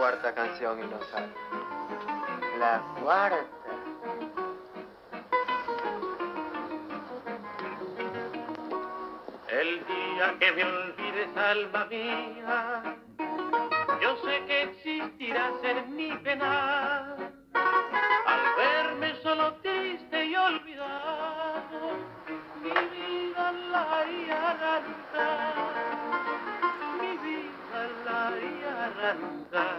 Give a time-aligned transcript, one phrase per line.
[0.00, 1.28] cuarta canción y no sale.
[2.58, 3.44] La cuarta.
[9.48, 12.96] El día que me olvides, alma mía,
[14.00, 17.14] yo sé que existirá ser mi pena.
[17.52, 21.80] Al verme solo triste y olvidado,
[22.62, 25.54] mi vida la haría arrancar.
[26.98, 29.69] Mi vida la haría arrancar.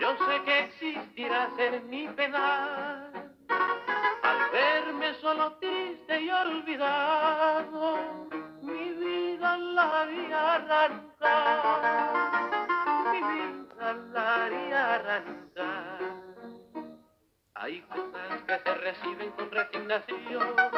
[0.00, 3.10] Yo sé que existirá ser mi pena.
[4.22, 7.98] Al verme solo triste y olvidado,
[8.62, 12.12] mi vida la haría arrancar.
[13.12, 15.98] Mi vida la haría arrancar.
[17.54, 20.73] Hay cosas que se reciben con resignación.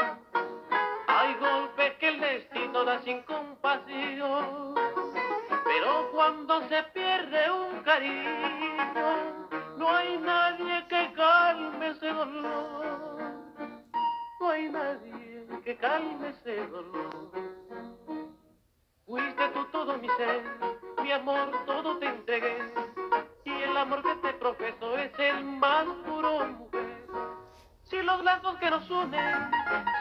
[28.66, 29.50] Que nos unen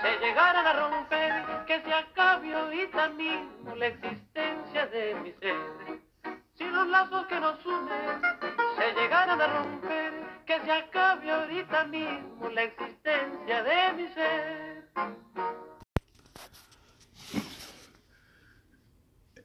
[0.02, 6.02] se llegaran a romper, que se acabe ahorita mismo la existencia de mi ser.
[6.58, 8.22] Si los lazos que nos unen
[8.76, 10.14] se llegaran a romper,
[10.48, 14.90] que se acabe ahorita mismo la existencia de mi ser.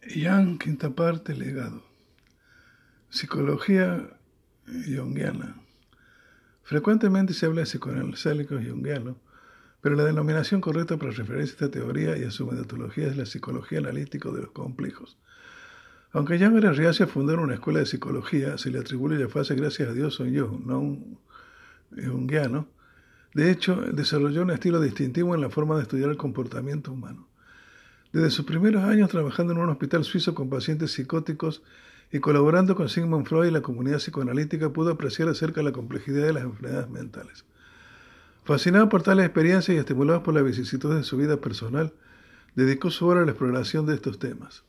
[0.03, 1.83] Jan, quinta parte, legado.
[3.11, 4.17] Psicología
[4.67, 5.57] junguiana.
[6.71, 9.17] Frecuentemente se habla de psicoanalíticos junguianos,
[9.81, 13.27] pero la denominación correcta para referirse a esta teoría y a su metodología es la
[13.27, 15.19] psicología analítica de los complejos.
[16.13, 19.57] Aunque Jan era reacio a fundar una escuela de psicología, se le atribuye la fase
[19.57, 21.19] gracias a Dios soy yo, no un
[21.91, 22.69] junguiano.
[23.35, 27.27] De hecho, desarrolló un estilo distintivo en la forma de estudiar el comportamiento humano.
[28.13, 31.65] Desde sus primeros años trabajando en un hospital suizo con pacientes psicóticos
[32.13, 36.27] y colaborando con Sigmund Freud y la comunidad psicoanalítica, pudo apreciar acerca de la complejidad
[36.27, 37.45] de las enfermedades mentales.
[38.45, 41.93] Fascinado por tales experiencias y estimulado por la vicisitud de su vida personal,
[42.57, 44.65] dedicó su obra a la exploración de estos temas.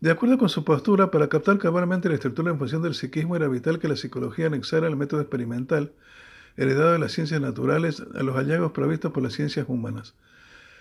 [0.00, 3.46] De acuerdo con su postura, para captar cabalmente la estructura en función del psiquismo era
[3.46, 5.92] vital que la psicología anexara el método experimental
[6.56, 10.14] heredado de las ciencias naturales a los hallazgos provistos por las ciencias humanas.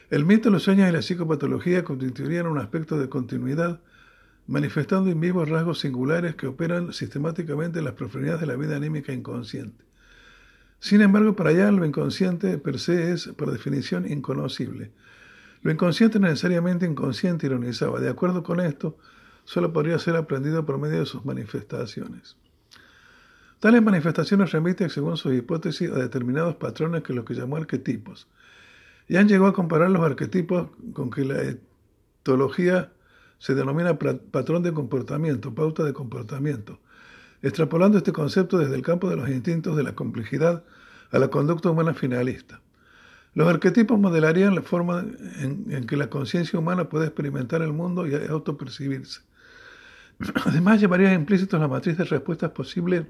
[0.10, 3.80] El mito, los sueños y la psicopatología constituirían un aspecto de continuidad,
[4.52, 9.14] manifestando en vivos rasgos singulares que operan sistemáticamente en las profundidades de la vida anímica
[9.14, 9.86] inconsciente.
[10.82, 14.92] Sin embargo, para allá lo inconsciente per se es, por definición, inconocible.
[15.62, 18.02] Lo inconsciente es necesariamente inconsciente, ironizaba.
[18.02, 18.98] De acuerdo con esto,
[19.46, 22.36] solo podría ser aprendido por medio de sus manifestaciones.
[23.62, 28.28] Tales manifestaciones remiten, según sus hipótesis, a determinados patrones que los que llamó arquetipos.
[29.08, 31.42] Jan llegó a comparar los arquetipos con que la
[32.22, 32.92] etología
[33.42, 36.78] se denomina patrón de comportamiento, pauta de comportamiento,
[37.42, 40.64] extrapolando este concepto desde el campo de los instintos de la complejidad
[41.10, 42.62] a la conducta humana finalista.
[43.34, 45.04] Los arquetipos modelarían la forma
[45.40, 49.22] en, que la conciencia humana puede experimentar el mundo y autopercibirse.
[50.46, 53.08] Además, llevaría implícitos la matriz de respuestas posibles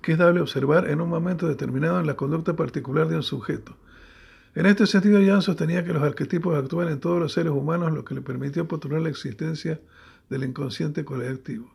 [0.00, 3.76] que es dable observar en un momento determinado en la conducta particular de un sujeto.
[4.58, 8.04] En este sentido, Jan sostenía que los arquetipos actúan en todos los seres humanos, lo
[8.04, 9.80] que le permitió postular la existencia
[10.30, 11.72] del inconsciente colectivo.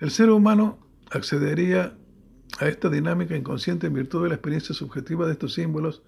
[0.00, 0.80] El ser humano
[1.12, 1.94] accedería
[2.58, 6.02] a esta dinámica inconsciente en virtud de la experiencia subjetiva de estos símbolos,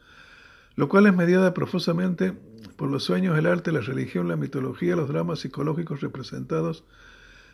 [0.75, 2.33] lo cual es mediada profusamente
[2.75, 6.83] por los sueños, el arte, la religión, la mitología, los dramas psicológicos representados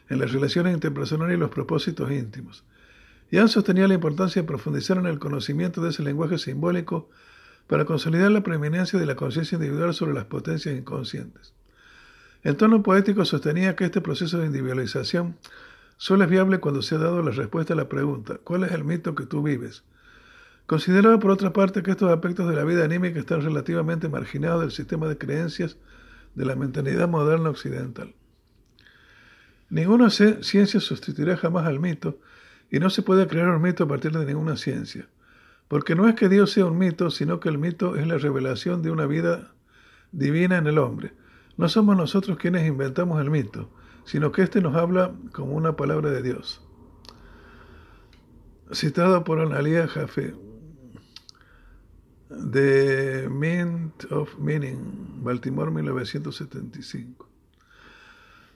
[0.08, 2.64] en las relaciones interpersonales y los propósitos íntimos.
[3.30, 7.10] Jan sostenía la importancia de profundizar en el conocimiento de ese lenguaje simbólico
[7.66, 11.52] para consolidar la preeminencia de la conciencia individual sobre las potencias inconscientes.
[12.44, 15.36] En tono poético sostenía que este proceso de individualización
[15.96, 18.84] solo es viable cuando se ha dado la respuesta a la pregunta ¿cuál es el
[18.84, 19.82] mito que tú vives?
[20.66, 24.72] Consideraba por otra parte que estos aspectos de la vida anímica están relativamente marginados del
[24.72, 25.76] sistema de creencias
[26.34, 28.14] de la mentalidad moderna occidental.
[29.68, 32.18] Ninguna ciencia sustituirá jamás al mito
[32.70, 35.08] y no se puede crear un mito a partir de ninguna ciencia.
[35.68, 38.82] Porque no es que Dios sea un mito, sino que el mito es la revelación
[38.82, 39.52] de una vida
[40.12, 41.12] divina en el hombre.
[41.56, 43.70] No somos nosotros quienes inventamos el mito,
[44.04, 46.62] sino que éste nos habla como una palabra de Dios.
[48.72, 50.34] Citado por Analia Jaffe,
[52.28, 57.28] The Mint of Meaning, Baltimore 1975.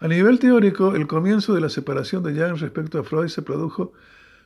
[0.01, 3.93] A nivel teórico, el comienzo de la separación de Jung respecto a Freud se produjo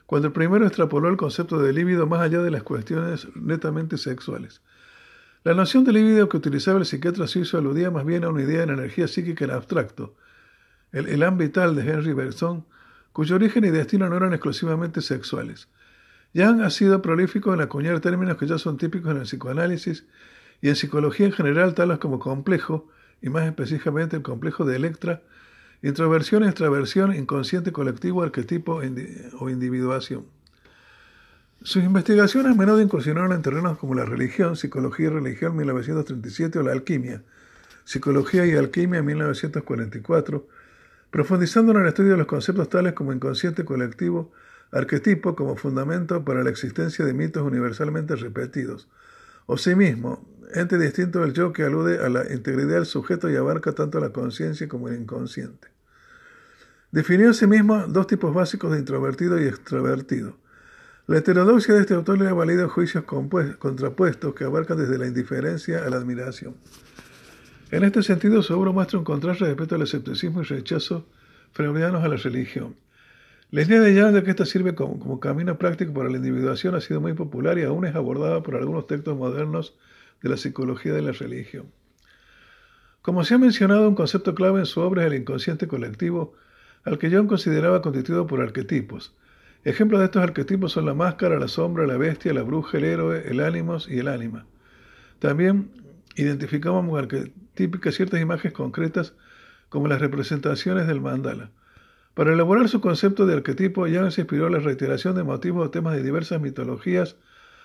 [0.05, 4.61] cuando el primero extrapoló el concepto de líbido más allá de las cuestiones netamente sexuales.
[5.43, 8.65] La noción de líbido que utilizaba el psiquiatra suizo aludía más bien a una idea
[8.65, 10.15] de energía psíquica en abstracto,
[10.91, 12.65] el elan vital de Henry Bergson,
[13.11, 15.69] cuyo origen y destino no eran exclusivamente sexuales.
[16.33, 20.05] Jung ha sido prolífico en acuñar términos que ya son típicos en el psicoanálisis
[20.61, 22.89] y en psicología en general, tales como complejo,
[23.21, 25.21] y más específicamente el complejo de Electra,
[25.85, 28.81] Introversión, extraversión, inconsciente colectivo, arquetipo
[29.39, 30.25] o individuación.
[31.61, 36.63] Sus investigaciones a menudo incursionaron en terrenos como la religión, psicología y religión 1937 o
[36.63, 37.21] la alquimia,
[37.83, 40.47] psicología y alquimia 1944,
[41.11, 44.31] profundizando en el estudio de los conceptos tales como inconsciente colectivo,
[44.71, 48.87] arquetipo como fundamento para la existencia de mitos universalmente repetidos,
[49.45, 53.35] o sí mismo, ente distinto del yo que alude a la integridad del sujeto y
[53.35, 55.74] abarca tanto la conciencia como el inconsciente.
[56.95, 60.37] Definió asimismo dos tipos básicos de introvertido y extrovertido.
[61.07, 65.83] La heterodoxia de este autor le ha valido juicios contrapuestos que abarcan desde la indiferencia
[65.83, 66.55] a la admiración.
[67.69, 71.05] En este sentido, su obra muestra un contraste respecto al escepticismo y rechazo
[71.51, 72.77] freudianos a la religión.
[73.51, 76.75] La idea de Jan de que esta sirve como, como, camino práctico para la individuación
[76.75, 79.75] ha sido muy popular y aún es abordada por algunos textos modernos
[80.23, 81.65] de la psicología de la religión.
[83.01, 86.35] Como se ha mencionado, un concepto clave en su obra es el inconsciente colectivo,
[86.85, 89.15] al que John consideraba constituido por arquetipos.
[89.63, 93.23] Ejemplos de estos arquetipos son la máscara, la sombra, la bestia, la bruja, el héroe,
[93.25, 94.45] el ánimos y el ánima.
[95.17, 95.71] También
[96.15, 99.15] identificamos arquetípicas ciertas imágenes concretas
[99.69, 101.49] como las representaciones del mandala.
[102.13, 105.71] Para elaborar su concepto de arquetipo, Jan se inspiró en la reiteración de motivos o
[105.71, 107.17] temas de diversas mitologías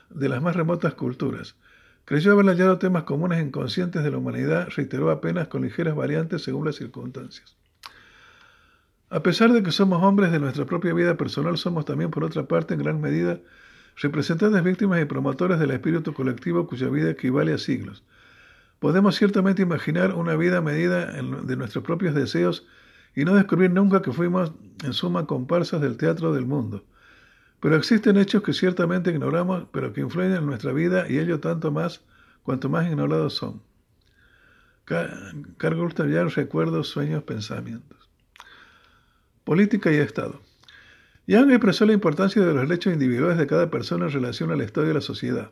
[0.09, 1.57] de las más remotas culturas.
[2.07, 6.65] Creyó haber hallado temas comunes inconscientes de la humanidad, reiteró apenas con ligeras variantes según
[6.65, 7.60] las circunstancias.
[9.13, 12.45] A pesar de que somos hombres de nuestra propia vida personal, somos también, por otra
[12.45, 13.41] parte, en gran medida,
[13.97, 18.05] representantes víctimas y promotores del espíritu colectivo cuya vida equivale a siglos.
[18.79, 22.69] Podemos ciertamente imaginar una vida medida de nuestros propios deseos
[23.17, 24.53] y no descubrir nunca que fuimos,
[24.85, 26.85] en suma, comparsas del teatro del mundo.
[27.59, 31.73] Pero existen hechos que ciertamente ignoramos, pero que influyen en nuestra vida y ello tanto
[31.73, 32.01] más
[32.45, 33.61] cuanto más ignorados son.
[34.85, 38.00] Carl Gustav Recuerdos, Sueños, Pensamientos.
[39.51, 40.41] Política y Estado.
[41.27, 44.89] Young expresó la importancia de los derechos individuales de cada persona en relación al Estado
[44.89, 45.51] y la sociedad.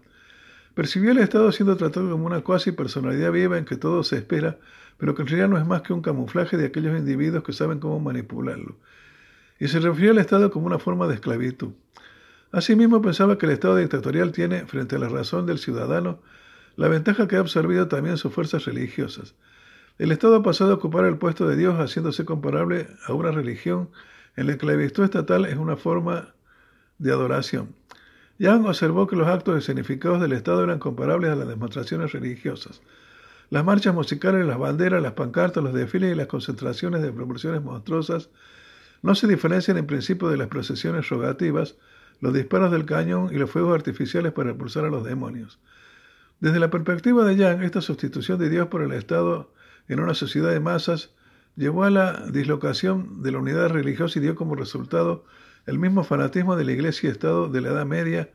[0.76, 4.58] Percibió el Estado siendo tratado como una cuasi personalidad viva en que todo se espera,
[4.98, 7.80] pero que en realidad no es más que un camuflaje de aquellos individuos que saben
[7.80, 8.76] cómo manipularlo.
[9.58, 11.72] Y se refirió al Estado como una forma de esclavitud.
[12.52, 16.20] Asimismo, pensaba que el Estado dictatorial tiene, frente a la razón del ciudadano,
[16.76, 19.34] la ventaja que ha absorbido también sus fuerzas religiosas.
[19.98, 23.90] El Estado pasado a ocupar el puesto de Dios, haciéndose comparable a una religión
[24.36, 26.34] en la que la virtud estatal es una forma
[26.98, 27.74] de adoración.
[28.38, 32.80] Young observó que los actos escenificados del Estado eran comparables a las demostraciones religiosas.
[33.50, 38.30] Las marchas musicales, las banderas, las pancartas, los desfiles y las concentraciones de proporciones monstruosas
[39.02, 41.74] no se diferencian en principio de las procesiones rogativas,
[42.20, 45.58] los disparos del cañón y los fuegos artificiales para expulsar a los demonios.
[46.38, 49.50] Desde la perspectiva de Yang, esta sustitución de Dios por el Estado
[49.88, 51.10] en una sociedad de masas
[51.56, 55.24] llevó a la dislocación de la unidad religiosa y dio como resultado
[55.66, 58.30] el mismo fanatismo de la Iglesia y Estado de la Edad Media,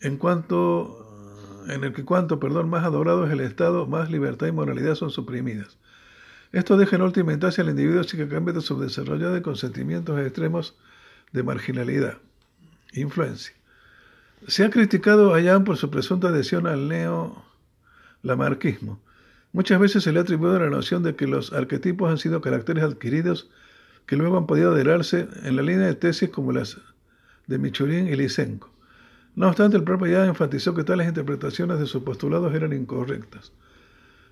[0.00, 1.04] en cuanto
[1.68, 5.10] en el que cuanto perdón más adorado es el Estado, más libertad y moralidad son
[5.10, 5.78] suprimidas.
[6.52, 10.76] Esto deja en última instancia al individuo psíquicamente subdesarrollado y con sentimientos extremos
[11.32, 12.18] de marginalidad
[12.92, 13.52] Influencia.
[14.46, 19.00] Se ha criticado a Jan por su presunta adhesión al neo-lamarquismo.
[19.54, 22.82] Muchas veces se le ha atribuido la noción de que los arquetipos han sido caracteres
[22.82, 23.48] adquiridos
[24.04, 26.76] que luego han podido adherarse en la línea de tesis como las
[27.46, 28.74] de Michurin y Lysenko.
[29.36, 33.52] No obstante, el propio Jan enfatizó que tales interpretaciones de sus postulados eran incorrectas.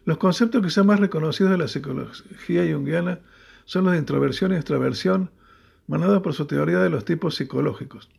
[0.05, 3.21] Los conceptos quizá más reconocidos de la psicología junguiana
[3.65, 5.31] son los de introversión y extraversión,
[5.87, 8.11] manados por su teoría de los tipos psicológicos.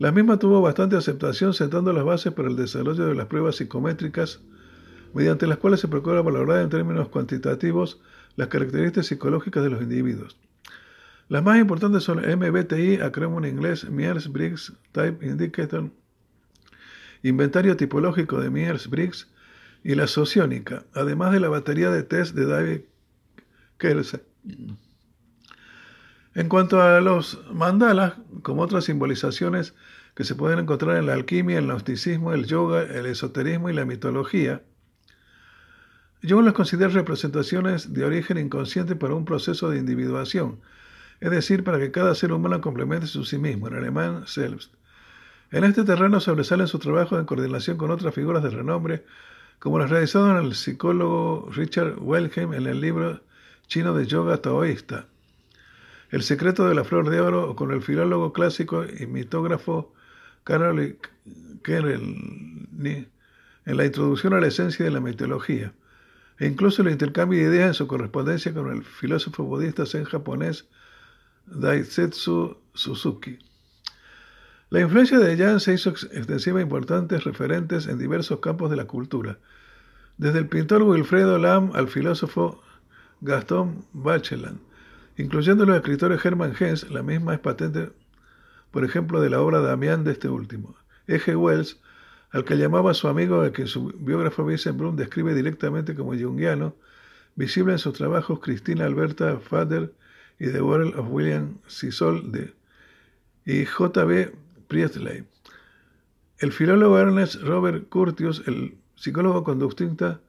[0.00, 4.40] La misma tuvo bastante aceptación sentando las bases para el desarrollo de las pruebas psicométricas,
[5.14, 8.00] mediante las cuales se procura valorar en términos cuantitativos
[8.36, 10.36] las características psicológicas de los individuos.
[11.28, 15.90] Las más importantes son MBTI, acrónimo en inglés Myers-Briggs Type Indicator,
[17.22, 19.28] inventario tipológico de Myers-Briggs
[19.84, 22.80] y la sociónica, además de la batería de test de David
[23.78, 24.20] Kersey.
[26.34, 29.74] En cuanto a los mandalas, como otras simbolizaciones
[30.14, 33.84] que se pueden encontrar en la alquimia, el gnosticismo, el yoga, el esoterismo y la
[33.84, 34.62] mitología,
[36.22, 40.60] yo los considero representaciones de origen inconsciente para un proceso de individuación,
[41.20, 44.72] es decir, para que cada ser humano complemente su sí mismo, en alemán selbst.
[45.50, 49.04] En este terreno sobresalen su trabajo en coordinación con otras figuras de renombre,
[49.58, 53.20] como las realizadas en el psicólogo Richard Wellheim en el libro
[53.66, 55.06] chino de yoga taoísta,
[56.10, 59.92] El secreto de la flor de oro, o con el filólogo clásico y mitógrafo
[60.44, 60.98] Karol
[61.62, 63.06] Kerelny
[63.64, 65.72] en la introducción a la esencia de la mitología,
[66.38, 70.66] e incluso el intercambio de ideas en su correspondencia con el filósofo budista zen japonés
[71.46, 73.38] Daisetsu Suzuki.
[74.70, 78.86] La influencia de Jan se hizo extensiva e importantes referentes en diversos campos de la
[78.86, 79.38] cultura,
[80.16, 82.62] desde el pintor Wilfredo Lam al filósofo
[83.20, 84.56] Gaston Bachelard,
[85.16, 87.92] incluyendo los escritores Hermann Hens, la misma es patente,
[88.70, 90.76] por ejemplo, de la obra Damián de este último.
[91.06, 91.80] Eje Wells,
[92.32, 96.74] al que llamaba su amigo, al que su biógrafo Brun describe directamente como jungiano,
[97.36, 99.92] visible en sus trabajos Cristina Alberta Fader
[100.38, 102.54] y The World of William Sisol de,
[103.44, 104.32] y J.B.
[104.66, 105.24] Priestley.
[106.38, 110.20] El filólogo Ernest Robert Curtius, el psicólogo conductista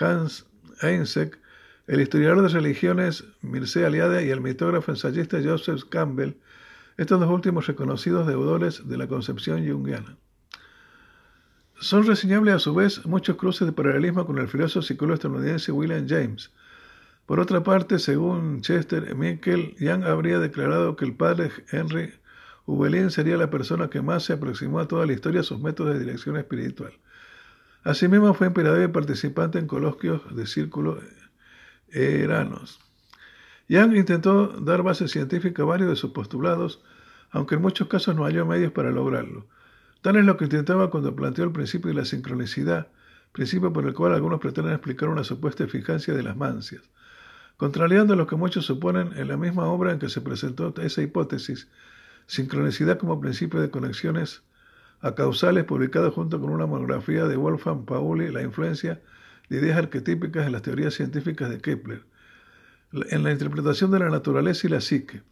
[0.00, 0.46] Hans
[0.80, 1.38] Einzek,
[1.86, 6.34] el historiador de religiones Mircea Eliade y el mitógrafo ensayista Joseph Campbell,
[6.96, 10.16] estos dos últimos reconocidos deudores de la concepción junguiana.
[11.82, 16.06] Son reseñables a su vez muchos cruces de paralelismo con el filósofo psicólogo estadounidense William
[16.08, 16.52] James,
[17.26, 22.12] por otra parte, según Chester Michael, Young habría declarado que el padre Henry
[22.66, 25.94] Hubelin sería la persona que más se aproximó a toda la historia a sus métodos
[25.94, 26.92] de dirección espiritual.
[27.82, 31.00] Asimismo, fue emperador y participante en coloquios de círculo
[31.88, 32.78] eranos.
[33.68, 36.80] Young intentó dar base científica a varios de sus postulados,
[37.32, 39.48] aunque en muchos casos no halló medios para lograrlo.
[40.02, 42.88] Tal es lo que intentaba cuando planteó el principio de la sincronicidad,
[43.30, 46.82] principio por el cual algunos pretenden explicar una supuesta eficacia de las mancias.
[47.56, 51.68] Contrariando lo que muchos suponen en la misma obra en que se presentó esa hipótesis,
[52.26, 54.42] sincronicidad como principio de conexiones
[55.00, 59.00] a causales, publicado junto con una monografía de Wolfgang Pauli, la influencia
[59.48, 62.02] de ideas arquetípicas en las teorías científicas de Kepler,
[62.92, 65.22] en la interpretación de la naturaleza y la psique.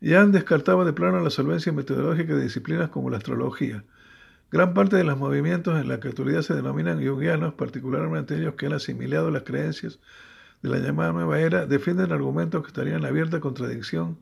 [0.00, 3.82] Jan descartaba de plano la solvencia metodológica de disciplinas como la astrología.
[4.52, 8.66] Gran parte de los movimientos en la que actualidad se denominan jungianos, particularmente aquellos que
[8.66, 9.98] han asimilado las creencias
[10.62, 14.18] de la llamada nueva era defienden argumentos que estarían en abierta contradicción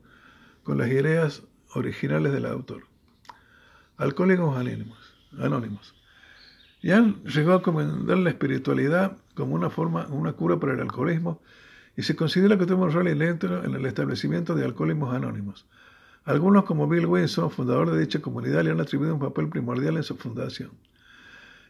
[0.63, 1.43] con las ideas
[1.75, 2.83] originales del autor.
[3.97, 4.97] Alcohólicos anónimos.
[5.39, 5.95] anónimos.
[6.81, 11.39] Jan llegó a recomendar la espiritualidad como una forma, una cura para el alcoholismo
[11.95, 15.65] y se considera que tuvo un rol lento en el establecimiento de alcohólicos anónimos.
[16.25, 20.03] Algunos, como Bill Wilson, fundador de dicha comunidad, le han atribuido un papel primordial en
[20.03, 20.71] su fundación.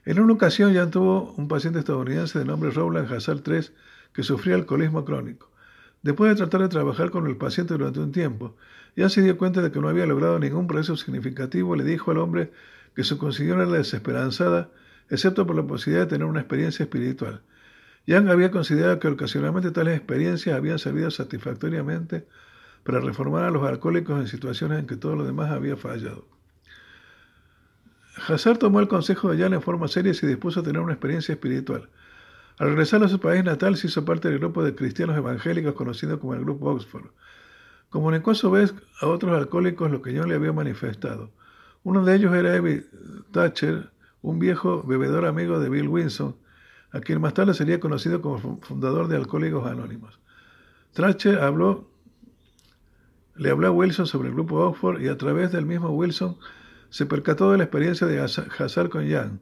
[0.06, 3.68] En una ocasión, Jan tuvo un paciente estadounidense de nombre Rowland Hazard III
[4.14, 5.52] que sufría alcoholismo crónico.
[6.04, 8.56] Después de tratar de trabajar con el paciente durante un tiempo,
[8.96, 12.20] ya se dio cuenta de que no había logrado ningún progreso significativo le dijo al
[12.20, 12.54] hombre
[12.96, 14.70] que su condición era desesperanzada,
[15.10, 17.42] excepto por la posibilidad de tener una experiencia espiritual.
[18.06, 22.26] Yang había considerado que ocasionalmente tales experiencias habían servido satisfactoriamente
[22.86, 26.28] para reformar a los alcohólicos en situaciones en que todo lo demás había fallado.
[28.28, 30.94] Hazard tomó el consejo de Jan en forma seria y se dispuso a tener una
[30.94, 31.90] experiencia espiritual.
[32.60, 36.20] Al regresar a su país natal, se hizo parte del grupo de cristianos evangélicos conocido
[36.20, 37.08] como el Grupo Oxford.
[37.90, 41.32] Comunicó a su vez a otros alcohólicos lo que John le había manifestado.
[41.84, 42.86] Uno de ellos era Evie
[43.32, 43.90] Thatcher,
[44.22, 46.36] un viejo bebedor amigo de Bill Wilson,
[46.92, 50.20] a quien más tarde sería conocido como fundador de Alcohólicos Anónimos.
[50.94, 51.90] Thatcher habló,
[53.36, 56.38] le habló a Wilson sobre el Grupo Oxford y a través del mismo Wilson
[56.90, 59.42] se percató de la experiencia de Hazard con Jan.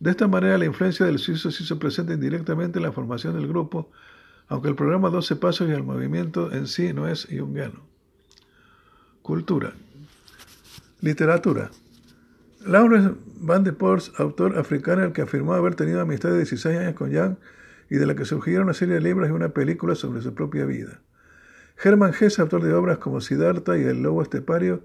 [0.00, 3.48] De esta manera, la influencia del suizo se hizo presente indirectamente en la formación del
[3.48, 3.90] grupo,
[4.46, 7.80] aunque el programa 12 Pasos y el movimiento en sí no es jungiano.
[9.22, 9.74] Cultura.
[11.00, 11.70] Literatura.
[12.64, 16.94] Lawrence Van de Pors, autor africano el que afirmó haber tenido amistad de 16 años
[16.94, 17.38] con Jan
[17.90, 20.64] y de la que surgieron una serie de libros y una película sobre su propia
[20.64, 21.02] vida.
[21.82, 24.82] Hermann Hesse, autor de obras como Siddhartha y El Lobo Estepario,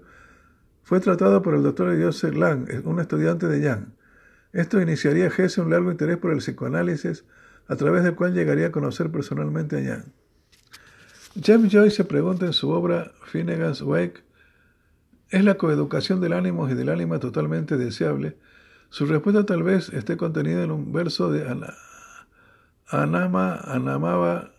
[0.82, 3.94] fue tratado por el doctor Joseph Lang, un estudiante de Jan.
[4.52, 7.24] Esto iniciaría a Hesse un largo interés por el psicoanálisis,
[7.66, 10.12] a través del cual llegaría a conocer personalmente a Jan.
[11.42, 14.22] James Joyce se pregunta en su obra Finnegan's Wake
[15.34, 18.36] ¿Es la coeducación del ánimo y del ánima totalmente deseable?
[18.88, 21.44] Su respuesta tal vez esté contenida en un verso de
[22.88, 24.52] Anama, Anamaba,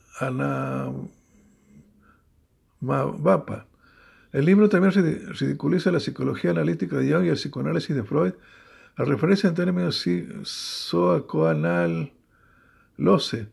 [2.82, 3.68] Anamabapa.
[4.32, 4.92] El libro también
[5.40, 8.34] ridiculiza la psicología analítica de Jung y el psicoanálisis de Freud,
[8.98, 10.06] al referirse en términos
[12.98, 13.48] lose.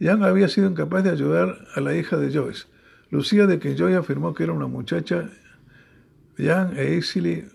[0.00, 2.66] Young había sido incapaz de ayudar a la hija de Joyce,
[3.10, 5.28] Lucía, de quien Joyce afirmó que era una muchacha
[6.36, 7.48] Young e easily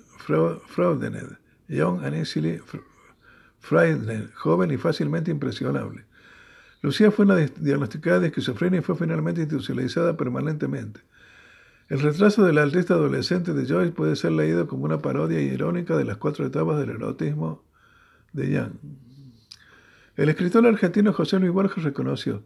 [0.67, 1.37] fraudened.
[1.69, 2.59] Young and easily
[3.59, 6.03] frightened, joven y fácilmente impresionable.
[6.81, 7.25] Lucía fue
[7.59, 10.99] diagnosticada de esquizofrenia y fue finalmente institucionalizada permanentemente.
[11.89, 16.05] El retraso del artista adolescente de Joyce puede ser leído como una parodia irónica de
[16.05, 17.61] las cuatro etapas del erotismo
[18.31, 18.71] de Young.
[20.15, 22.43] El escritor argentino José Luis Borges reconoció,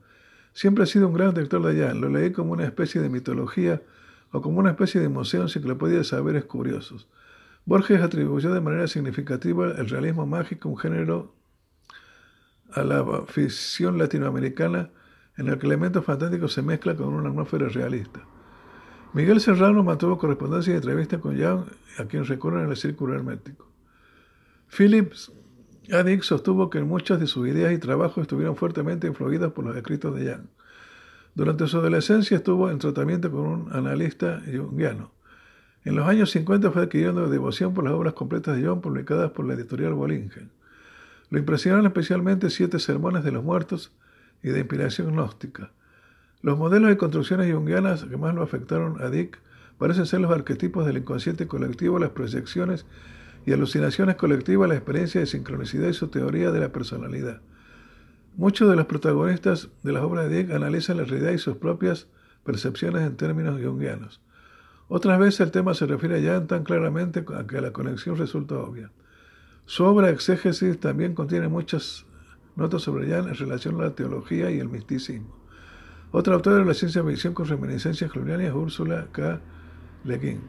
[0.54, 3.84] siempre ha sido un gran lector de Young, lo leí como una especie de mitología
[4.32, 7.08] o como una especie de museo enciclopedia de saberes curiosos.
[7.66, 11.36] Borges atribuyó de manera significativa el realismo mágico, un género
[12.72, 14.90] a la ficción latinoamericana
[15.38, 18.26] en el que elementos fantásticos se mezclan con una atmósfera realista.
[19.18, 21.64] Miguel Serrano mantuvo correspondencia y entrevista con Young,
[21.98, 23.68] a quien recurren en el círculo hermético.
[24.70, 25.32] Phillips
[25.92, 30.14] Adick sostuvo que muchas de sus ideas y trabajos estuvieron fuertemente influidas por los escritos
[30.14, 30.46] de Young.
[31.34, 35.12] Durante su adolescencia estuvo en tratamiento con un analista junguiano.
[35.84, 39.48] En los años 50 fue adquiriendo devoción por las obras completas de Jung publicadas por
[39.48, 40.52] la editorial Bollingen.
[41.32, 43.92] Lo impresionaron especialmente siete sermones de los muertos
[44.44, 45.72] y de inspiración gnóstica.
[46.42, 49.40] Los modelos y construcciones junguianas que más lo afectaron a Dick
[49.80, 52.86] parecen ser los arquetipos del inconsciente colectivo, las proyecciones
[53.46, 57.42] y alucinaciones colectivas, la experiencia de sincronicidad y su teoría de la personalidad.
[58.36, 62.08] Muchos de los protagonistas de las obras de Dick analizan la realidad y sus propias
[62.44, 64.22] percepciones en términos jungianos.
[64.90, 68.92] Otras veces el tema se refiere ya tan claramente a que la conexión resulta obvia.
[69.66, 72.06] Su obra Exégesis también contiene muchas
[72.56, 75.37] notas sobre Jan en relación a la teología y el misticismo.
[76.18, 79.40] Otra autora de la ciencia ficción con reminiscencias coloniales es Úrsula K.
[80.04, 80.42] Le Guin.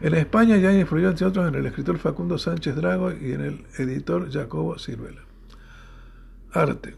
[0.00, 3.64] En España, Jan influyó entre otros en el escritor Facundo Sánchez Drago y en el
[3.78, 5.20] editor Jacobo Ciruela.
[6.50, 6.96] Arte.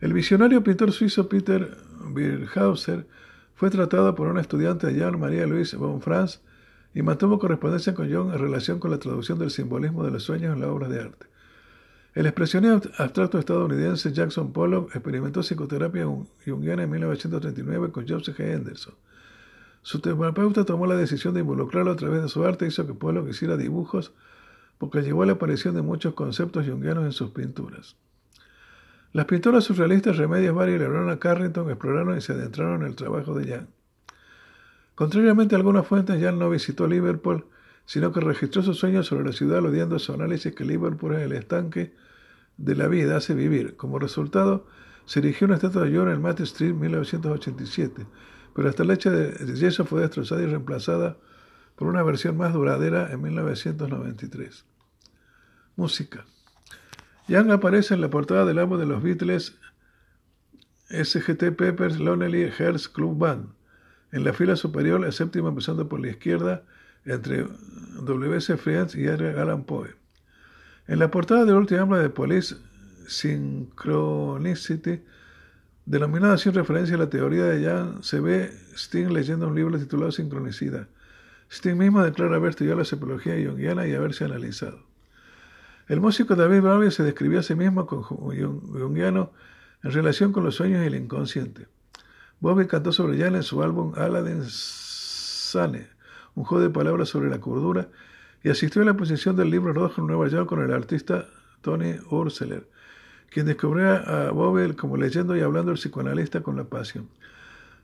[0.00, 1.76] El visionario pintor suizo Peter
[2.12, 3.06] Birkhauser
[3.54, 6.40] fue tratado por un estudiante de Jean María Luis von Franz
[6.92, 10.52] y mantuvo correspondencia con Jung en relación con la traducción del simbolismo de los sueños
[10.56, 11.29] en la obra de arte.
[12.12, 16.06] El expresionista abstracto estadounidense Jackson Pollock experimentó psicoterapia
[16.44, 18.52] junguiana en 1939 con Joseph G.
[18.52, 18.94] Henderson.
[19.82, 22.94] Su terapeuta tomó la decisión de involucrarlo a través de su arte e hizo que
[22.94, 24.12] Pollock hiciera dibujos
[24.78, 27.96] porque llevó a la aparición de muchos conceptos junguianos en sus pinturas.
[29.12, 33.34] Las pintoras surrealistas Remedios Barry y Leonora Carrington exploraron y se adentraron en el trabajo
[33.34, 33.68] de Jan.
[34.94, 37.44] Contrariamente a algunas fuentes, Jan no visitó Liverpool,
[37.84, 41.22] sino que registró sus sueños sobre la ciudad, aludiendo a su análisis que Liverpool es
[41.22, 41.94] el estanque
[42.56, 43.76] de la vida, hace vivir.
[43.76, 44.66] Como resultado,
[45.06, 48.06] se erigió una estatua de John en Matt Street en 1987,
[48.54, 51.16] pero hasta la leche de yeso fue destrozada y reemplazada
[51.76, 54.66] por una versión más duradera en 1993.
[55.76, 56.26] Música.
[57.26, 59.58] Young aparece en la portada del álbum de los Beatles
[60.90, 63.54] SGT Peppers Lonely Hearts Club Band.
[64.12, 66.64] En la fila superior, la séptima empezando por la izquierda,
[67.04, 67.46] entre
[68.02, 68.56] W.C.
[68.56, 69.94] Friends y Edgar Allan Poe.
[70.86, 72.56] En la portada del último álbum de Police
[73.06, 75.02] Synchronicity,
[75.86, 80.12] denominada sin referencia a la teoría de Young, se ve Sting leyendo un libro titulado
[80.12, 80.88] Sincronicidad.
[81.50, 84.90] Sting mismo declara haber estudiado la psicología junguiana y haberse analizado.
[85.88, 89.32] El músico David Bowie se describió a sí mismo como jungiano
[89.82, 91.66] en relación con los sueños y el inconsciente.
[92.38, 95.88] Bowie cantó sobre Jan en su álbum Aladdin Sane,
[96.34, 97.88] un juego de palabras sobre la cordura,
[98.42, 101.26] y asistió a la exposición del libro rojo en Nueva York con el artista
[101.60, 102.66] Tony Urseler,
[103.30, 107.08] quien descubrió a Bowie como leyendo y hablando el psicoanalista con la pasión.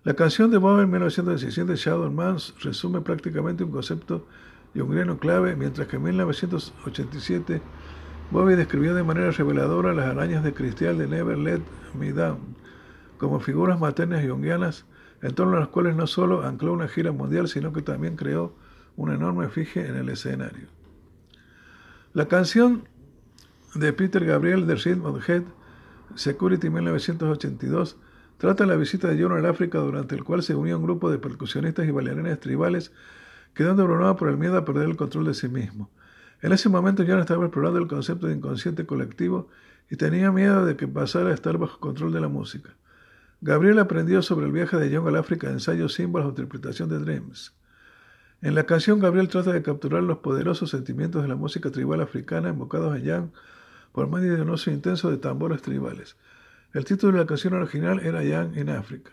[0.05, 4.27] La canción de en 1917, Shadow Man, resume prácticamente un concepto
[4.75, 7.61] junguiano clave, mientras que en 1987
[8.31, 11.63] Bobby describió de manera reveladora las arañas de cristal de Never Let
[11.99, 12.57] Me Down
[13.19, 14.85] como figuras maternas y junguianas
[15.23, 18.55] en torno a las cuales no solo ancló una gira mundial, sino que también creó
[18.97, 20.69] una enorme efigie en el escenario.
[22.13, 22.89] La canción
[23.75, 25.43] de Peter Gabriel de of Head,
[26.15, 27.97] Security 1982,
[28.39, 31.19] trata la visita de John al África durante el cual se unió un grupo de
[31.19, 32.93] percusionistas y bailarines tribales
[33.55, 35.91] quedando abrumado por el miedo a perder el control de sí mismo.
[36.43, 39.49] En ese momento John estaba explorando el concepto de inconsciente colectivo
[39.91, 42.77] y tenía miedo de que pasara a estar bajo control de la música.
[43.47, 47.55] Gabriel aprendió sobre el viaje de John al África, ensayos, símbolos o interpretación de Dreams.
[48.43, 52.49] En la canción, Gabriel trata de capturar los poderosos sentimientos de la música tribal africana
[52.49, 53.31] invocados a Jan
[53.93, 56.17] por medio de un uso intenso de tambores tribales.
[56.75, 59.13] El título de la canción original era Jan in África.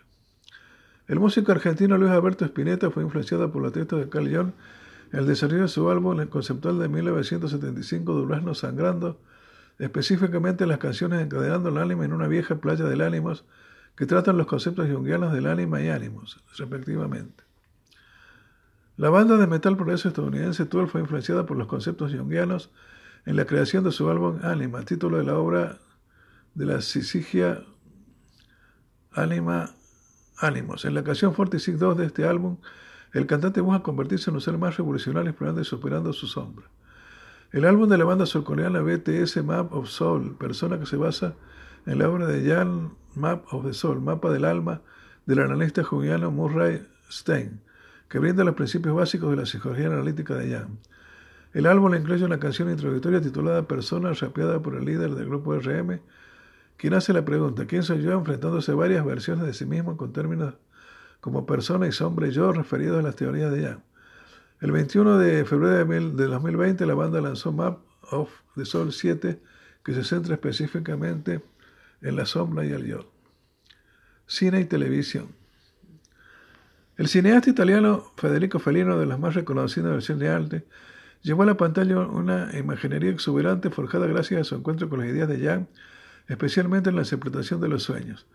[1.08, 4.54] El músico argentino Luis Alberto Spinetta fue influenciado por la textos de Carl Jung
[5.12, 9.20] en el desarrollo de su álbum conceptual de 1975, Durazno Sangrando,
[9.78, 13.46] específicamente las canciones encadenando el ánima en una vieja playa del ánimos,
[13.96, 17.44] que tratan los conceptos junguianos del ánima y ánimos, respectivamente.
[18.98, 22.72] La banda de metal progreso estadounidense Tool fue influenciada por los conceptos junguianos
[23.26, 25.80] en la creación de su álbum Anima, título de la obra
[26.54, 27.64] de la Sisigia
[29.12, 29.72] Anima
[30.38, 30.86] Ánimos.
[30.86, 32.58] En la canción 46.2 de este álbum,
[33.14, 36.68] el cantante busca convertirse en un ser más revolucionario explorando y superando su sombra.
[37.52, 41.36] El álbum de la banda surcoreana BTS Map of Soul, persona que se basa
[41.86, 44.82] en la obra de Jan Map of the Soul, Mapa del Alma,
[45.26, 47.62] del analista junguiano Murray Stein,
[48.10, 50.80] que brinda los principios básicos de la psicología analítica de Jan.
[51.54, 56.00] El álbum incluye una canción introductoria titulada Persona, rapeada por el líder del grupo RM,
[56.78, 58.14] quien hace la pregunta, ¿quién soy yo?
[58.14, 60.56] enfrentándose a varias versiones de sí mismo con términos
[61.22, 63.84] como persona y sombra yo referidos a las teorías de Jan.
[64.60, 67.80] El 21 de febrero de 2020 la banda lanzó Map
[68.12, 69.40] of the Soul 7,
[69.84, 71.42] que se centra específicamente
[72.04, 73.12] en la sombra y el yo.
[74.28, 75.30] Cine y televisión.
[76.96, 80.68] El cineasta italiano Federico Fellino, de los más reconocidos del cine de arte,
[81.24, 85.28] llevó a la pantalla una imaginería exuberante forjada gracias a su encuentro con las ideas
[85.28, 85.68] de Jan,
[86.28, 88.28] especialmente en la interpretación de los sueños.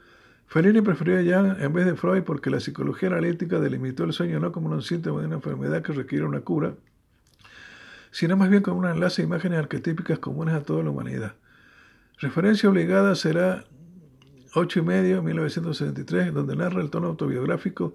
[0.49, 4.41] Fellini prefirió a Jan en vez de Freud porque la psicología analítica delimitó el sueño
[4.41, 6.75] no como un síntoma de una enfermedad que requiere una cura,
[8.11, 11.35] sino más bien como un enlace de imágenes arquetípicas comunes a toda la humanidad.
[12.21, 13.65] Referencia obligada será
[14.55, 17.95] 8 y medio, 1973, donde narra el tono autobiográfico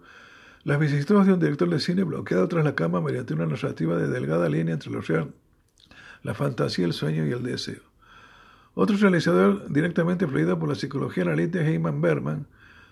[0.63, 4.07] las vicisitudes de un director de cine bloqueado tras la cama mediante una narrativa de
[4.07, 5.33] delgada línea entre lo real,
[6.21, 7.81] la fantasía, el sueño y el deseo.
[8.75, 12.47] Otro realizador directamente influido por la psicología analítica Heyman Berman,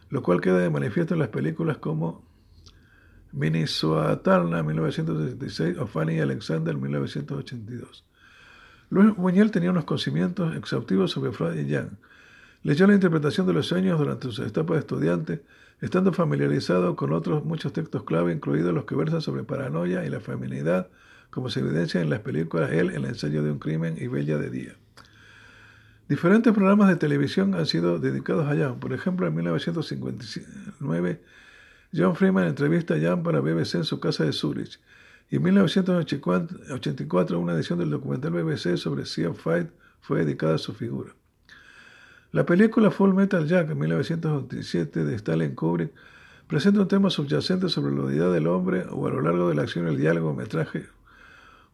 [0.09, 2.25] lo cual queda de manifiesto en las películas como
[3.31, 8.03] Minnesota 1976 o Fanny Alexander 1982.
[8.91, 11.91] Luis Buñuel tenía unos conocimientos exhaustivos sobre Freud y Jung.
[12.61, 15.43] Leyó la interpretación de los sueños durante su etapa de estudiante,
[15.79, 20.19] estando familiarizado con otros muchos textos clave, incluidos los que versan sobre paranoia y la
[20.19, 20.89] feminidad,
[21.29, 24.49] como se evidencia en las películas Él, El ensayo de un crimen y Bella de
[24.49, 24.75] Día.
[26.09, 28.81] Diferentes programas de televisión han sido dedicados a Jan.
[28.81, 31.21] Por ejemplo, en 1959,
[31.95, 34.81] John Freeman entrevista a Jan para BBC en su casa de Zurich.
[35.31, 39.69] Y en 1984 una edición del documental BBC sobre Sea of Fight
[40.01, 41.15] fue dedicada a su figura.
[42.33, 45.93] La película Full Metal Jack en 1987 de Stalin Kubrick
[46.47, 49.61] presenta un tema subyacente sobre la unidad del hombre o a lo largo de la
[49.61, 50.87] acción el diálogo metraje.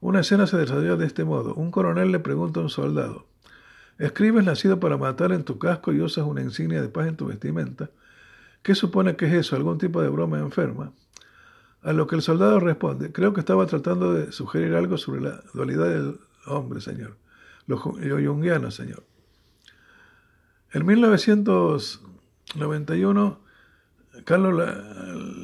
[0.02, 1.56] Una escena se desarrolla de este modo.
[1.56, 3.26] Un coronel le pregunta a un soldado,
[3.98, 7.26] ¿escribes nacido para matar en tu casco y usas una insignia de paz en tu
[7.26, 7.90] vestimenta?
[8.62, 9.56] ¿Qué supone que es eso?
[9.56, 10.92] ¿Algún tipo de broma enferma?
[11.88, 15.42] A lo que el soldado responde, creo que estaba tratando de sugerir algo sobre la
[15.54, 17.16] dualidad del hombre, señor.
[17.66, 19.06] Lo, junguiano, señor.
[20.74, 23.40] En 1991,
[24.26, 24.70] Carlos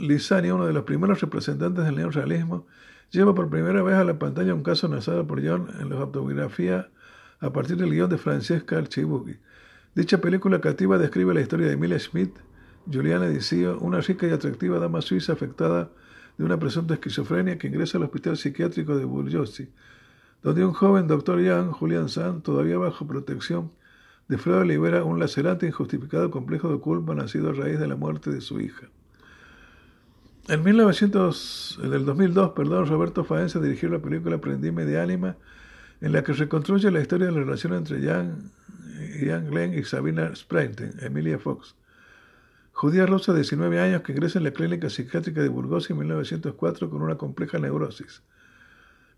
[0.02, 2.68] Lizani, uno de los primeros representantes del neorrealismo,
[3.10, 6.90] lleva por primera vez a la pantalla un caso narrado por John en la autobiografía
[7.40, 9.38] a partir del guion de Francesca Archibugi.
[9.96, 12.36] Dicha película cativa describe la historia de Emilia Schmidt,
[12.92, 15.90] Juliana Dicio, una rica y atractiva dama suiza afectada
[16.38, 19.70] de una presunta esquizofrenia que ingresa al hospital psiquiátrico de Burjosi,
[20.42, 23.72] donde un joven doctor Jan, Julian Sand, todavía bajo protección
[24.28, 28.32] de Freud, libera un lacerante injustificado complejo de culpa nacido a raíz de la muerte
[28.32, 28.88] de su hija.
[30.50, 35.38] En, 1900, en el 2002, perdón, Roberto Faenza dirigió la película Prendime de Ánima,
[36.02, 38.52] en la que reconstruye la historia de la relación entre Jan,
[39.26, 41.76] Jan Glenn y Sabina Spreinten, Emilia Fox
[42.74, 46.90] judía rusa de 19 años que ingresa en la clínica psiquiátrica de Burgos en 1904
[46.90, 48.24] con una compleja neurosis.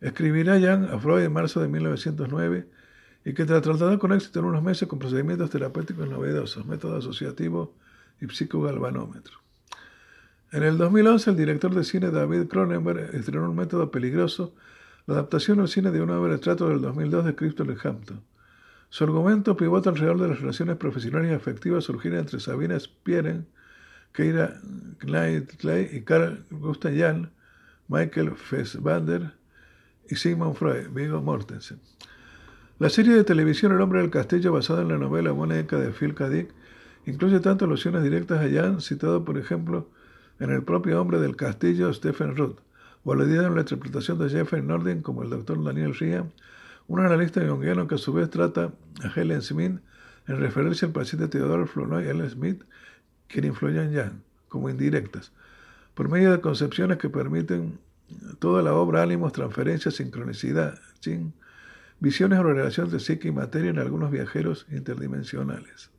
[0.02, 2.68] Escribirá Jan a Freud en marzo de 1909
[3.24, 7.74] y que tratará con éxito en unos meses con procedimientos terapéuticos novedosos, método asociativo
[8.22, 9.40] y psicogalvanómetro.
[10.52, 14.54] En el 2011, el director de cine David Cronenberg estrenó un método peligroso,
[15.08, 18.22] la adaptación al cine de una obra de teatro del 2002 de Christopher Hampton.
[18.90, 23.48] Su argumento pivota alrededor de las relaciones profesionales y afectivas surgidas entre Sabina Spieren,
[24.14, 24.60] Keira
[25.00, 27.32] Knightley y Carl Gustav Jan,
[27.88, 29.34] Michael Fassbander
[30.10, 31.80] y Sigmund Freud, Viggo Mortensen.
[32.80, 36.14] La serie de televisión El hombre del castillo, basada en la novela Mónica de Phil
[36.14, 36.30] K.
[37.06, 39.90] Incluye tanto alusiones directas a Jan, citado por ejemplo
[40.40, 42.60] en El propio hombre del castillo, Stephen Root,
[43.04, 46.26] o aludido en la interpretación de Jeffrey Norden como el doctor Daniel Ria,
[46.88, 48.72] un analista junguiano que a su vez trata
[49.04, 49.80] a Helen Smith
[50.28, 52.28] en referencia al paciente Theodore Flournoy L.
[52.30, 52.64] Smith,
[53.28, 55.32] quien influye en Jan, como indirectas,
[55.94, 57.80] por medio de concepciones que permiten
[58.40, 60.80] toda la obra ánimos, transferencia, sincronicidad,
[62.00, 65.90] visiones o relaciones de psique y materia en algunos viajeros interdimensionales.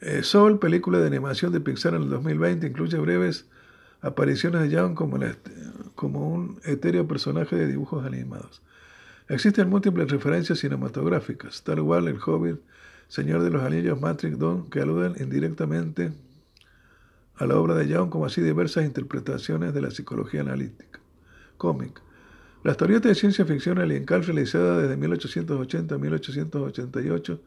[0.00, 3.48] Eh, Soul, película de animación de Pixar en el 2020, incluye breves
[4.04, 4.94] apariciones de Young
[5.94, 8.62] como, un etéreo personaje de dibujos animados.
[9.28, 12.60] Existen múltiples referencias cinematográficas, tal cual El Hobbit,
[13.08, 16.12] Señor de los Anillos, Matrix, Don, que aluden indirectamente
[17.36, 21.00] a la obra de Young, como así diversas interpretaciones de la psicología analítica.
[21.56, 22.02] Cómic.
[22.62, 27.40] La historieta de ciencia ficción aliencal realizada desde 1880 a 1888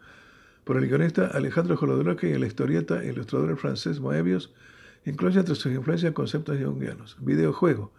[0.63, 4.51] por el guionista Alejandro Jodorowsky y la historieta e ilustrador francés Moebius,
[5.07, 7.15] incluye entre sus influencias conceptos jungianos.
[7.21, 7.93] Videojuego.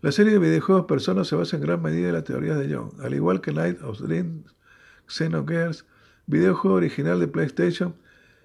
[0.00, 2.92] La serie de videojuegos Persona se basa en gran medida en las teorías de Jung,
[3.02, 4.54] al igual que Night of Dreams,
[5.06, 5.84] Xenogears,
[6.26, 7.94] videojuego original de PlayStation,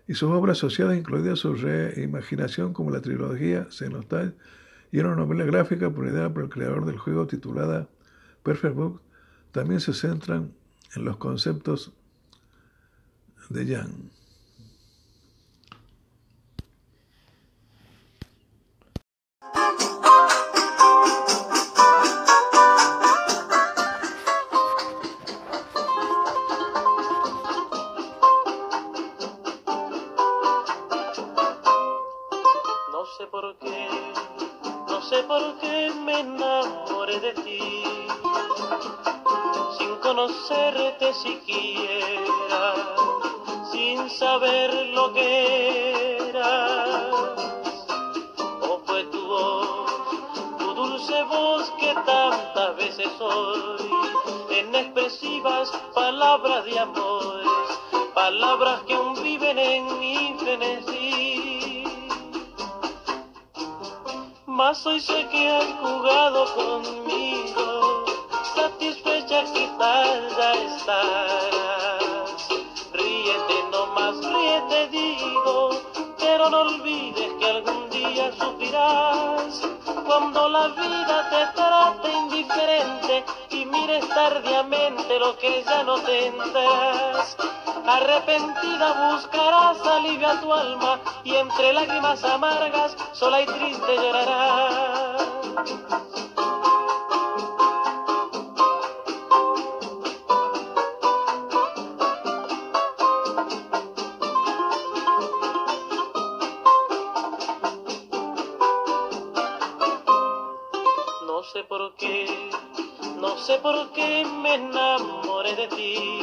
[0.07, 4.35] y sus obras asociadas, incluidas su reimaginación como la trilogía Xenostal
[4.91, 7.87] y una novela gráfica publicada por el creador del juego titulada
[8.43, 9.01] Perfect Book,
[9.53, 10.51] también se centran
[10.95, 11.93] en los conceptos
[13.49, 14.14] de Jan.
[40.47, 42.73] Conocerte siquiera
[43.71, 47.13] sin saber lo que eras.
[48.61, 49.91] O fue tu voz,
[50.59, 53.89] tu dulce voz que tantas veces hoy,
[54.51, 57.41] en expresivas palabras de amor,
[58.13, 61.83] palabras que aún viven en mi frenesí.
[64.45, 67.74] Mas hoy sé que has jugado conmigo,
[68.55, 72.47] satisfecha quizás ya estarás
[72.93, 75.69] ríete no más, ríete digo,
[76.17, 79.61] pero no olvides que algún día sufrirás
[80.05, 87.37] cuando la vida te trate indiferente y mires tardíamente lo que ya no tendrás.
[87.85, 96.14] Arrepentida buscarás alivio a tu alma y entre lágrimas amargas sola y triste llorarás.
[113.65, 116.19] Por qué me enamoré de ti,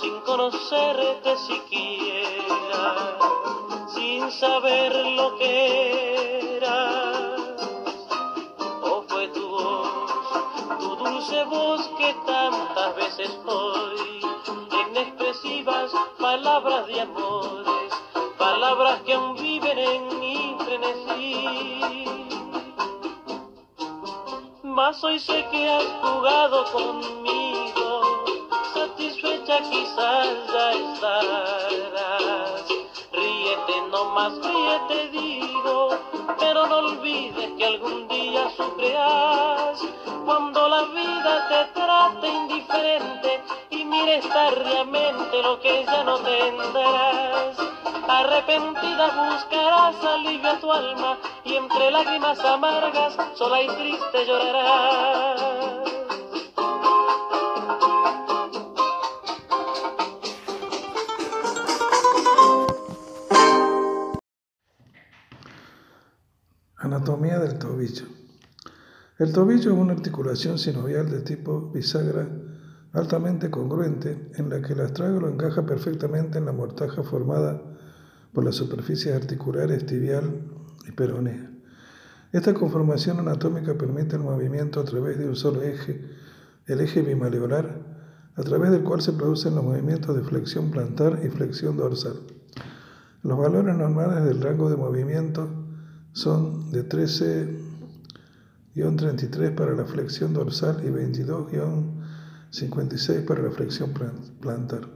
[0.00, 3.18] sin conocerte siquiera,
[3.94, 7.40] sin saber lo que eras.
[8.82, 10.10] O fue tu voz,
[10.80, 13.61] tu dulce voz que tantas veces hoy,
[24.92, 28.02] Mas hoy sé que has jugado conmigo,
[28.74, 32.64] satisfecha quizás ya estarás.
[33.10, 35.96] Ríete no más, ríete digo,
[36.38, 39.80] pero no olvides que algún día sufrirás
[40.26, 47.71] cuando la vida te trate indiferente y mires tardíamente lo que ya no tendrás.
[48.08, 55.40] Arrepentida buscarás alivio a tu alma y entre lágrimas amargas sola y triste llorarás.
[66.76, 68.06] Anatomía del tobillo.
[69.18, 72.26] El tobillo es una articulación sinovial de tipo bisagra
[72.92, 77.62] altamente congruente en la que el astrágalo encaja perfectamente en la mortaja formada
[78.32, 80.42] por las superficies articulares tibial
[80.88, 81.50] y peronea.
[82.32, 86.00] Esta conformación anatómica permite el movimiento a través de un solo eje,
[86.66, 87.92] el eje bimaleolar,
[88.34, 92.20] a través del cual se producen los movimientos de flexión plantar y flexión dorsal.
[93.22, 95.50] Los valores normales del rango de movimiento
[96.12, 103.92] son de 13-33 para la flexión dorsal y 22-56 para la flexión
[104.40, 104.88] plantar.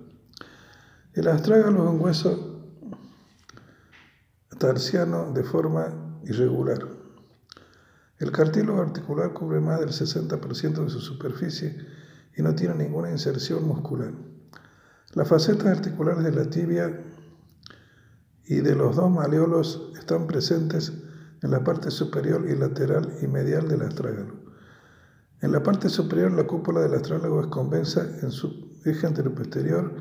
[1.12, 2.45] El astrágalo es un hueso
[4.58, 6.78] tarsiano de forma irregular.
[8.18, 11.76] El cartílago articular cubre más del 60% de su superficie
[12.36, 14.12] y no tiene ninguna inserción muscular.
[15.12, 17.04] Las facetas articulares de la tibia
[18.46, 20.92] y de los dos maleolos están presentes
[21.42, 24.34] en la parte superior y lateral y medial del astrágalo.
[25.42, 29.92] En la parte superior la cúpula del astrágalo es convexa en su eje anteroposterior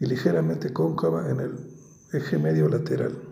[0.00, 1.52] y ligeramente cóncava en el
[2.12, 3.31] eje medio lateral.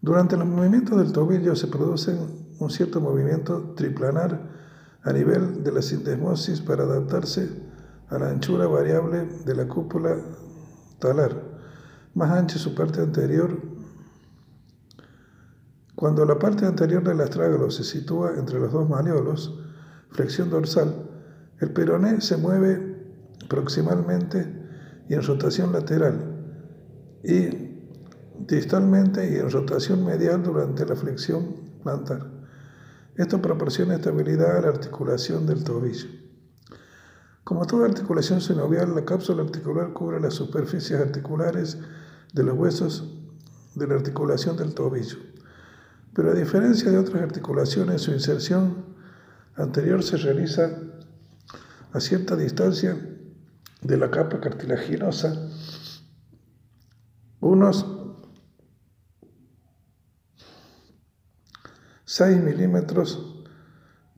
[0.00, 2.16] Durante los movimientos del tobillo se produce
[2.58, 4.40] un cierto movimiento triplanar
[5.02, 7.50] a nivel de la sindesmosis para adaptarse
[8.08, 10.16] a la anchura variable de la cúpula
[10.98, 11.42] talar,
[12.14, 13.60] más ancha su parte anterior.
[15.94, 19.58] Cuando la parte anterior del astrágalo se sitúa entre los dos maleolos,
[20.10, 21.10] flexión dorsal,
[21.60, 22.96] el peroné se mueve
[23.48, 24.46] proximalmente
[25.08, 26.38] y en rotación lateral
[27.24, 27.67] y
[28.48, 32.26] distalmente y en rotación medial durante la flexión plantar.
[33.14, 36.08] Esto proporciona estabilidad a la articulación del tobillo.
[37.44, 41.78] Como toda articulación sinovial, la cápsula articular cubre las superficies articulares
[42.32, 43.14] de los huesos
[43.74, 45.18] de la articulación del tobillo.
[46.14, 48.84] Pero a diferencia de otras articulaciones, su inserción
[49.56, 50.70] anterior se realiza
[51.92, 52.96] a cierta distancia
[53.82, 55.48] de la capa cartilaginosa,
[57.40, 57.97] unos
[62.08, 63.22] 6 milímetros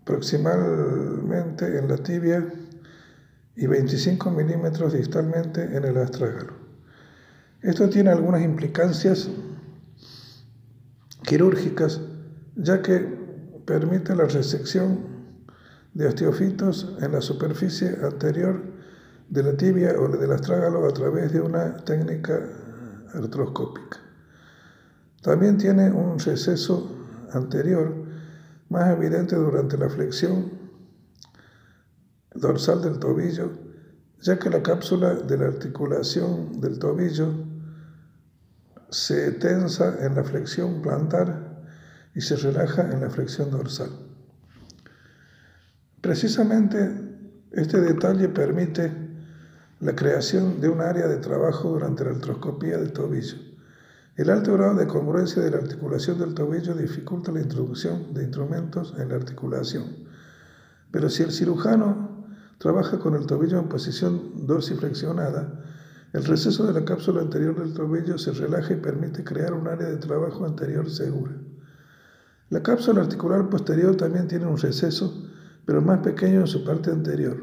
[0.04, 2.46] proximalmente en la tibia
[3.56, 6.52] y 25 milímetros distalmente en el astrágalo.
[7.62, 9.28] Esto tiene algunas implicancias
[11.24, 12.00] quirúrgicas,
[12.54, 13.00] ya que
[13.66, 15.00] permite la resección
[15.92, 18.62] de osteofitos en la superficie anterior
[19.30, 22.40] de la tibia o del astrágalo a través de una técnica
[23.14, 23.98] artroscópica.
[25.22, 26.99] También tiene un receso
[27.32, 27.92] anterior,
[28.68, 30.50] más evidente durante la flexión
[32.34, 33.50] dorsal del tobillo,
[34.20, 37.32] ya que la cápsula de la articulación del tobillo
[38.90, 41.62] se tensa en la flexión plantar
[42.14, 43.90] y se relaja en la flexión dorsal.
[46.00, 46.90] Precisamente
[47.52, 48.92] este detalle permite
[49.80, 53.49] la creación de un área de trabajo durante la artroscopía del tobillo
[54.16, 58.94] el alto grado de congruencia de la articulación del tobillo dificulta la introducción de instrumentos
[58.98, 59.84] en la articulación.
[60.90, 62.26] Pero si el cirujano
[62.58, 65.64] trabaja con el tobillo en posición dorsiflexionada,
[66.12, 69.88] el receso de la cápsula anterior del tobillo se relaja y permite crear un área
[69.88, 71.32] de trabajo anterior segura.
[72.48, 75.24] La cápsula articular posterior también tiene un receso,
[75.64, 77.40] pero más pequeño en su parte anterior.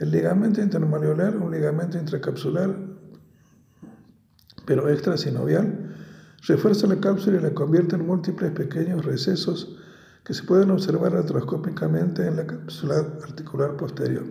[0.00, 2.74] El ligamento intermaleolar, un ligamento intracapsular,
[4.66, 5.83] pero extrasinovial,
[6.46, 9.76] refuerza la cápsula y la convierte en múltiples pequeños recesos
[10.24, 14.24] que se pueden observar artroscópicamente en la cápsula articular posterior.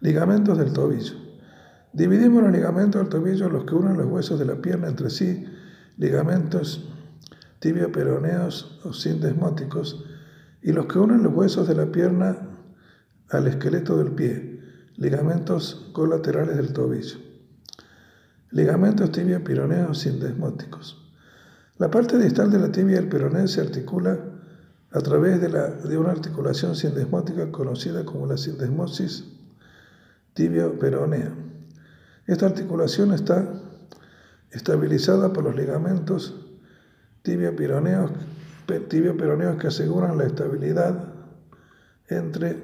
[0.00, 1.14] Ligamentos del tobillo.
[1.92, 5.44] Dividimos los ligamentos del tobillo los que unen los huesos de la pierna entre sí,
[5.96, 6.88] ligamentos
[7.60, 10.04] tibio-peroneos o sindesmóticos,
[10.62, 12.36] y los que unen los huesos de la pierna
[13.30, 14.60] al esqueleto del pie,
[14.96, 17.27] ligamentos colaterales del tobillo.
[18.50, 21.04] Ligamentos tibia pironeos sindesmóticos.
[21.78, 24.18] La parte distal de la tibia del peroné se articula
[24.90, 29.24] a través de una articulación sindesmótica conocida como la sindesmosis
[30.32, 31.30] tibio-peronea.
[32.26, 33.52] Esta articulación está
[34.50, 36.34] estabilizada por los ligamentos
[37.22, 38.12] tibio-peroneos
[38.88, 39.16] tibio
[39.58, 41.14] que aseguran la estabilidad
[42.08, 42.62] entre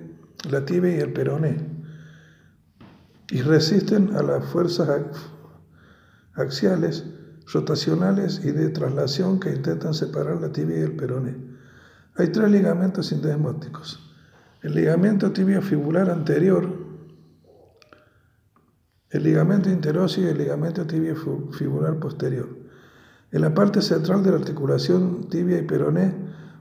[0.50, 1.56] la tibia y el peroné
[3.30, 4.88] y resisten a las fuerzas
[6.34, 7.04] axiales,
[7.52, 11.36] rotacionales y de traslación que intentan separar la tibia y el peroné.
[12.16, 14.00] Hay tres ligamentos sindesmóticos.
[14.62, 16.84] El ligamento tibio fibular anterior,
[19.10, 21.14] el ligamento interóseo y el ligamento tibio
[21.52, 22.48] fibular posterior.
[23.30, 26.14] En la parte central de la articulación tibia y peroné,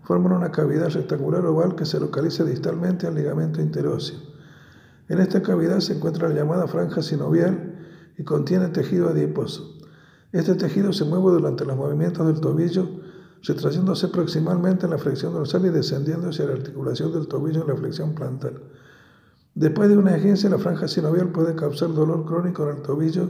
[0.03, 4.17] forman una cavidad rectangular oval que se localiza distalmente al ligamento interóseo.
[5.07, 7.72] En esta cavidad se encuentra la llamada franja sinovial
[8.17, 9.77] y contiene tejido adiposo.
[10.31, 12.89] Este tejido se mueve durante los movimientos del tobillo,
[13.43, 17.75] retrayéndose proximalmente en la flexión dorsal y descendiendo hacia la articulación del tobillo en la
[17.75, 18.53] flexión plantar.
[19.55, 23.29] Después de una agencia, la franja sinovial puede causar dolor crónico en el tobillo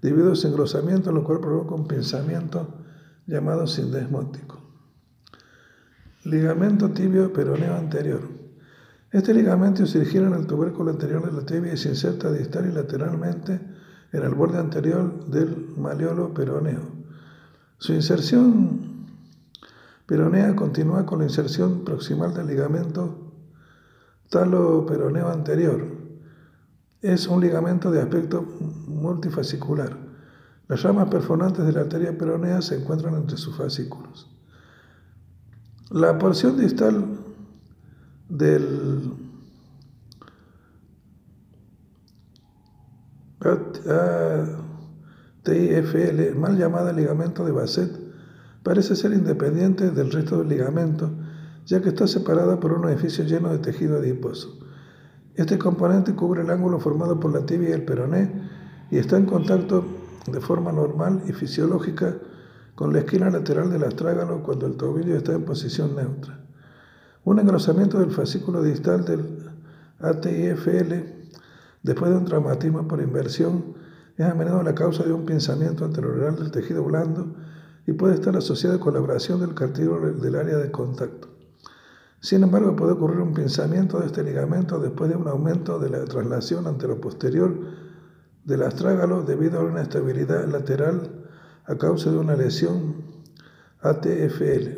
[0.00, 2.66] debido a su engrosamiento, lo cual provoca un pensamiento
[3.26, 4.60] llamado sindesmótico.
[6.24, 8.20] Ligamento tibio peroneo anterior.
[9.12, 12.68] Este ligamento se gira en el tubérculo anterior de la tibia y se inserta distal
[12.68, 13.60] y lateralmente
[14.12, 16.80] en el borde anterior del maleolo peroneo.
[17.78, 19.06] Su inserción
[20.06, 23.32] peronea continúa con la inserción proximal del ligamento
[24.28, 25.82] talo-peroneo anterior.
[27.02, 28.42] Es un ligamento de aspecto
[28.86, 29.96] multifascicular.
[30.68, 34.28] Las ramas perforantes de la arteria peronea se encuentran entre sus fascículos.
[35.90, 37.04] La porción distal
[38.28, 39.19] del
[45.42, 47.90] TIFL, mal llamada ligamento de Basset,
[48.62, 51.10] parece ser independiente del resto del ligamento,
[51.64, 54.58] ya que está separada por un edificio lleno de tejido adiposo.
[55.36, 58.30] Este componente cubre el ángulo formado por la tibia y el peroné
[58.90, 59.84] y está en contacto
[60.30, 62.16] de forma normal y fisiológica
[62.74, 66.40] con la esquina lateral del astrágalo cuando el tobillo está en posición neutra.
[67.24, 69.50] Un engrosamiento del fascículo distal del
[70.00, 71.19] ATIFL
[71.82, 73.74] después de un traumatismo por inversión,
[74.16, 77.34] es a menudo la causa de un pinzamiento anterolateral del tejido blando
[77.86, 81.28] y puede estar asociada con la abrasión del cartílago del área de contacto.
[82.20, 86.04] Sin embargo, puede ocurrir un pinzamiento de este ligamento después de un aumento de la
[86.04, 87.56] traslación antero-posterior
[88.44, 91.24] del astrágalo debido a una estabilidad lateral
[91.64, 92.96] a causa de una lesión
[93.80, 94.68] ATFL.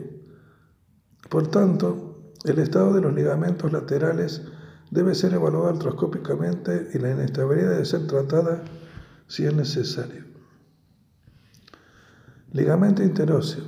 [1.28, 4.42] Por tanto, el estado de los ligamentos laterales
[4.92, 8.62] debe ser evaluada artroscópicamente y la inestabilidad debe ser tratada
[9.26, 10.22] si es necesario.
[12.52, 13.64] Ligamento interóseo.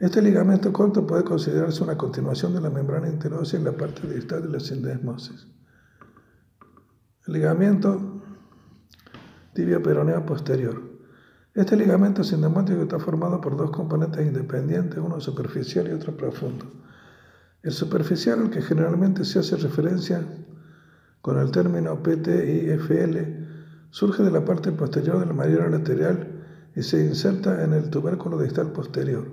[0.00, 4.42] Este ligamento corto puede considerarse una continuación de la membrana interósea en la parte distal
[4.42, 5.46] de la sindesmosis.
[7.26, 8.20] Ligamento
[9.54, 10.82] tibio peroneo posterior.
[11.54, 16.64] Este ligamento sindesmótico está formado por dos componentes independientes, uno superficial y otro profundo.
[17.62, 20.24] El superficial, al que generalmente se hace referencia
[21.20, 23.16] con el término PTIFL,
[23.90, 26.44] surge de la parte posterior del mayor lateral
[26.76, 29.26] y se inserta en el tubérculo distal posterior.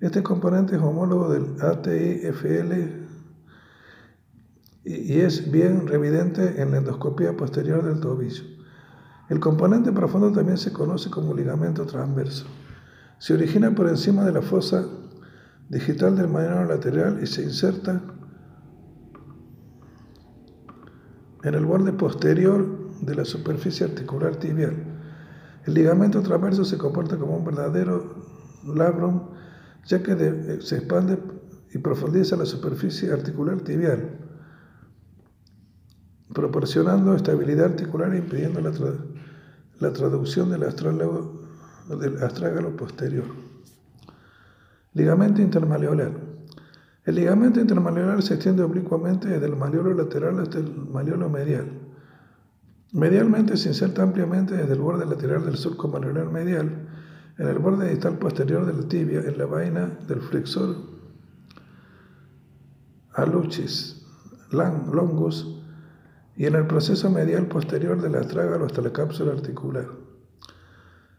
[0.00, 2.72] Este componente es homólogo del ATIFL
[4.84, 8.42] y es bien evidente en la endoscopía posterior del tobillo.
[9.30, 12.46] El componente profundo también se conoce como ligamento transverso.
[13.18, 14.86] Se origina por encima de la fosa
[15.74, 18.00] digital del mayor lateral y se inserta
[21.42, 22.64] en el borde posterior
[23.00, 24.76] de la superficie articular tibial.
[25.66, 28.14] El ligamento transverso se comporta como un verdadero
[28.64, 29.30] labrum,
[29.84, 31.18] ya que se expande
[31.72, 34.20] y profundiza la superficie articular tibial,
[36.32, 38.70] proporcionando estabilidad articular e impidiendo la,
[39.80, 43.43] la traducción del astrágalo posterior.
[44.94, 46.12] Ligamento intermaleolar.
[47.04, 51.66] El ligamento intermaleolar se extiende oblicuamente desde el maleolo lateral hasta el maleolo medial.
[52.92, 56.88] Medialmente se inserta ampliamente desde el borde lateral del surco maleolar medial,
[57.36, 60.76] en el borde distal posterior de la tibia, en la vaina del flexor
[63.14, 64.06] alucis
[64.50, 65.60] longus
[66.36, 70.03] y en el proceso medial posterior del astrágalo hasta la cápsula articular.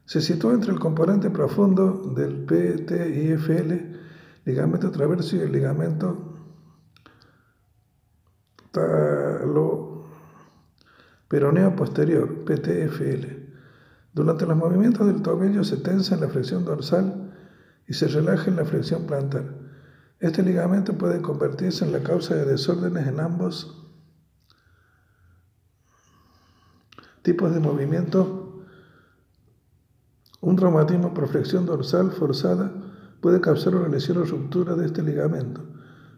[0.06, 3.74] Se sitúa entre el componente profundo del PTIFL,
[4.46, 6.34] ligamento traverso y el ligamento
[8.72, 10.06] talo
[11.28, 13.46] peroneo posterior, PTFL.
[14.14, 17.34] Durante los movimientos del tobillo se tensa en la flexión dorsal
[17.88, 19.56] y se relaja en la flexión plantar.
[20.20, 23.82] Este ligamento puede convertirse en la causa de desórdenes en ambos
[27.24, 28.45] tipos de movimiento
[30.46, 32.72] un traumatismo por flexión dorsal forzada
[33.20, 35.62] puede causar una lesión o ruptura de este ligamento.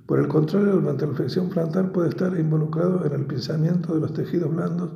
[0.06, 4.12] Por el contrario, durante la flexión plantar puede estar involucrado en el pinzamiento de los
[4.12, 4.90] tejidos blandos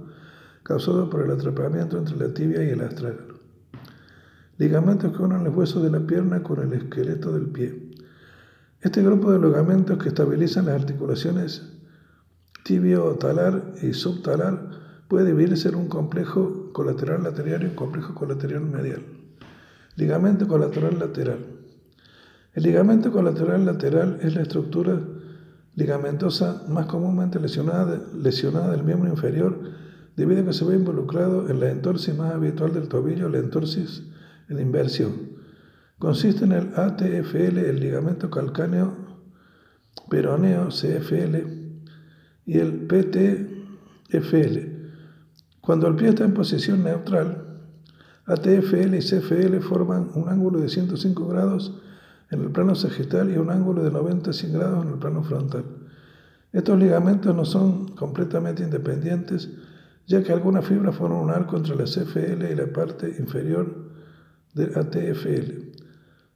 [0.64, 3.40] causado por el atrapamiento entre la tibia y el astrágalo.
[4.58, 7.90] Ligamentos que unen los huesos de la pierna con el esqueleto del pie.
[8.82, 11.72] Este grupo de ligamentos que estabilizan las articulaciones
[12.66, 14.72] tibio-talar y subtalar
[15.08, 19.21] puede dividirse en un complejo colateral lateral y un complejo colateral medial.
[19.96, 21.40] Ligamento colateral lateral.
[22.54, 25.00] El ligamento colateral lateral es la estructura
[25.76, 29.60] ligamentosa más comúnmente lesionada, del miembro inferior
[30.16, 34.04] debido a que se ve involucrado en la entorsis más habitual del tobillo, la entorsis
[34.50, 35.32] en inversión.
[35.98, 38.96] Consiste en el ATFL, el ligamento calcáneo
[40.10, 41.36] peroneo CFL
[42.46, 44.58] y el PTFL.
[45.62, 47.41] Cuando el pie está en posición neutral,
[48.32, 51.74] ATFL y CFL forman un ángulo de 105 grados
[52.30, 55.66] en el plano sagital y un ángulo de 90 grados en el plano frontal.
[56.54, 59.50] Estos ligamentos no son completamente independientes,
[60.08, 63.92] ya que algunas fibras forman un arco entre la CFL y la parte inferior
[64.54, 65.72] del ATFL.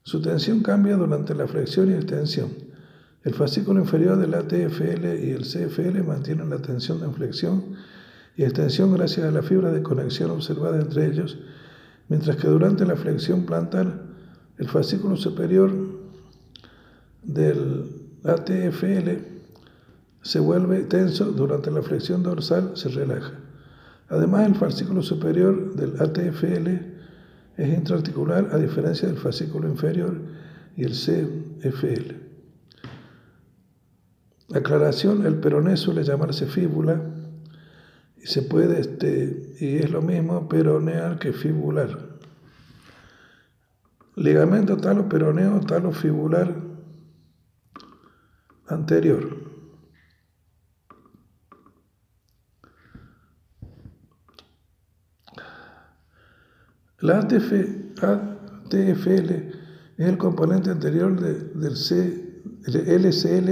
[0.04, 2.50] Su tensión cambia durante la flexión y extensión.
[3.24, 7.64] El fascículo inferior del ATFL y el CFL mantienen la tensión de flexión
[8.36, 11.38] y extensión gracias a la fibra de conexión observada entre ellos,
[12.10, 14.04] mientras que durante la flexión plantar
[14.58, 15.72] el fascículo superior
[17.24, 17.92] del
[18.24, 19.10] ATFL
[20.22, 23.34] se vuelve tenso, durante la flexión dorsal se relaja.
[24.10, 26.68] Además, el fascículo superior del ATFL
[27.58, 30.16] es intraarticular a diferencia del fascículo inferior
[30.76, 32.26] y el CFL.
[34.54, 37.02] Aclaración, el peroné suele llamarse fíbula
[38.26, 42.18] se puede, este, y es lo mismo peroneal que fibular.
[44.16, 46.56] Ligamento talo-peroneo, talo-fibular
[48.68, 49.46] anterior.
[57.00, 57.54] La ATF,
[58.02, 59.32] ATFL
[59.98, 63.50] es el componente anterior del C, LCL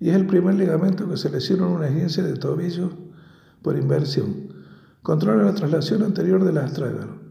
[0.00, 3.03] y es el primer ligamento que se lesiona en una agencia de tobillo
[3.64, 4.52] por inversión.
[5.02, 7.24] Controla la traslación anterior del astrágalo.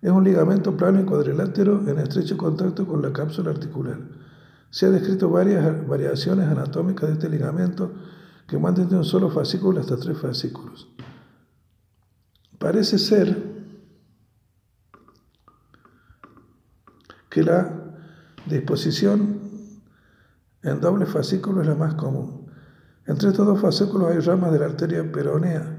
[0.00, 3.98] Es un ligamento plano y cuadrilátero en estrecho contacto con la cápsula articular.
[4.70, 7.92] Se han descrito varias variaciones anatómicas de este ligamento
[8.48, 10.88] que van un solo fascículo hasta tres fascículos.
[12.58, 13.54] Parece ser
[17.28, 17.94] que la
[18.46, 19.40] disposición
[20.62, 22.43] en doble fascículo es la más común.
[23.06, 25.78] Entre estos dos fascículos hay ramas de la arteria peronea.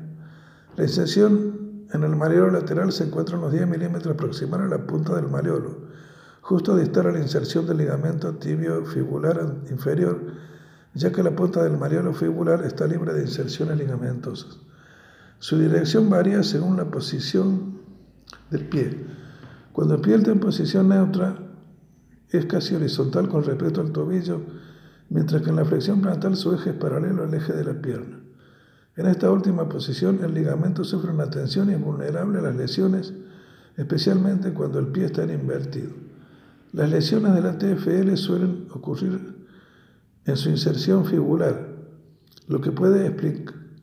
[0.76, 5.16] La inserción en el maleolo lateral se encuentra unos 10 milímetros aproximados a la punta
[5.16, 5.88] del maleolo,
[6.42, 10.20] justo distal a la inserción del ligamento tibio fibular inferior,
[10.94, 14.60] ya que la punta del maleolo fibular está libre de inserciones ligamentosas.
[15.40, 17.80] Su dirección varía según la posición
[18.52, 19.06] del pie.
[19.74, 21.38] Cuando el pie está en posición neutra,
[22.30, 24.42] es casi horizontal con respecto al tobillo,
[25.10, 28.20] mientras que en la flexión plantar su eje es paralelo al eje de la pierna.
[28.98, 33.14] En esta última posición, el ligamento sufre una tensión y vulnerable a las lesiones,
[33.76, 35.92] especialmente cuando el pie está en invertido.
[36.72, 39.36] Las lesiones de la TFL suelen ocurrir
[40.26, 41.76] en su inserción fibular,
[42.48, 43.06] lo que puede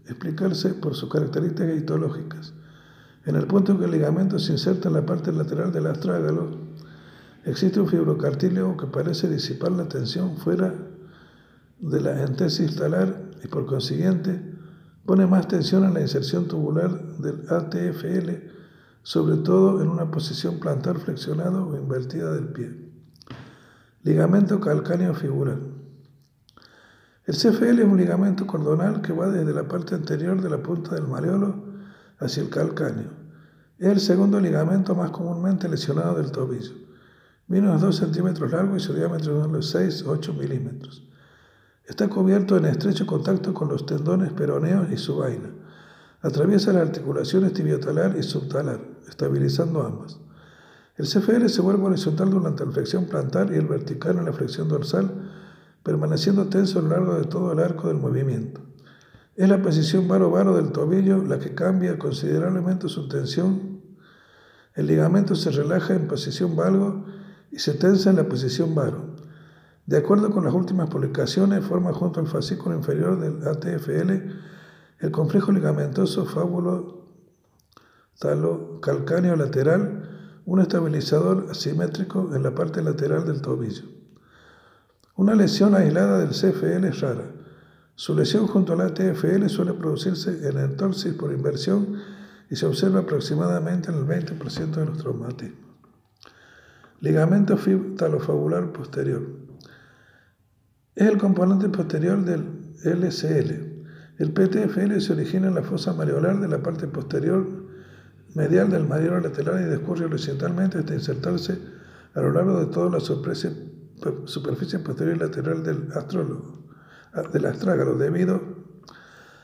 [0.07, 2.55] explicarse por sus características histológicas.
[3.27, 6.57] En el punto en que el ligamento se inserta en la parte lateral del astrágalo,
[7.45, 10.75] existe un fibrocartílago que parece disipar la tensión fuera
[11.83, 14.53] de la entesis talar y por consiguiente
[15.05, 18.31] Pone más tensión en la inserción tubular del ATFL,
[19.03, 22.93] sobre todo en una posición plantar flexionada o invertida del pie.
[24.05, 25.61] Ligamento calcáneo figural.
[27.27, 30.95] El CFL es un ligamento cordonal que va desde la parte anterior de la punta
[30.95, 31.65] del maleolo
[32.19, 33.11] hacia el calcáneo.
[33.79, 36.75] Es el segundo ligamento más comúnmente lesionado del tobillo.
[37.49, 41.09] Mide unos 2 centímetros largo y su diámetro de unos 6-8 milímetros.
[41.93, 45.51] Está cubierto en estrecho contacto con los tendones peroneos y su vaina.
[46.23, 50.19] Atraviesa las articulaciones tibiotalar y subtalar, estabilizando ambas.
[50.97, 54.71] El CFL se vuelve horizontal durante la flexión plantar y el vertical en la flexión
[54.71, 55.11] dorsal,
[55.83, 58.63] permaneciendo tenso a lo largo de todo el arco del movimiento.
[59.37, 63.83] Es la posición varo-varo del tobillo la que cambia considerablemente su tensión.
[64.75, 67.05] El ligamento se relaja en posición valgo
[67.51, 69.12] y se tensa en la posición varo.
[69.93, 74.11] De acuerdo con las últimas publicaciones, forma junto al fascículo inferior del ATFL
[75.01, 77.09] el complejo ligamentoso fábulo
[78.81, 83.83] calcáneo lateral, un estabilizador asimétrico en la parte lateral del tobillo.
[85.15, 87.31] Una lesión aislada del CFL es rara.
[87.95, 91.99] Su lesión junto al ATFL suele producirse en entorsis por inversión
[92.49, 95.61] y se observa aproximadamente en el 20% de los traumatismos.
[97.01, 97.59] Ligamento
[97.99, 99.52] talofabular posterior.
[100.95, 103.73] Es el componente posterior del LCL.
[104.19, 107.47] El PTFL se origina en la fosa maleolar de la parte posterior
[108.35, 111.59] medial del maleolo lateral y discurre horizontalmente hasta insertarse
[112.15, 116.67] a lo largo de toda la superficie posterior y lateral del astrólogo,
[117.33, 118.41] del astrágalo, debido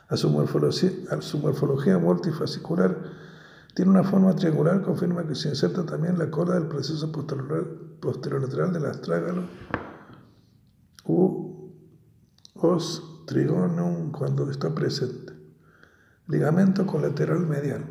[0.09, 2.95] a su, morfología, a su morfología multifascicular,
[3.75, 8.85] tiene una forma triangular, confirma que se inserta también la cola del proceso posterolateral del
[8.85, 9.45] astrágalo
[11.05, 11.38] u
[12.61, 15.33] os trigonum cuando está presente.
[16.27, 17.85] Ligamento colateral medial.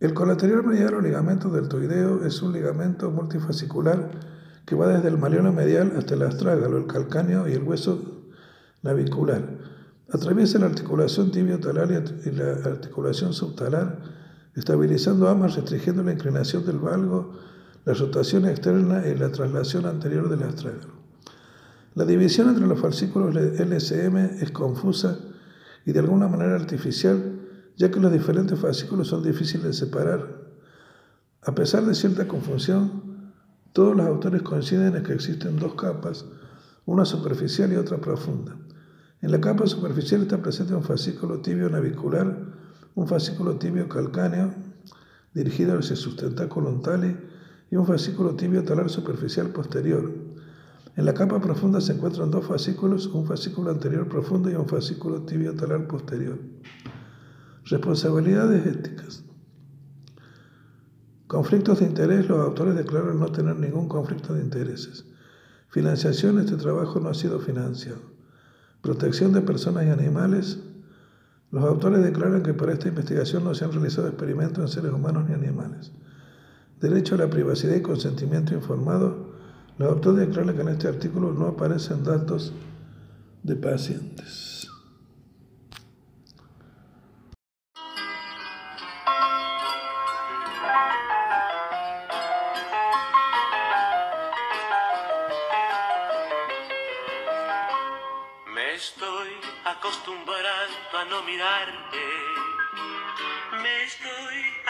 [0.00, 4.10] El colateral medial o ligamento deltoideo es un ligamento multifascicular
[4.66, 8.26] que va desde el malleolo medial hasta el astrágalo, el calcáneo y el hueso
[8.82, 9.42] navicular.
[10.12, 11.90] Atraviesa la articulación tibio-talar
[12.24, 14.02] y la articulación subtalar,
[14.54, 17.32] estabilizando ambas, restringiendo la inclinación del valgo,
[17.84, 21.05] la rotación externa y la traslación anterior del astrágalo.
[21.96, 25.18] La división entre los fascículos LCM es confusa
[25.86, 27.40] y de alguna manera artificial,
[27.74, 30.42] ya que los diferentes fascículos son difíciles de separar.
[31.40, 33.32] A pesar de cierta confusión,
[33.72, 36.26] todos los autores coinciden en que existen dos capas,
[36.84, 38.54] una superficial y otra profunda.
[39.22, 42.36] En la capa superficial está presente un fascículo tibio navicular,
[42.94, 44.52] un fascículo tibio calcáneo
[45.32, 46.74] dirigido hacia sus tentáculos
[47.70, 50.25] y un fascículo tibio talar superficial posterior.
[50.96, 55.22] En la capa profunda se encuentran dos fascículos, un fascículo anterior profundo y un fascículo
[55.22, 56.38] tibio talar posterior.
[57.64, 59.22] Responsabilidades éticas.
[61.26, 62.28] Conflictos de interés.
[62.28, 65.04] Los autores declaran no tener ningún conflicto de intereses.
[65.68, 66.38] Financiación.
[66.38, 68.00] Este trabajo no ha sido financiado.
[68.80, 70.60] Protección de personas y animales.
[71.50, 75.28] Los autores declaran que para esta investigación no se han realizado experimentos en seres humanos
[75.28, 75.92] ni animales.
[76.80, 79.25] Derecho a la privacidad y consentimiento informado.
[79.78, 82.52] Los autores declaran que en este artículo no aparecen datos
[83.42, 84.55] de pacientes.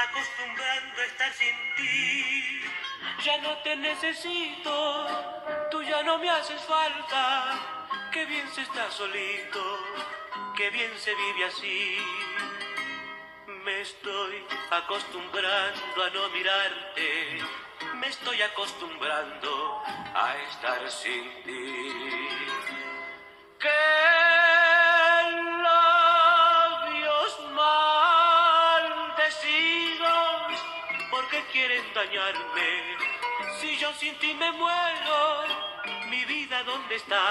[0.09, 2.61] Acostumbrando a estar sin ti.
[3.25, 4.77] Ya no te necesito,
[5.71, 7.59] tú ya no me haces falta.
[8.13, 9.63] Qué bien se está solito,
[10.57, 11.99] qué bien se vive así.
[13.65, 17.39] Me estoy acostumbrando a no mirarte,
[17.95, 19.83] me estoy acostumbrando
[20.15, 22.29] a estar sin ti.
[23.59, 24.66] Qué
[31.57, 32.69] quieren dañarme.
[33.59, 35.21] Si yo sin ti me muero,
[36.11, 37.25] mi vida dónde está?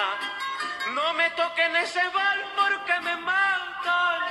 [0.95, 4.21] No me toquen ese bal porque me matan.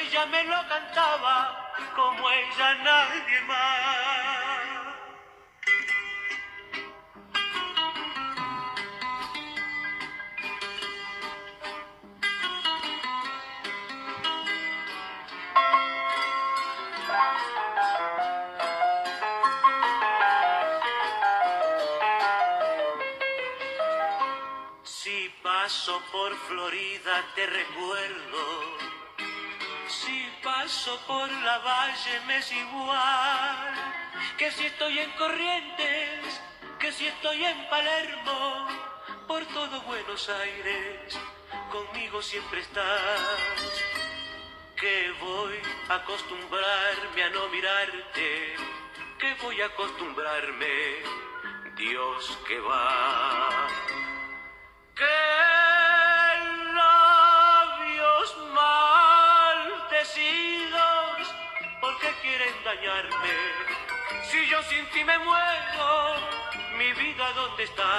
[0.00, 4.81] Ella me lo cantaba como ella nadie más.
[25.72, 28.42] Paso por Florida te recuerdo.
[29.88, 33.74] Si paso por la valle me es igual.
[34.36, 36.42] Que si estoy en Corrientes,
[36.78, 38.68] que si estoy en Palermo,
[39.26, 41.18] por todo Buenos Aires,
[41.70, 43.82] conmigo siempre estás.
[44.76, 45.58] Que voy
[45.88, 48.56] a acostumbrarme a no mirarte,
[49.18, 51.02] que voy a acostumbrarme,
[51.76, 53.91] Dios que va.
[62.32, 63.32] Quieren dañarme?
[64.28, 65.88] Si yo sin ti me muero,
[66.78, 67.92] mi vida ¿dónde está?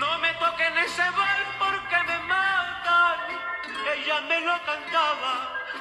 [0.00, 3.18] No me toquen ese bal porque me matan.
[3.94, 5.34] Ella me lo cantaba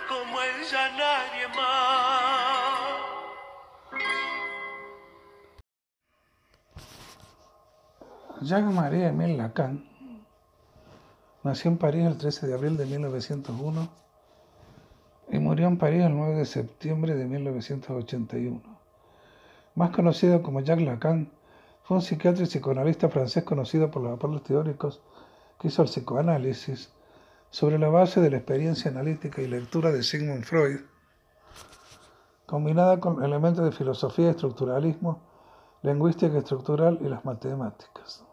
[0.10, 2.76] como ella nadie más.
[8.42, 9.90] Jacques-Marie Emile Lacan
[11.44, 14.05] nació en París el 13 de abril de 1901
[15.30, 18.62] y murió en París el 9 de septiembre de 1981.
[19.76, 21.32] Más conocido como Jacques Lacan,
[21.84, 25.02] fue un psiquiatra y psicoanalista francés conocido por los aportes teóricos
[25.60, 26.92] que hizo el psicoanálisis
[27.50, 30.82] sobre la base de la experiencia analítica y lectura de Sigmund Freud,
[32.46, 35.22] combinada con elementos de filosofía estructuralismo,
[35.84, 38.26] lingüística estructural y las matemáticas.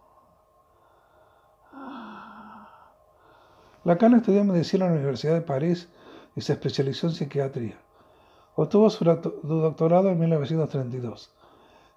[3.85, 5.89] Lacan estudió medicina en la Universidad de París
[6.35, 7.79] y se especializó en psiquiatría.
[8.55, 11.33] Obtuvo su doctorado en 1932.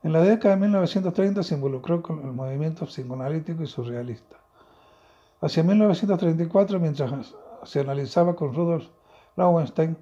[0.03, 4.37] En la década de 1930 se involucró con el movimiento psicoanalítico y surrealista.
[5.41, 7.33] Hacia 1934, mientras
[7.63, 8.85] se analizaba con Rudolf
[9.35, 9.97] Lowenstein,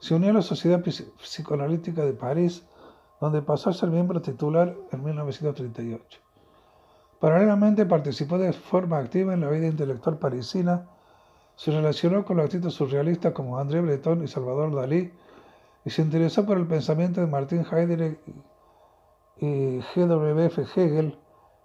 [0.00, 2.64] se unió a la Sociedad Psicoanalítica de París,
[3.20, 6.18] donde pasó a ser miembro titular en 1938.
[7.20, 10.88] Paralelamente participó de forma activa en la vida intelectual parisina,
[11.62, 15.12] se relacionó con los artistas surrealistas como André Breton y Salvador Dalí,
[15.84, 18.18] y se interesó por el pensamiento de Martin Heidegger
[19.36, 20.60] y G.W.F.
[20.74, 21.16] Hegel,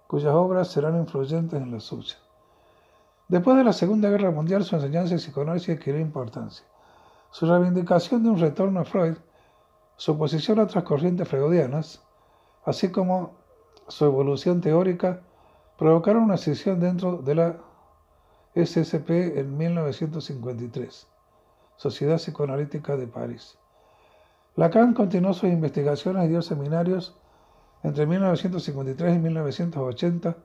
[0.06, 2.14] cuyas obras serán influyentes en la suya.
[3.26, 6.64] Después de la Segunda Guerra Mundial, su enseñanza y psicoanálisis adquirió importancia.
[7.32, 9.16] Su reivindicación de un retorno a Freud,
[9.96, 12.04] su oposición a otras corrientes freudianas,
[12.64, 13.32] así como
[13.88, 15.22] su evolución teórica,
[15.76, 17.67] provocaron una sesión dentro de la
[18.64, 21.06] SSP en 1953,
[21.76, 23.56] Sociedad Psicoanalítica de París.
[24.56, 27.16] Lacan continuó sus investigaciones y dio seminarios
[27.84, 30.36] entre 1953 y 1980,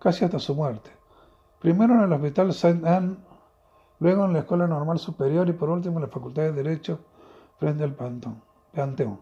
[0.00, 0.90] casi hasta su muerte.
[1.60, 3.18] Primero en el Hospital Saint-Anne,
[4.00, 6.98] luego en la Escuela Normal Superior y por último en la Facultad de Derecho
[7.60, 9.20] frente al Panteón.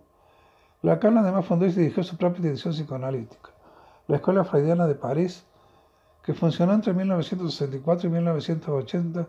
[0.80, 3.50] Lacan además fundó y dirigió su propia institución psicoanalítica,
[4.08, 5.44] la Escuela Freudiana de París,
[6.22, 9.26] que funcionó entre 1964 y 1980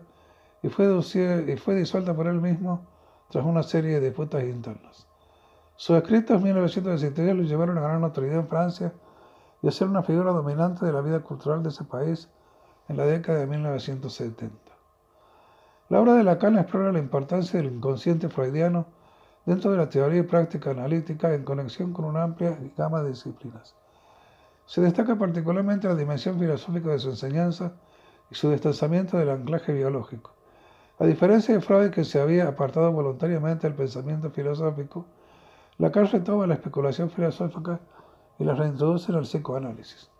[0.62, 2.86] y fue, y fue disuelta por él mismo
[3.30, 5.06] tras una serie de disputas internas.
[5.76, 8.92] Sus escritos en 1963 lo llevaron a ganar notoriedad en Francia
[9.62, 12.28] y a ser una figura dominante de la vida cultural de ese país
[12.88, 14.54] en la década de 1970.
[15.88, 18.86] La obra de Lacan explora la importancia del inconsciente freudiano
[19.44, 23.74] dentro de la teoría y práctica analítica en conexión con una amplia gama de disciplinas.
[24.66, 27.72] Se destaca particularmente la dimensión filosófica de su enseñanza
[28.30, 30.32] y su distanciamiento del anclaje biológico.
[30.98, 35.06] A diferencia de Freud, que se había apartado voluntariamente del pensamiento filosófico,
[35.78, 37.80] Lacan retoma la especulación filosófica
[38.38, 40.10] y la reintroduce en el psicoanálisis.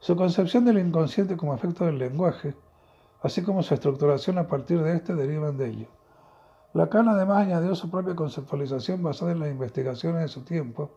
[0.00, 2.54] Su concepción del inconsciente como efecto del lenguaje,
[3.22, 5.86] así como su estructuración a partir de este, derivan de ello.
[6.72, 10.90] Lacan además añadió su propia conceptualización basada en las investigaciones de su tiempo,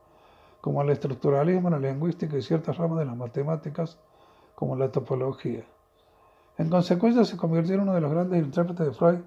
[0.61, 3.99] como el estructuralismo, la lingüística y ciertas ramas de las matemáticas,
[4.55, 5.65] como la topología.
[6.57, 9.19] En consecuencia, se convirtió en uno de los grandes intérpretes de Freud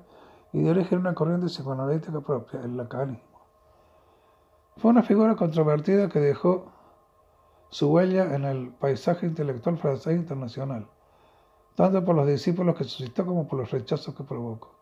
[0.53, 3.35] y de una corriente psicoanalítica propia, el lacanismo.
[4.77, 6.67] Fue una figura controvertida que dejó
[7.71, 10.87] su huella en el paisaje intelectual francés internacional,
[11.75, 14.77] tanto por los discípulos que suscitó como por los rechazos que provocó.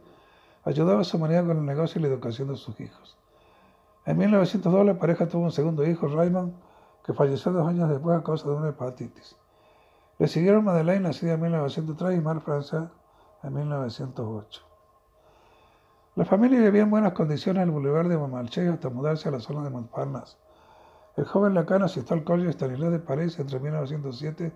[0.64, 3.18] ayudaba a su manera con el negocio y la educación de sus hijos.
[4.06, 6.54] En 1902 la pareja tuvo un segundo hijo, Raymond,
[7.04, 9.36] que falleció dos años después a causa de una hepatitis.
[10.18, 12.90] Le siguieron Madeleine, nacida en 1903, y Mar Francia
[13.42, 14.62] en 1908.
[16.16, 19.40] La familia vivía en buenas condiciones en el Boulevard de Montmartre hasta mudarse a la
[19.40, 20.36] zona de Montparnasse.
[21.16, 24.52] El joven Lacan asistió al Colegio Stanislas de París entre 1907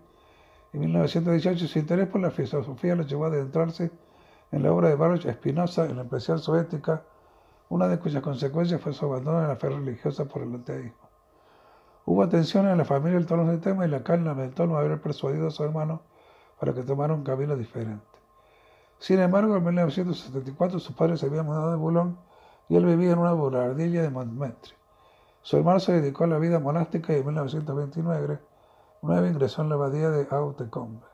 [0.73, 3.91] y 1918 y su interés por la filosofía lo llevó a adentrarse
[4.53, 7.03] en la obra de Baruch Spinoza, en la especial soviética,
[7.69, 11.09] una de cuyas consecuencias fue su abandono de la fe religiosa por el ateísmo.
[12.07, 15.01] Hubo tensiones en la familia en torno a este tema y Lacan lamentó no haber
[15.01, 16.03] persuadido a su hermano
[16.61, 18.05] para que tomara un camino diferente.
[18.99, 22.17] Sin embargo, en 1974 sus padres se habían mudado de Boulogne
[22.69, 24.84] y él vivía en una bulardilla de Montmartre.
[25.45, 28.41] Su hermano se dedicó a la vida monástica y en 1929
[29.29, 31.05] ingresó en la abadía de Haute-Combe.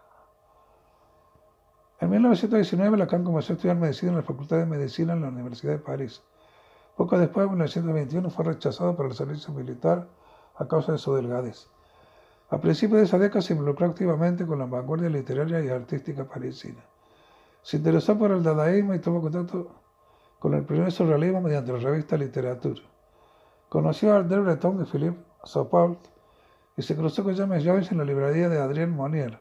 [1.99, 5.73] En 1919 Lacan comenzó a estudiar medicina en la Facultad de Medicina en la Universidad
[5.73, 6.23] de París.
[6.97, 10.07] Poco después, en 1921, fue rechazado por el servicio militar
[10.55, 11.67] a causa de su delgadez.
[12.51, 16.85] A principios de esa década se involucró activamente con la vanguardia literaria y artística parisina.
[17.63, 19.75] Se interesó por el dadaísmo y tuvo contacto
[20.39, 22.90] con el primer surrealismo mediante la revista Literatura.
[23.71, 26.01] Conoció a André Breton y Philippe Saupault
[26.77, 29.39] y se cruzó con James Joyce en la librería de Adrien Monnier,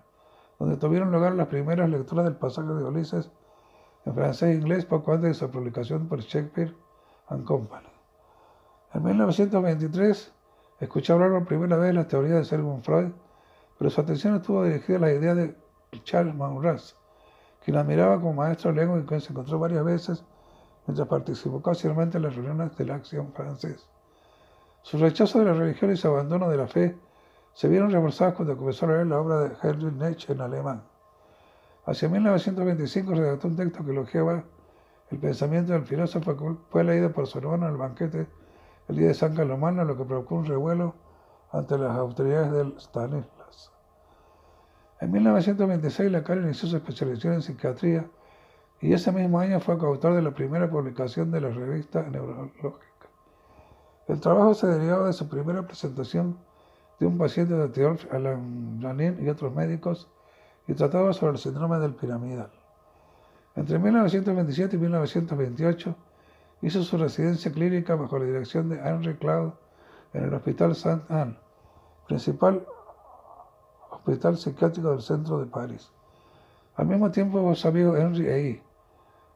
[0.60, 3.32] donde tuvieron lugar las primeras lecturas del pasaje de Ulises
[4.06, 6.76] en francés e inglés poco antes de su publicación por Shakespeare
[7.30, 7.90] and Company.
[8.94, 10.32] En 1923
[10.80, 13.12] Escuché hablar por primera vez la teoría de Sigmund Freud,
[13.80, 15.58] pero su atención estuvo dirigida a la idea de
[16.04, 16.96] Charles Maurras,
[17.66, 20.24] quien admiraba como maestro de lengua y quien se encontró varias veces
[20.86, 23.88] mientras participó ocasionalmente en las reuniones de la acción francesa.
[24.82, 26.98] Su rechazo de la religión y su abandono de la fe
[27.54, 30.84] se vieron reforzados cuando comenzó a leer la obra de Heinrich Nietzsche en alemán.
[31.86, 34.44] Hacia 1925 redactó un texto que elogiaba
[35.10, 38.28] el pensamiento del filósofo que fue leído por su hermano en el banquete
[38.88, 40.96] el día de San Calomano, lo que provocó un revuelo
[41.52, 43.72] ante las autoridades del Stanislas.
[45.02, 48.10] En 1926 Lacan inició su especialización en psiquiatría
[48.82, 52.89] y ese mismo año fue coautor de la primera publicación de la revista Neurológica.
[54.10, 56.36] El trabajo se derivaba de su primera presentación
[56.99, 60.07] de un paciente de Theodore Alain Janin y otros médicos
[60.68, 62.49] y trataba sobre el síndrome del piramidal.
[63.55, 65.95] Entre 1927 y 1928
[66.64, 69.51] hizo su residencia clínica bajo la dirección de Henry Cloud
[70.14, 71.38] en el Hospital Saint-Anne,
[72.07, 72.66] principal
[73.91, 75.91] hospital psiquiátrico del centro de París.
[76.78, 78.64] Al mismo tiempo su amigo Henry E.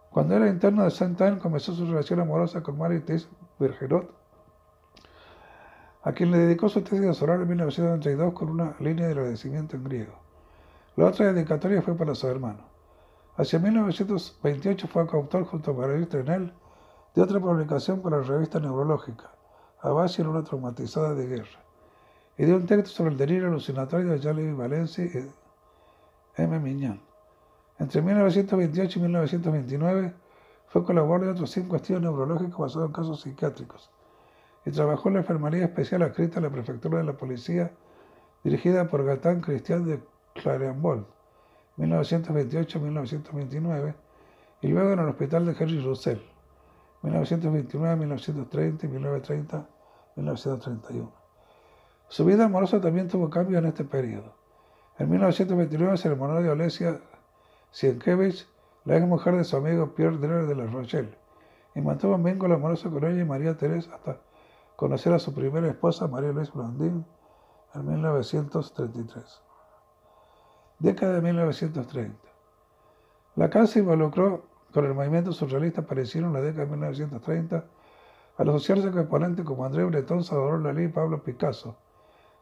[0.09, 3.27] Cuando era interno de Saint-Anne comenzó su relación amorosa con Marie-Thérèse
[3.59, 4.22] Bergerot,
[6.03, 9.85] a quien le dedicó su tesis doctoral en 1932 con una línea de agradecimiento en
[9.85, 10.13] griego.
[10.97, 12.65] La otra dedicatoria fue para su hermano.
[13.37, 16.53] Hacia 1928 fue coautor junto a Marguerite Trenel
[17.15, 19.31] de otra publicación para la revista Neurológica,
[19.81, 21.63] a base en una traumatizada de guerra,
[22.37, 25.31] y de un texto sobre el delirio alucinatorio de Charles Valencia y
[26.35, 26.59] M.
[26.59, 27.01] Miñán.
[27.79, 30.13] Entre 1928 y 1929
[30.67, 33.89] fue colaborador de otros cinco estudios neurológicos basados en casos psiquiátricos
[34.65, 37.71] y trabajó en la enfermería especial adscrita a la prefectura de la policía
[38.43, 40.01] dirigida por Gatán Cristian de
[40.35, 41.05] Clarenbold,
[41.77, 43.95] 1928-1929,
[44.61, 46.19] y luego en el hospital de Henry Russell,
[47.03, 48.87] 1929-1930 y
[50.21, 51.11] 1930-1931.
[52.07, 54.33] Su vida amorosa también tuvo cambios en este periodo.
[54.99, 57.01] En 1929 se enamoró de Olesia
[57.71, 58.47] Sienkiewicz,
[58.85, 61.17] la ex mujer de su amigo Pierre Dreher de La Rochelle,
[61.75, 64.17] y mantuvo un vínculo amoroso con ella y María Teresa hasta
[64.75, 67.05] conocer a su primera esposa, María Luis Blondin,
[67.73, 69.41] en 1933.
[70.79, 72.17] Década de 1930.
[73.35, 77.65] Lacan se involucró con el movimiento surrealista aparecido en la década de 1930
[78.37, 81.75] al asociarse con exponentes como André Breton, Salvador Dalí y Pablo Picasso,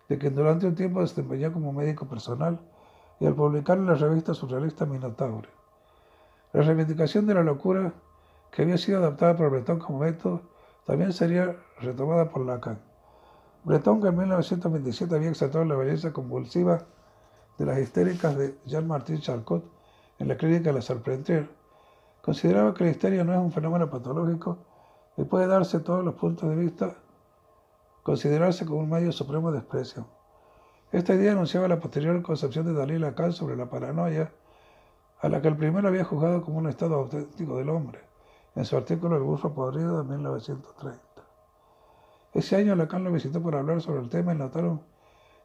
[0.08, 2.60] de quien durante un tiempo desempeñó como médico personal
[3.20, 5.50] y al publicar en la revista surrealista Minotaure.
[6.54, 7.94] La reivindicación de la locura,
[8.52, 10.42] que había sido adaptada por Breton como método,
[10.92, 12.78] también sería retomada por Lacan.
[13.64, 16.80] Breton, que en 1927 había exaltado la belleza convulsiva
[17.58, 19.64] de las histéricas de Jean-Martin Charcot
[20.20, 21.48] en la clínica de la Sarpentier,
[22.22, 24.58] consideraba que la histeria no es un fenómeno patológico
[25.16, 26.94] y puede darse todos los puntos de vista,
[28.04, 30.06] considerarse como un medio supremo de expresión.
[30.92, 34.34] Esta idea anunciaba la posterior concepción de Dalí Lacan sobre la paranoia,
[35.22, 38.11] a la que el primero había juzgado como un estado auténtico del hombre,
[38.56, 41.00] en su artículo El burro podrido de 1930.
[42.34, 44.82] Ese año Lacan lo visitó para hablar sobre el tema y notaron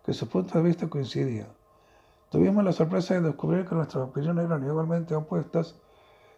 [0.04, 1.48] que sus puntos de vista coincidían.
[2.30, 5.76] Tuvimos la sorpresa de descubrir que nuestras opiniones eran igualmente opuestas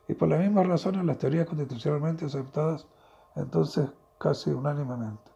[0.06, 2.86] y por las mismas razones las teorías constitucionalmente aceptadas
[3.36, 3.88] entonces
[4.18, 5.30] casi unánimemente.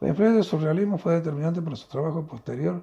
[0.00, 2.82] La influencia del surrealismo fue determinante para su trabajo posterior.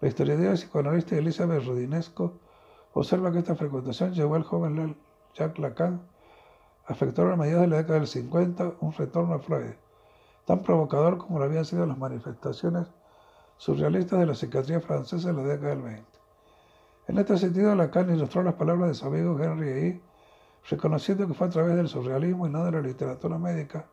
[0.00, 2.34] La historiadora y psicoanalista Elizabeth Rodinesco
[2.92, 4.96] observa que esta frecuentación llevó al joven
[5.34, 6.00] Jacques Lacan
[6.86, 9.74] a efectuar a mediados de la década del 50 un retorno a Freud,
[10.44, 12.86] tan provocador como lo habían sido las manifestaciones
[13.56, 16.04] surrealistas de la psiquiatría francesa en la década del 20.
[17.06, 20.02] En este sentido, Lacan ilustró las palabras de su amigo Henry E.,
[20.70, 23.86] reconociendo que fue a través del surrealismo y no de la literatura médica,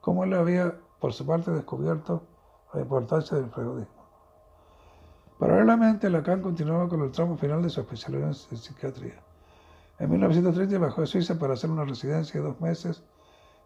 [0.00, 2.22] como él había, por su parte, descubierto
[2.72, 3.98] la importancia del freudismo.
[5.38, 9.27] Paralelamente, Lacan continuaba con el tramo final de su especialidad en psiquiatría.
[9.98, 13.02] En 1930 viajó a Suiza para hacer una residencia de dos meses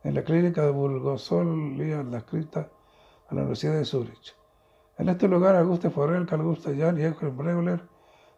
[0.02, 2.70] en la clínica de Burgosol, Lía la escrita
[3.28, 4.34] a la Universidad de Zurich.
[4.96, 7.82] En este lugar, Auguste Forel, Carl Gustav Jahn y Eugen Bregler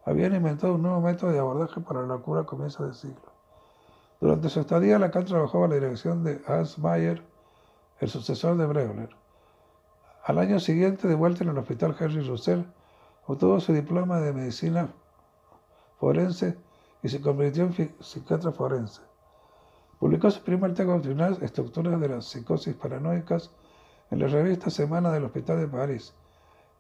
[0.05, 3.33] habían inventado un nuevo método de abordaje para la cura a comienzos del siglo.
[4.21, 7.23] Durante su estadía, Lacan trabajó a la dirección de Hans Mayer,
[8.01, 9.11] el sucesor de Bregler.
[10.25, 12.63] Al año siguiente, de vuelta en el Hospital Henry Russell,
[13.27, 14.89] obtuvo su diploma de medicina
[15.99, 16.59] forense
[17.05, 19.03] y se convirtió en psiquiatra forense.
[20.01, 23.51] Publicó su primer texto doctrinal, Estructuras de las psicosis paranoicas,
[24.11, 26.15] en la revista Semana del Hospital de París,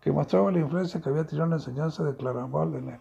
[0.00, 3.00] que mostraba la influencia que había tenido la enseñanza de Claraval en él.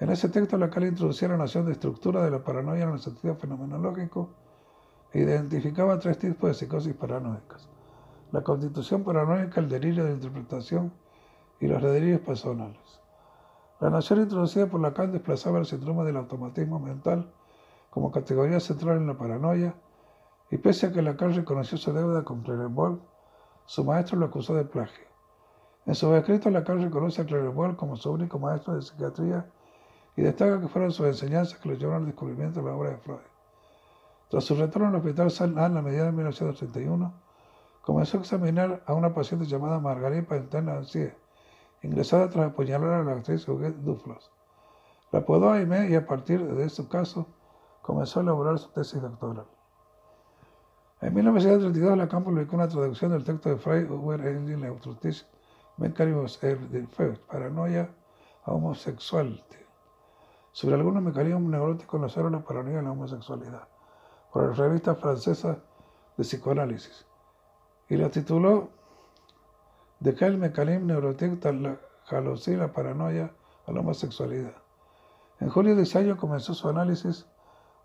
[0.00, 3.36] En ese texto, Lacan introducía la noción de estructura de la paranoia en el sentido
[3.36, 4.28] fenomenológico
[5.12, 7.68] e identificaba tres tipos de psicosis paranoicas:
[8.32, 10.92] la constitución paranoica, el delirio de interpretación
[11.60, 13.01] y los delirios personales.
[13.82, 17.32] La noción introducida por Lacan desplazaba el síndrome del automatismo mental
[17.90, 19.74] como categoría central en la paranoia,
[20.52, 23.00] y pese a que Lacan reconoció su deuda con Clerenbold,
[23.66, 25.04] su maestro lo acusó de plagio.
[25.84, 29.50] En sus escritos, Lacan reconoce a Clerenbold como su único maestro de psiquiatría
[30.14, 32.98] y destaca que fueron sus enseñanzas que lo llevaron al descubrimiento de la obra de
[32.98, 33.18] Freud.
[34.28, 37.12] Tras su retorno al hospital San Anne a mediados de 1931,
[37.82, 41.21] comenzó a examinar a una paciente llamada Margarita Pentenancier,
[41.82, 44.30] ingresada tras apuñalar a la actriz Huguette Duflos.
[45.10, 47.26] La apodó Aimé y a partir de su caso
[47.82, 49.46] comenzó a elaborar su tesis doctoral.
[51.00, 55.26] En 1932, Lacan publicó una traducción del texto de Freud, Uber Engel Neutrotis
[55.76, 57.90] Mecanismos del Feu, Paranoia
[58.44, 59.42] Homosexual,
[60.52, 63.66] sobre algunos mecanismos neuróticos en los la paranoia y la homosexualidad,
[64.32, 65.58] por la revista francesa
[66.16, 67.06] de psicoanálisis,
[67.88, 68.68] y la tituló
[70.02, 71.76] de quel mécanisme neurotique la
[72.10, 73.30] jalousie, la paranoia
[73.66, 74.54] a la homosexualidad.
[75.38, 77.26] En julio de ese año comenzó su análisis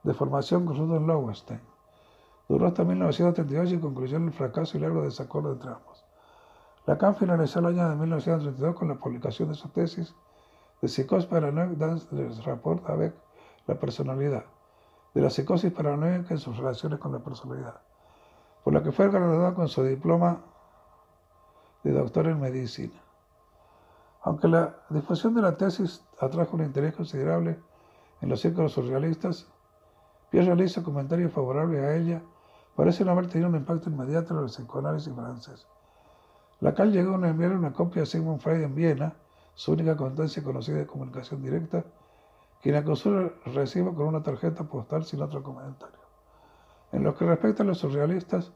[0.01, 1.61] de formación con Rudolf Lowenstein.
[2.49, 6.03] Duró hasta 1938 y concluyó en el fracaso y largo desacuerdo entre ambos.
[6.88, 10.15] Lacan finalizó el año de 1932 con la publicación de su tesis
[10.82, 13.13] de psicosis paranoica dans les rapports avec
[13.68, 14.45] la personalidad,
[15.13, 17.80] de la psicosis paranoica en sus relaciones con la personalidad,
[18.63, 20.41] por la que fue galardonado con su diploma
[21.88, 22.93] de doctor en medicina.
[24.23, 27.59] Aunque la difusión de la tesis atrajo un interés considerable
[28.21, 29.47] en los círculos surrealistas,
[30.29, 32.21] Pierre realiza comentarios favorables a ella,
[32.75, 35.67] parece no haber tenido un impacto inmediato en el psicoanálisis francés.
[36.59, 39.13] Lacan llegó a enviar una copia a Sigmund Freud en Viena,
[39.53, 41.85] su única constancia conocida de comunicación directa,
[42.61, 45.99] quien acusó el recibo con una tarjeta postal sin otro comentario.
[46.91, 48.51] En lo que respecta a los surrealistas,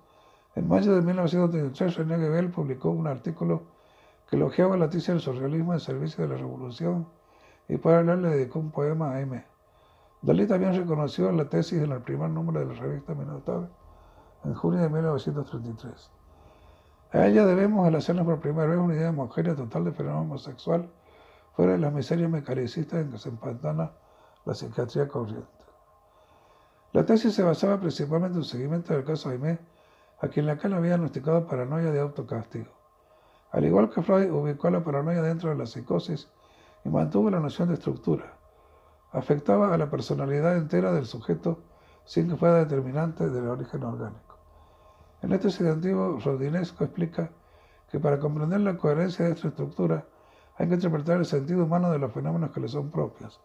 [0.55, 3.63] en mayo de 1933, René Gebel publicó un artículo
[4.29, 7.07] que elogiaba la tesis del surrealismo en servicio de la revolución
[7.69, 9.45] y para él le dedicó un poema a M.
[10.21, 13.69] Dalí también reconoció la tesis en el primer número de la revista Minotaur
[14.43, 16.11] en junio de 1933.
[17.13, 20.89] A ella debemos el hacernos por primera vez una idea homogénea total de fenómeno homosexual
[21.53, 23.91] fuera de las miserias mecanicistas en que se empantana
[24.45, 25.47] la psiquiatría corriente.
[26.93, 29.59] La tesis se basaba principalmente en el seguimiento del caso Aimé
[30.21, 32.71] a quien Lacan había diagnosticado paranoia de autocastigo.
[33.51, 36.29] Al igual que Freud, ubicó la paranoia dentro de la psicosis
[36.85, 38.37] y mantuvo la noción de estructura.
[39.11, 41.59] Afectaba a la personalidad entera del sujeto
[42.05, 44.37] sin que fuera determinante del origen orgánico.
[45.23, 47.31] En este sentido, Rodinesco explica
[47.91, 50.05] que para comprender la coherencia de esta estructura
[50.57, 53.41] hay que interpretar el sentido humano de los fenómenos que le son propios,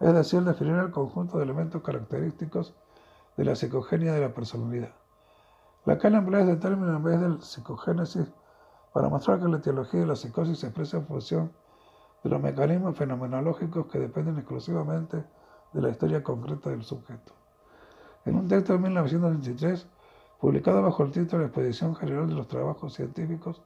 [0.00, 2.74] es decir, definir el conjunto de elementos característicos
[3.36, 4.97] de la psicogenia de la personalidad.
[5.84, 8.26] Lacan emplea este término en vez del psicogénesis
[8.92, 11.52] para mostrar que la etiología de la psicosis se expresa en función
[12.22, 15.24] de los mecanismos fenomenológicos que dependen exclusivamente
[15.72, 17.32] de la historia concreta del sujeto.
[18.24, 19.86] En un texto de 1923,
[20.40, 23.62] publicado bajo el título Expedición General de los Trabajos Científicos,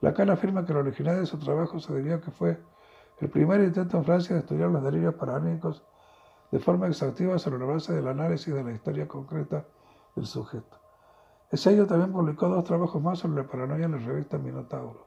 [0.00, 2.60] Lacan afirma que la originalidad de su trabajo se debió a que fue
[3.20, 5.82] el primer intento en Francia de estudiar los delirios paránicos
[6.50, 9.64] de forma exhaustiva sobre la base del análisis de la historia concreta
[10.14, 10.76] del sujeto.
[11.50, 15.06] Ese año también publicó dos trabajos más sobre la paranoia en la revista Minotauro.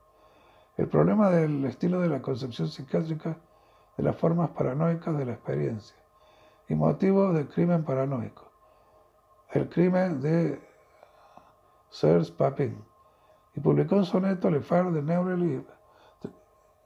[0.78, 3.38] El problema del estilo de la concepción psiquiátrica
[3.98, 5.98] de las formas paranoicas de la experiencia
[6.70, 8.50] y motivo del crimen paranoico.
[9.52, 10.62] El crimen de
[11.90, 12.82] Serge Papin.
[13.56, 15.66] Y publicó un soneto Le Phare de Neurel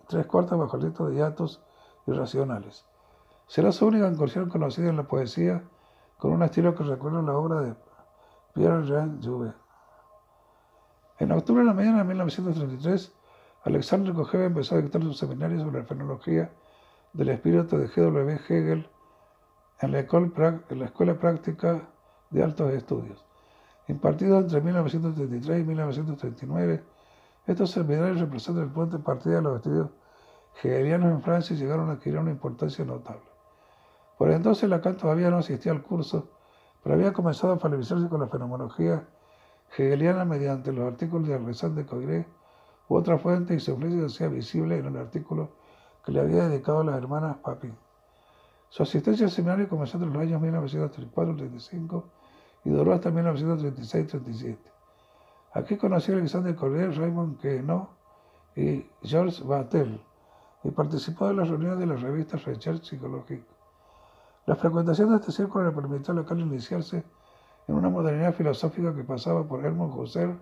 [0.08, 1.62] tres cuartas bajo el de hiatos
[2.08, 2.86] irracionales.
[3.48, 5.64] Será su única incursión conocida en la poesía
[6.18, 7.76] con un estilo que recuerda la obra de
[8.54, 9.56] Pierre-Jean Jouvet.
[11.20, 13.12] En octubre de la mañana de 1933,
[13.64, 16.52] Alexandre Kojève empezó a dictar su seminario sobre la fenología
[17.14, 18.40] del espíritu de G.W.
[18.48, 18.88] Hegel
[19.80, 21.82] en la, en la Escuela Práctica
[22.30, 23.26] de Altos Estudios.
[23.88, 26.84] Impartido entre 1933 y 1939,
[27.48, 29.90] estos seminarios representan el punto de partida de los estudios
[30.62, 33.26] hegelianos en Francia y llegaron a adquirir una importancia notable.
[34.18, 36.30] Por entonces Lacan todavía no asistía al curso
[36.84, 39.08] pero había comenzado a familiarizarse con la fenomenología
[39.72, 42.28] hegeliana mediante los artículos de Alexandre Coiré
[42.90, 45.50] u otra fuente y su influencia hacía visible en el artículo
[46.06, 47.76] que le había dedicado a las hermanas Papin.
[48.70, 52.04] Su asistencia al seminario comenzó entre los años 1934-35
[52.66, 54.58] y duró hasta 1936-37.
[55.54, 57.88] Aquí conoció a Alexandre Collier, Raymond Queneau
[58.56, 60.02] y Georges Vatel
[60.64, 63.46] y participó de las reuniones de las revistas Recherche Psychologique.
[64.46, 67.06] La frecuentación de este círculo le permitió a Lacan iniciarse
[67.66, 70.38] en una modernidad filosófica que pasaba por Helmut Husserl,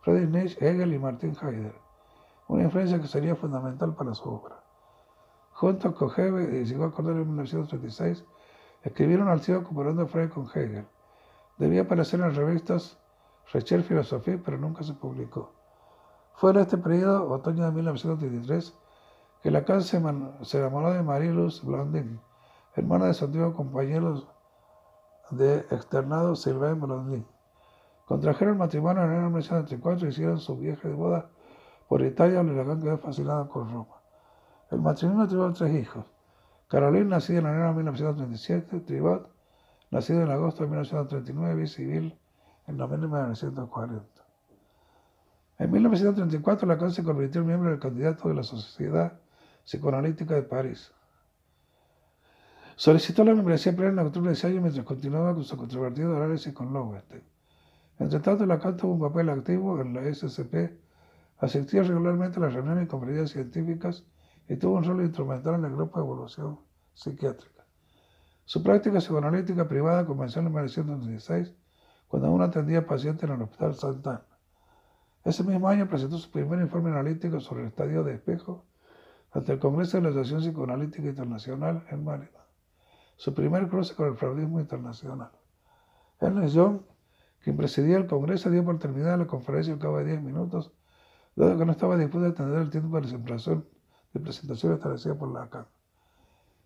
[0.00, 1.74] Friedrich Nietzsche, Hegel y Martin Heidegger,
[2.48, 4.56] una influencia que sería fundamental para su obra.
[5.52, 8.24] junto a Kojeve y llegó a acordar en 1936,
[8.84, 10.86] escribieron al cielo comparando a Freud con Hegel.
[11.58, 12.98] Debía aparecer en las revistas
[13.52, 15.52] Recher Philosophie, pero nunca se publicó.
[16.36, 18.74] Fue en este periodo, otoño de 1933,
[19.42, 20.00] que Lacan se,
[20.40, 22.18] se enamoró de Marie-Louise Blondin,
[22.74, 24.26] hermana de su antiguo compañero
[25.30, 27.26] de externado Sylvain Blondin.
[28.06, 31.30] Contrajeron matrimonio en enero de 1934 y hicieron su viaje de boda
[31.88, 34.00] por Italia, donde Lacan quedó fascinado con Roma.
[34.70, 36.04] El matrimonio tuvo tres hijos.
[36.68, 39.30] Caroline, nacida en enero de 1937, Tribot,
[39.90, 42.18] nacido en agosto de 1939, y Civil,
[42.66, 44.06] en noviembre de 1940.
[45.58, 49.12] En 1934, Lacan se convirtió en miembro del candidato de la Sociedad
[49.64, 50.92] Psicoanalítica de París.
[52.82, 56.52] Solicitó la membresía plena en octubre de ese año mientras continuaba con su controvertido análisis
[56.52, 57.22] con Lowenstein.
[58.00, 60.80] Entre tanto, Lacan tuvo un papel activo en la SCP,
[61.38, 64.04] asistió regularmente a las reuniones y conferencias científicas
[64.48, 66.58] y tuvo un rol instrumental en el grupo de evolución
[66.92, 67.64] psiquiátrica.
[68.46, 71.54] Su práctica psicoanalítica privada comenzó en 1936,
[72.08, 74.26] cuando aún atendía pacientes en el Hospital Santana.
[75.24, 78.66] Ese mismo año presentó su primer informe analítico sobre el estadio de espejo
[79.30, 82.41] ante el Congreso de la Asociación Psicoanalítica Internacional en Mérida.
[83.22, 85.30] Su primer cruce con el fraudismo internacional.
[86.18, 86.80] Ernest Young,
[87.38, 90.72] quien presidía el Congreso, dio por terminada la conferencia al cabo de 10 minutos,
[91.36, 93.64] dado que no estaba dispuesto a atender el tiempo de presentación,
[94.12, 95.68] de establecida por Lacan.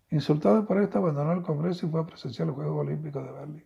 [0.09, 3.65] Insultado por esto, abandonó el Congreso y fue a presenciar los Juegos Olímpicos de Berlín.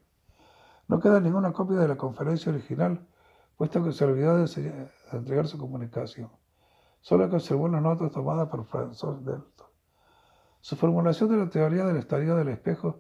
[0.90, 3.08] No queda ninguna copia de la conferencia original,
[3.56, 6.30] puesto que se olvidó de, entregar su comunicación.
[7.00, 9.51] Solo conservó las notas tomadas por François Delton.
[10.62, 13.00] Su formulación de la teoría del estadio del espejo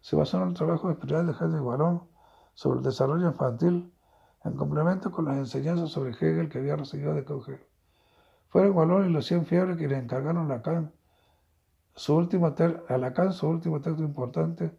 [0.00, 2.02] se basó en el trabajo especial de Henry Wallon
[2.54, 3.92] sobre el desarrollo infantil,
[4.44, 7.60] en complemento con las enseñanzas sobre Hegel que había recibido de Kogel.
[8.48, 10.92] Fueron Wallon y los 100 Fiebres quienes encargaron a Lacan
[11.94, 12.54] su último,
[12.88, 14.74] a Lacan su último texto importante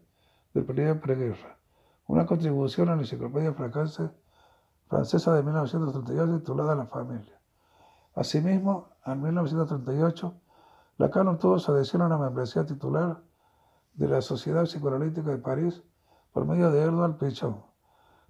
[0.52, 1.56] del periodo preguerra,
[2.08, 4.12] una contribución a la enciclopedia francesa
[4.88, 7.40] de 1938 titulada La familia.
[8.16, 10.34] Asimismo, en 1938,
[10.96, 13.20] Lacan obtuvo su adhesión a una membresía titular
[13.94, 15.82] de la Sociedad Psicoanalítica de París
[16.32, 17.64] por medio de Edouard Pichon,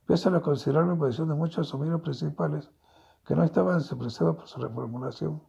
[0.06, 2.70] pese a la considerable posición de muchos de principales
[3.26, 5.42] que no estaban desapreciados por su reformulación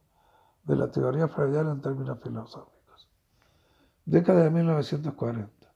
[0.64, 3.08] de la teoría freudiana en términos filosóficos.
[4.04, 5.72] Década de 1940.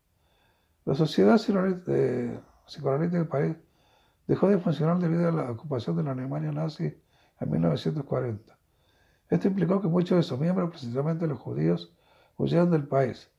[0.85, 3.57] La Sociedad Psicoanalítica de París
[4.27, 6.95] dejó de funcionar debido a la ocupación de la Alemania nazi
[7.39, 8.60] en 1940.
[9.31, 11.95] Esto implicó que muchos de sus miembros, principalmente los judíos,
[12.37, 13.31] huyeron del país.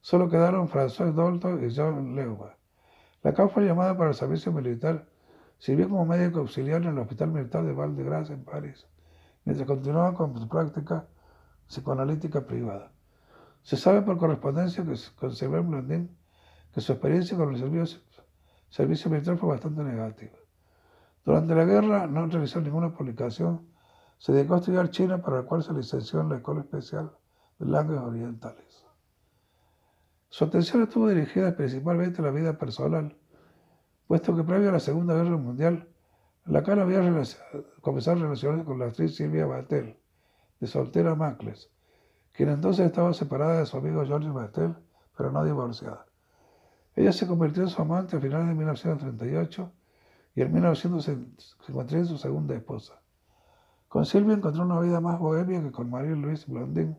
[0.00, 2.56] Solo quedaron François Dolto y John Leuba.
[3.22, 5.06] La fue llamada para el servicio militar.
[5.58, 8.86] Sirvió como médico auxiliar en el Hospital Militar de Val de Grace en París,
[9.44, 11.08] mientras continuaba con su práctica
[11.66, 12.92] psicoanalítica privada.
[13.62, 16.16] Se sabe por correspondencia que con Sylvain Blondin
[16.72, 18.00] que su experiencia con el servicio,
[18.68, 20.36] servicio militar fue bastante negativa.
[21.24, 23.66] Durante la guerra no realizó ninguna publicación.
[24.18, 27.10] Se dedicó a estudiar China, para la cual se licenció en la Escuela Especial
[27.58, 28.84] de Lenguas Orientales.
[30.28, 33.16] Su atención estuvo dirigida principalmente a la vida personal,
[34.06, 35.88] puesto que previo a la Segunda Guerra Mundial,
[36.44, 37.00] Lacan había
[37.80, 39.96] comenzado a relacionarse con la actriz Silvia Batel,
[40.60, 41.70] de soltera Macles,
[42.32, 44.74] quien entonces estaba separada de su amigo George Batel,
[45.16, 46.06] pero no divorciada.
[46.96, 49.72] Ella se convirtió en su amante a finales de 1938
[50.34, 53.00] y en 1953 su segunda esposa.
[53.88, 56.96] Con Silvia encontró una vida más bohemia que con María Luis Blondin,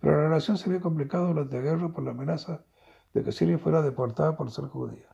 [0.00, 2.64] pero la relación se vio complicada durante la guerra por la amenaza
[3.12, 5.08] de que Silvia fuera deportada por ser judía.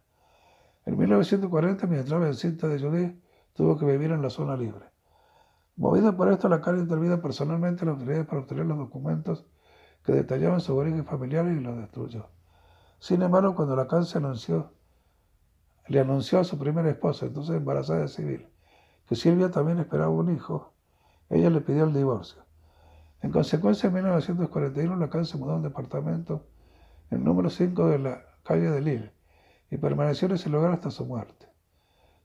[0.87, 3.23] En 1940, mientras encinta de Judí,
[3.55, 4.87] tuvo que vivir en la zona libre.
[5.77, 9.47] Movida por esto, la cara intervino personalmente en las autoridades para obtener los documentos
[10.05, 12.31] que detallaban su origen familiar y los destruyó.
[12.99, 14.73] Sin embargo, cuando la se anunció
[15.87, 18.47] le anunció a su primera esposa, entonces embarazada de civil,
[19.09, 20.75] que Silvia también esperaba un hijo.
[21.31, 22.43] Ella le pidió el divorcio.
[23.21, 26.47] En consecuencia, en 1941 Lacan se mudó a un departamento
[27.11, 29.13] en número 5 de la calle de Lille
[29.71, 31.47] y permaneció en ese lugar hasta su muerte.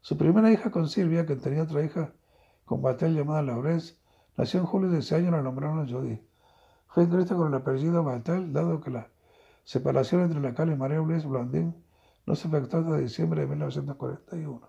[0.02, 2.14] Su primera hija con Silvia, que tenía otra hija
[2.66, 3.96] con Batel llamada Laurence,
[4.38, 6.24] nació en julio de ese año y la nombraron Jodie.
[6.88, 9.10] Fue inscrita con el apellido Batel, dado que la
[9.64, 11.76] separación entre Lacan y María Luis Blondin
[12.26, 14.62] no se efectuó hasta diciembre de 1941.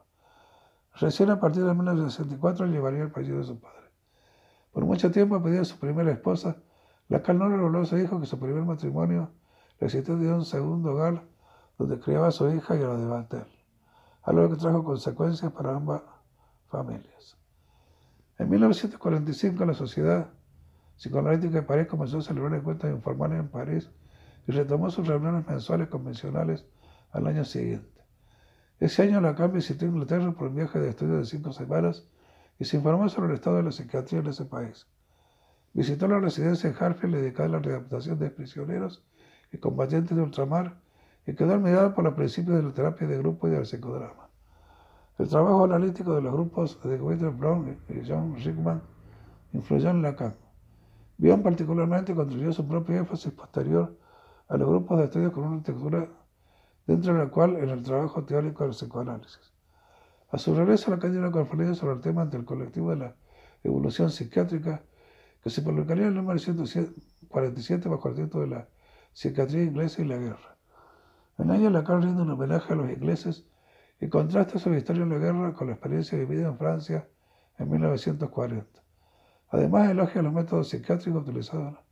[0.94, 3.83] Recién a partir de 1964 llevaría el apellido de su padre.
[4.74, 6.56] Por mucho tiempo pidió a su primera esposa,
[7.08, 9.30] la cual no reveló se dijo que su primer matrimonio
[9.78, 11.22] le existió de un segundo hogar
[11.78, 13.46] donde criaba a su hija y a la de Batel,
[14.24, 16.02] algo que trajo consecuencias para ambas
[16.66, 17.38] familias.
[18.36, 20.30] En 1945 la sociedad
[20.96, 23.88] psicoanalítica de París comenzó a celebrar encuentros informales en París
[24.48, 26.66] y retomó sus reuniones mensuales convencionales
[27.12, 28.02] al año siguiente.
[28.80, 32.08] Ese año Lacan visitó Inglaterra por un viaje de estudio de cinco semanas
[32.58, 34.86] y se informó sobre el estado de la psiquiatría en ese país.
[35.72, 39.04] Visitó la residencia en Harfield dedicada a la rehabilitación de prisioneros
[39.52, 40.76] y combatientes de ultramar
[41.26, 44.28] y quedó admirado por los principios de la terapia de grupo y del psicodrama.
[45.18, 48.82] El trabajo analítico de los grupos de Guido Brown y John Rickman
[49.52, 50.34] influyó en Lacan.
[51.16, 53.96] Bion particularmente contribuyó su propio énfasis posterior
[54.48, 56.08] a los grupos de estudios con una arquitectura
[56.86, 59.53] dentro de la cual en el trabajo teórico del psicoanálisis.
[60.34, 63.14] A su regreso, Lacan dio una conferencia sobre el tema ante el colectivo de la
[63.62, 64.82] evolución psiquiátrica
[65.40, 68.68] que se publicaría en 1947 bajo el título de la
[69.12, 70.56] psiquiatría inglesa y la guerra.
[71.38, 73.46] En ella Lacan rinde un homenaje a los ingleses
[74.00, 77.08] y contrasta su historia en la guerra con la experiencia vivida en Francia
[77.60, 78.66] en 1940.
[79.50, 81.84] Además, elogia los métodos psiquiátricos utilizados en la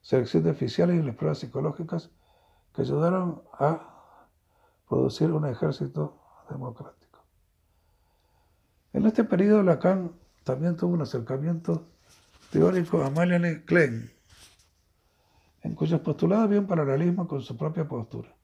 [0.00, 2.10] selección de oficiales y las pruebas psicológicas
[2.74, 4.16] que ayudaron a
[4.88, 6.16] producir un ejército
[6.48, 7.01] democrático.
[8.94, 10.12] En este periodo, Lacan
[10.44, 11.86] también tuvo un acercamiento
[12.50, 14.10] teórico a Marianne Klein,
[15.62, 18.36] en cuyos postulados había un paralelismo con su propia postura.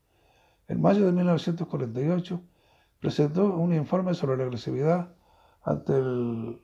[0.67, 2.41] En mayo de 1948
[2.99, 5.15] presentó un informe sobre la agresividad
[5.65, 6.63] ante el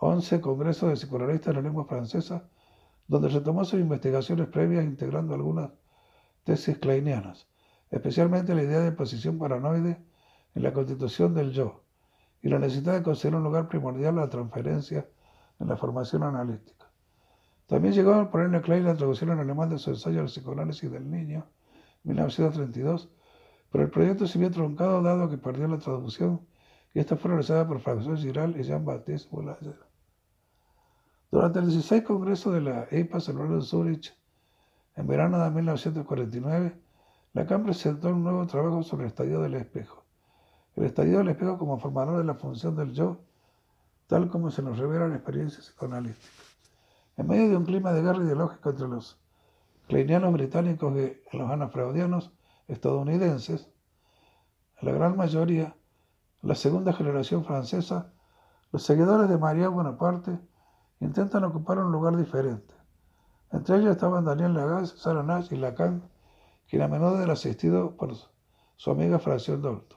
[0.00, 2.48] 11 Congreso de Psicoanalistas de la Lengua Francesa,
[3.06, 5.70] donde retomó sus investigaciones previas integrando algunas
[6.42, 7.46] tesis kleinianas,
[7.92, 10.04] especialmente la idea de posición paranoide
[10.56, 11.85] en la constitución del yo
[12.42, 15.08] y la necesidad de considerar un lugar primordial a la transferencia
[15.58, 16.86] en la formación analítica.
[17.66, 21.10] También llegó a ponerle Klein la traducción en alemán de su ensayo al psicoanálisis del
[21.10, 21.46] niño,
[22.04, 23.10] 1932,
[23.72, 26.40] pero el proyecto se vio truncado dado que perdió la traducción
[26.94, 29.76] y esta fue realizada por François Giral y Jean-Baptiste Boulanger.
[31.30, 34.14] Durante el 16 Congreso de la EPA celebrado en Zurich,
[34.94, 36.80] en verano de 1949,
[37.34, 40.05] Lacan presentó un nuevo trabajo sobre el estadio del espejo.
[40.76, 43.16] El estadio del espejo como formador de la función del yo,
[44.08, 46.30] tal como se nos revela en experiencias psicoanalíticas.
[47.16, 49.18] En medio de un clima de guerra ideológica entre los
[49.88, 52.30] kleinianos británicos y los anafraudianos
[52.68, 53.70] estadounidenses,
[54.82, 55.74] la gran mayoría,
[56.42, 58.12] la segunda generación francesa,
[58.70, 60.38] los seguidores de María Bonaparte
[61.00, 62.74] intentan ocupar un lugar diferente.
[63.50, 66.02] Entre ellos estaban Daniel Lagaz, Sarah Nash y Lacan,
[66.68, 68.14] quien a menudo era asistido por
[68.76, 69.95] su amiga Francine Dolto.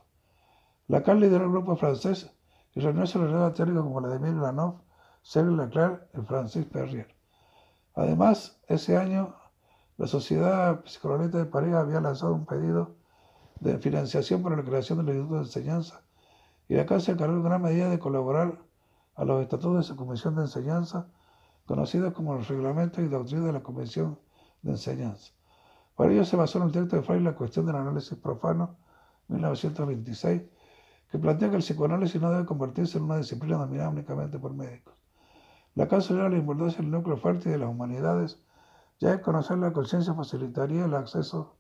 [0.90, 2.32] Lacan lideró el grupo francés
[2.74, 4.82] y reunió celebridades teóricas como Vladimir Lanov,
[5.24, 7.16] Cyril Leclerc y Francis Perrier.
[7.94, 9.36] Además, ese año,
[9.98, 12.96] la Sociedad Psicológica de París había lanzado un pedido
[13.60, 16.02] de financiación para la creación del Instituto de Enseñanza
[16.68, 18.58] y Lacan se encargó en gran medida de colaborar
[19.14, 21.06] a los estatutos de su Comisión de Enseñanza,
[21.68, 24.18] conocidos como los reglamentos y doctrinas de la Comisión
[24.64, 25.34] de Enseñanza.
[25.96, 28.78] Para ello se basó en el texto de Freud La cuestión del análisis profano,
[29.28, 30.42] 1926,
[31.12, 35.02] que plantea que el psicoanálisis no debe convertirse en una disciplina dominada únicamente por médicos.
[35.76, 38.40] La considera la importancia del núcleo fuerte de las humanidades,
[39.00, 41.56] ya que conocer la conciencia facilitaría el acceso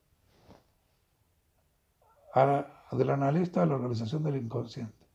[2.91, 5.07] del analista a la organización del inconsciente.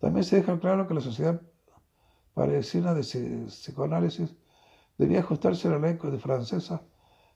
[0.00, 1.40] También se deja claro que la sociedad
[2.34, 4.34] parecida de psicoanálisis
[4.96, 6.82] debía ajustarse a la ley francesa,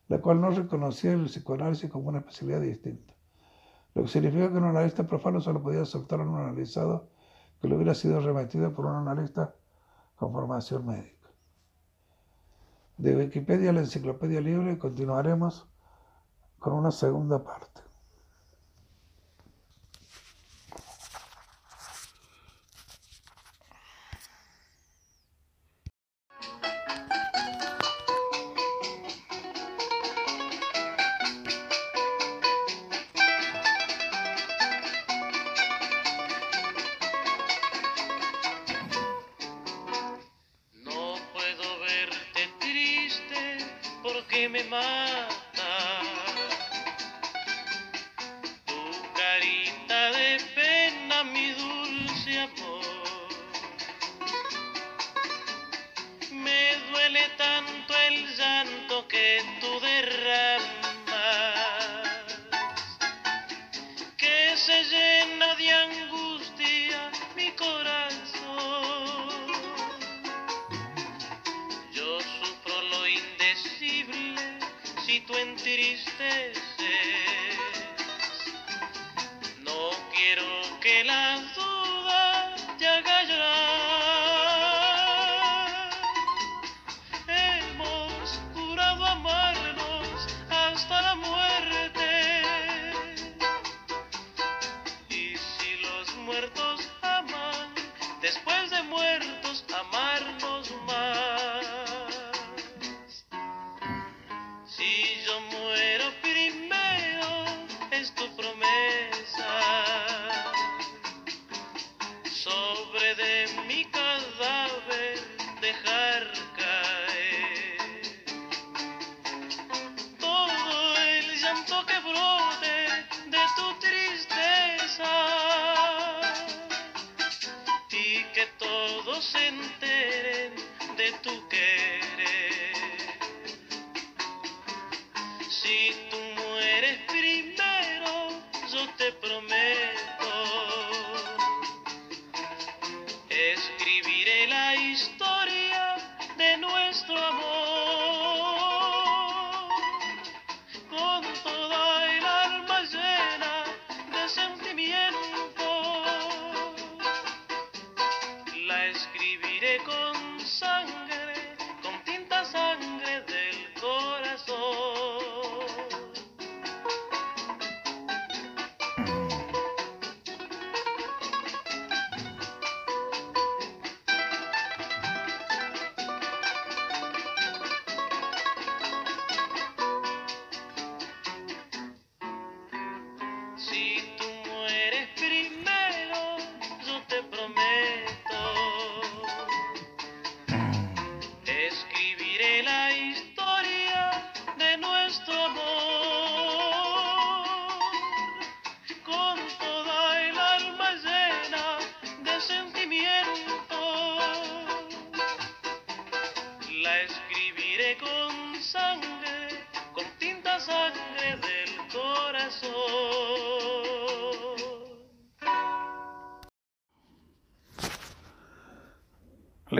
[0.08, 3.14] la cual no reconocía el psicoanálisis como una especialidad distinta,
[3.94, 7.08] lo que significa que un analista profano solo podía aceptar un analizado
[7.60, 9.54] que le hubiera sido remitido por un analista
[10.16, 11.28] con formación médica.
[12.96, 15.68] De Wikipedia a la Enciclopedia Libre continuaremos
[16.58, 17.81] con una segunda parte.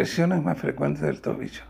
[0.03, 1.63] Lesiones más frecuentes del tobillo.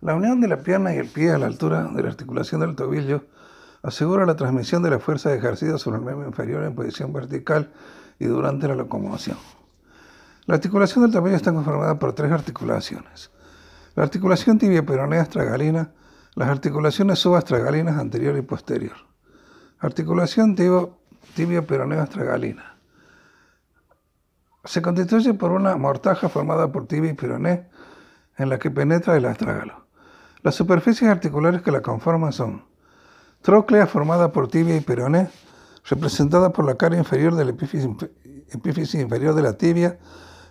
[0.00, 2.74] La unión de la pierna y el pie a la altura de la articulación del
[2.74, 3.22] tobillo
[3.84, 7.70] asegura la transmisión de la fuerza ejercida sobre el miembro inferior en posición vertical
[8.18, 9.36] y durante la locomoción.
[10.46, 13.30] La articulación del tobillo está conformada por tres articulaciones.
[13.94, 15.92] La articulación tibia peronea astragalina,
[16.34, 18.96] las articulaciones subastragalinas anterior y posterior.
[19.78, 20.98] Articulación tibio,
[21.36, 22.75] tibia peronea astragalina.
[24.66, 27.68] Se constituye por una mortaja formada por tibia y peroné
[28.36, 29.86] en la que penetra el astrágalo.
[30.42, 32.64] Las superficies articulares que la conforman son
[33.42, 35.30] tróclea formada por tibia y peroné,
[35.88, 39.98] representada por la cara inferior del epífisis, inferior de la tibia,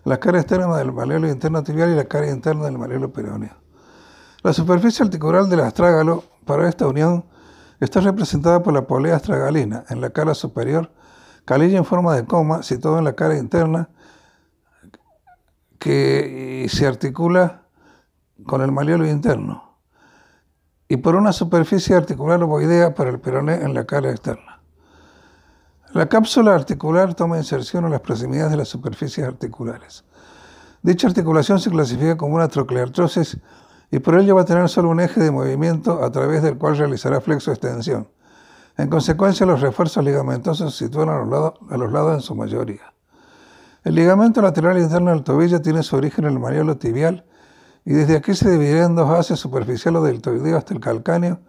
[0.06, 3.56] la cara externa del malleolo interno tibial y la cara interna del malleolo peroneo.
[4.44, 7.26] La superficie articular del astrágalo para esta unión
[7.80, 10.92] está representada por la polea astragalina en la cara superior,
[11.46, 13.90] calilla en forma de coma situada en la cara interna
[15.80, 17.64] que se articula
[18.46, 19.78] con el malleolo interno
[20.88, 24.62] y por una superficie articular ovoidea para el peroné en la cara externa.
[25.94, 30.04] La cápsula articular toma inserción en las proximidades de las superficies articulares.
[30.82, 33.38] Dicha articulación se clasifica como una trocleartrosis
[33.92, 36.78] y por ello va a tener solo un eje de movimiento a través del cual
[36.78, 38.08] realizará flexo-extensión.
[38.78, 41.24] En consecuencia, los refuerzos ligamentosos se sitúan a
[41.78, 42.94] los, lados, en su mayoría.
[43.86, 47.26] El ligamento lateral interno del tobillo tiene su origen en el malleolo tibial
[47.86, 51.40] y desde aquí se dividirá en dos haces superficial o deltoideo hasta el calcáneo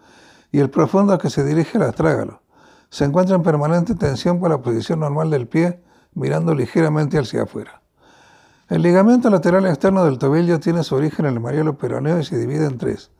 [0.53, 2.43] y el profundo que se dirige al astrágalo.
[2.91, 5.83] Se encuentra en permanente tensión por la posición normal del pie,
[6.15, 7.83] mirando ligeramente hacia afuera.
[8.69, 12.39] El ligamento lateral externo del tobillo tiene su origen en el malleolo peroneo y se
[12.39, 13.11] divide en tres.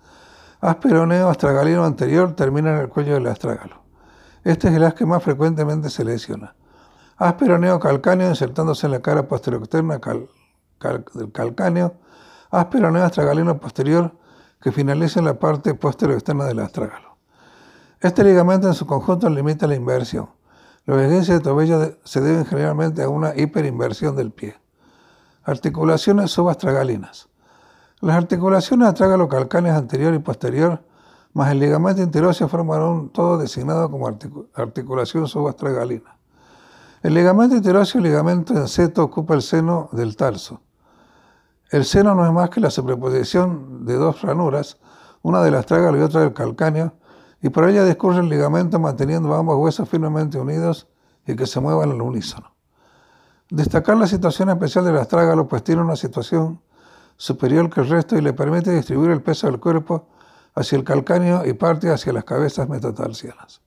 [0.61, 3.86] Haz peroneo astragalino anterior termina en el cuello del astrágalo.
[4.47, 6.55] Este es el haz que más frecuentemente se lesiona.
[7.17, 10.29] Haz peroneo calcáneo insertándose en la cara posterior externa cal,
[11.15, 11.95] del calcáneo.
[12.53, 14.17] Haz peroneo astragalino posterior
[14.61, 17.17] que finaliza en la parte posterior externa del astrágalo.
[17.99, 20.31] Este ligamento en su conjunto limita la inversión.
[20.85, 24.55] Los esguinces de tobillo se deben generalmente a una hiperinversión del pie.
[25.43, 27.29] Articulaciones subastragalinas.
[28.01, 30.85] Las articulaciones astrágalo-calcáneas anterior y posterior,
[31.37, 34.09] más el ligamento interóseo forman un todo designado como
[34.55, 36.17] articulación subastragalina.
[37.03, 40.63] El ligamento interóseo, ligamento en seto, ocupa el seno del tarso.
[41.71, 44.79] El seno no es más que la superposición de dos ranuras,
[45.21, 46.95] una del astrágalo y otra del calcáneo,
[47.43, 50.89] y por ella discurre el ligamento manteniendo ambos huesos firmemente unidos
[51.27, 52.55] y que se muevan al unísono.
[53.51, 56.63] Destacar la situación especial del astrágalo, pues tiene una situación
[57.19, 60.09] superior que el resto y le permite distribuir el peso del cuerpo
[60.57, 63.61] hacia el calcáneo y parte hacia las cabezas metatarsianas.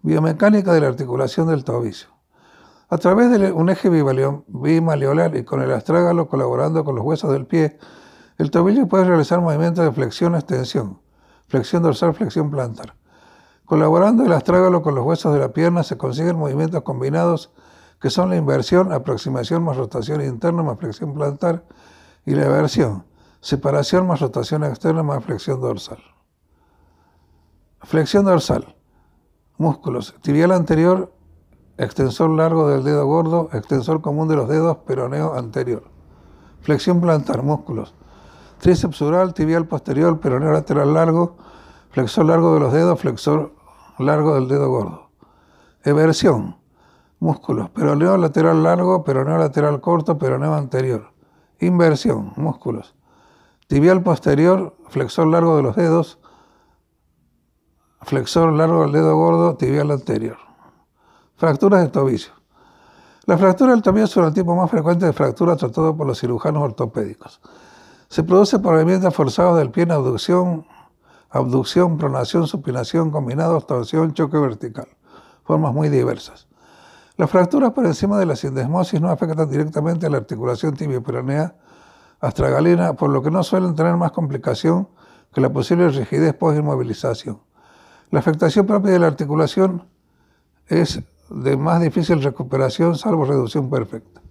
[0.00, 2.06] Biomecánica de la articulación del tobillo.
[2.88, 7.46] A través de un eje bimaleolar y con el astrágalo colaborando con los huesos del
[7.46, 7.78] pie,
[8.38, 11.00] el tobillo puede realizar movimientos de flexión-extensión,
[11.48, 12.94] flexión dorsal, flexión plantar.
[13.64, 17.50] Colaborando el astrágalo con los huesos de la pierna se consiguen movimientos combinados
[18.00, 21.64] que son la inversión, aproximación más rotación interna más flexión plantar
[22.26, 23.04] y la eversión,
[23.44, 25.98] separación más rotación externa más flexión dorsal.
[27.82, 28.74] Flexión dorsal,
[29.58, 31.12] músculos tibial anterior
[31.76, 35.82] extensor largo del dedo gordo, extensor común de los dedos, peroneo anterior.
[36.62, 37.94] Flexión plantar, músculos.
[38.60, 41.36] Tríceps sural, tibial posterior, peroneo lateral largo,
[41.90, 43.52] flexor largo de los dedos, flexor
[43.98, 45.10] largo del dedo gordo.
[45.82, 46.56] Eversión,
[47.18, 47.68] músculos.
[47.68, 51.12] Peroneo lateral largo, peroneo lateral corto, peroneo anterior.
[51.60, 52.94] Inversión, músculos.
[53.66, 56.18] Tibial posterior, flexor largo de los dedos,
[58.02, 60.36] flexor largo del dedo gordo, tibial anterior.
[61.36, 62.32] Fracturas de tobillo.
[63.26, 66.62] La fractura del tobillo es el tipo más frecuente de fractura tratado por los cirujanos
[66.62, 67.40] ortopédicos.
[68.08, 70.66] Se produce por movimientos forzados del pie en abducción,
[71.30, 74.88] abducción, pronación, supinación, combinados, torsión, choque vertical.
[75.42, 76.46] Formas muy diversas.
[77.16, 81.54] Las fracturas por encima de la sindesmosis no afectan directamente a la articulación tibio-peronea
[82.24, 84.88] astragalina, por lo que no suelen tener más complicación
[85.32, 87.40] que la posible rigidez post-inmovilización.
[88.10, 89.86] La afectación propia de la articulación
[90.68, 94.22] es de más difícil recuperación salvo reducción perfecta.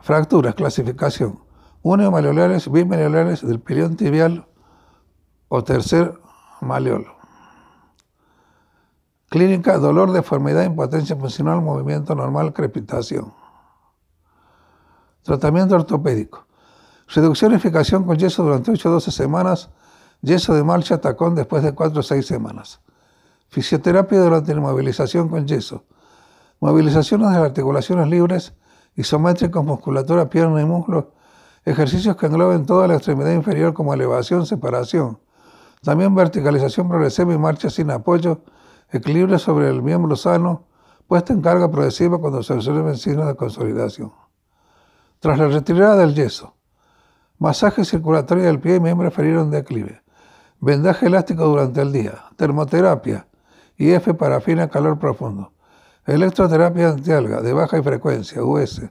[0.00, 1.40] Fracturas, clasificación.
[1.82, 4.46] Unio-maleolares, bimaleolares del pilión tibial
[5.48, 6.18] o tercer
[6.60, 7.16] maleolo.
[9.28, 13.32] Clínica, dolor, deformidad, impotencia funcional, movimiento normal, crepitación.
[15.22, 16.46] Tratamiento ortopédico.
[17.14, 19.68] Reducción y fijación con yeso durante 8 o 12 semanas.
[20.22, 22.80] Yeso de marcha, tacón después de 4 o 6 semanas.
[23.48, 25.84] Fisioterapia durante la movilización con yeso.
[26.58, 28.54] Movilizaciones de las articulaciones libres,
[28.94, 31.12] isométricos, musculatura, pierna y muslo.
[31.66, 35.18] Ejercicios que engloben toda la extremidad inferior como elevación, separación.
[35.82, 38.40] También verticalización progresiva y marcha sin apoyo.
[38.90, 40.64] Equilibrio sobre el miembro sano.
[41.06, 44.12] Puesta en carga progresiva cuando se observen signos de consolidación.
[45.18, 46.54] Tras la retirada del yeso.
[47.42, 50.00] Masaje circulatorio del pie y miembro inferior en declive.
[50.60, 52.22] Vendaje elástico durante el día.
[52.36, 53.26] Termoterapia.
[53.76, 55.52] IF parafina calor profundo.
[56.06, 58.82] Electroterapia antialga de baja frecuencia, US.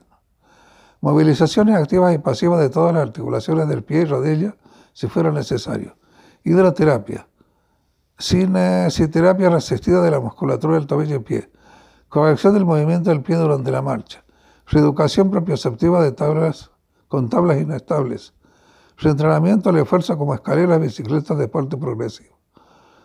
[1.00, 4.54] Movilizaciones activas y pasivas de todas las articulaciones del pie y rodilla
[4.92, 5.96] si fuera necesario.
[6.44, 7.26] Hidroterapia.
[8.18, 11.50] Cinesiterapia resistida de la musculatura del tobillo y pie.
[12.10, 14.22] Corrección del movimiento del pie durante la marcha.
[14.66, 16.70] Reeducación propioceptiva de tablas
[17.08, 18.34] con tablas inestables.
[19.02, 22.38] Reentrenamiento al esfuerzo como escaleras, bicicletas, deporte progresivo.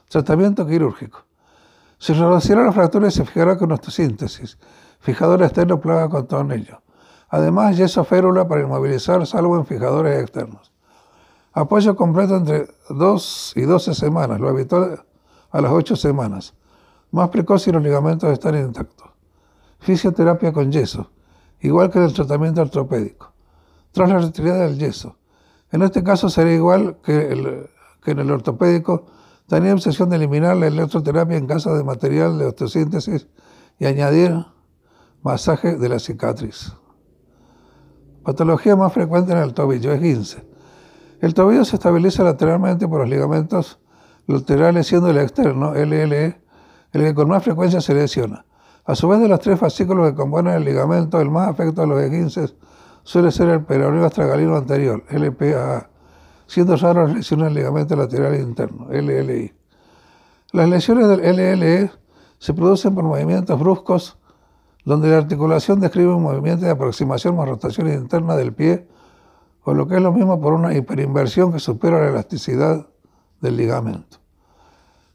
[0.08, 1.26] Tratamiento quirúrgico.
[1.98, 4.60] Se reducirá la fractura se fijará con ostosíntesis,
[5.00, 6.84] fijador externo plaga con tornillo.
[7.30, 10.72] Además, yeso férula para inmovilizar, salvo en fijadores externos.
[11.52, 15.04] Apoyo completo entre 2 y 12 semanas, lo habitual
[15.50, 16.54] a las 8 semanas.
[17.10, 19.10] Más precoz si los ligamentos están intactos.
[19.80, 21.10] Fisioterapia con yeso,
[21.60, 23.34] igual que en el tratamiento ortopédico.
[23.92, 25.16] Tras la retirada del yeso.
[25.72, 27.32] En este caso sería igual que,
[28.06, 29.06] en el ortopédico,
[29.48, 33.28] Tenía obsesión de eliminar la electroterapia en caso de material de osteosíntesis
[33.80, 34.46] y añadir
[35.24, 36.74] masaje de la cicatriz.
[38.24, 40.46] Patología más frecuente en el tobillo es 15.
[41.22, 43.80] El tobillo se estabiliza lateralmente por los ligamentos
[44.28, 46.42] laterales, siendo el externo, LLE,
[46.92, 48.46] el que con más frecuencia se lesiona.
[48.84, 51.86] A su vez de los tres fascículos que componen el ligamento, el más afecto a
[51.86, 52.54] los E15
[53.08, 55.88] suele ser el peroneo astragalino anterior, LPAA
[56.46, 59.54] siendo raras lesiones ligamento lateral interno, LLI.
[60.52, 61.90] Las lesiones del LLE
[62.38, 64.18] se producen por movimientos bruscos,
[64.84, 68.86] donde la articulación describe un movimiento de aproximación o rotación interna del pie,
[69.64, 72.88] o lo que es lo mismo por una hiperinversión que supera la elasticidad
[73.40, 74.18] del ligamento.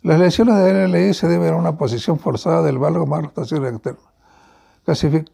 [0.01, 4.01] Las lesiones de LLI se deben a una posición forzada del valgo más rotación externa.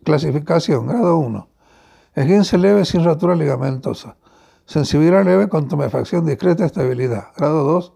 [0.02, 1.48] Clasificación, grado 1.
[2.14, 4.16] Esguince leve sin rotura ligamentosa.
[4.64, 7.28] Sensibilidad leve con tumefacción discreta, estabilidad.
[7.36, 7.92] Grado 2.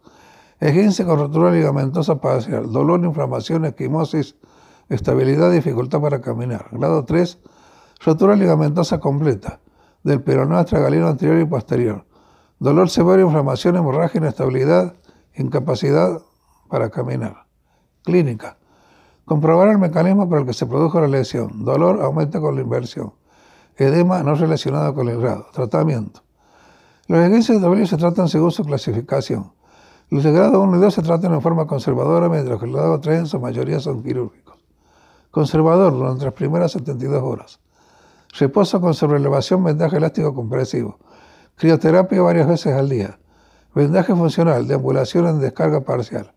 [0.61, 2.71] Esguince con rotura ligamentosa parcial.
[2.71, 4.37] Dolor, inflamación, esquimosis,
[4.89, 6.69] estabilidad, dificultad para caminar.
[6.71, 7.39] Grado 3.
[8.05, 9.61] Rotura ligamentosa completa.
[10.03, 12.05] Del peroneo astragalino anterior y posterior.
[12.59, 14.95] Dolor severo, inflamación, hemorragia, inestabilidad,
[15.35, 16.21] incapacidad
[16.69, 17.47] para caminar.
[18.05, 18.57] Clínica.
[19.25, 21.65] Comprobar el mecanismo por el que se produjo la lesión.
[21.65, 23.15] Dolor aumenta con la inversión.
[23.77, 25.47] Edema no relacionado con el grado.
[25.53, 26.23] Tratamiento.
[27.09, 29.53] Los esguinces de tobillo se tratan según su clasificación.
[30.11, 33.01] Los de grado 1 y 2 se tratan en forma conservadora, mientras que los grado
[33.01, 34.57] 3 en su mayoría son quirúrgicos.
[35.31, 37.61] Conservador durante las primeras 72 horas.
[38.39, 40.99] Reposo con sobrelevación, vendaje elástico compresivo.
[41.57, 43.19] Crioterapia varias veces al día.
[43.75, 46.33] Vendaje funcional, deambulación en descarga parcial.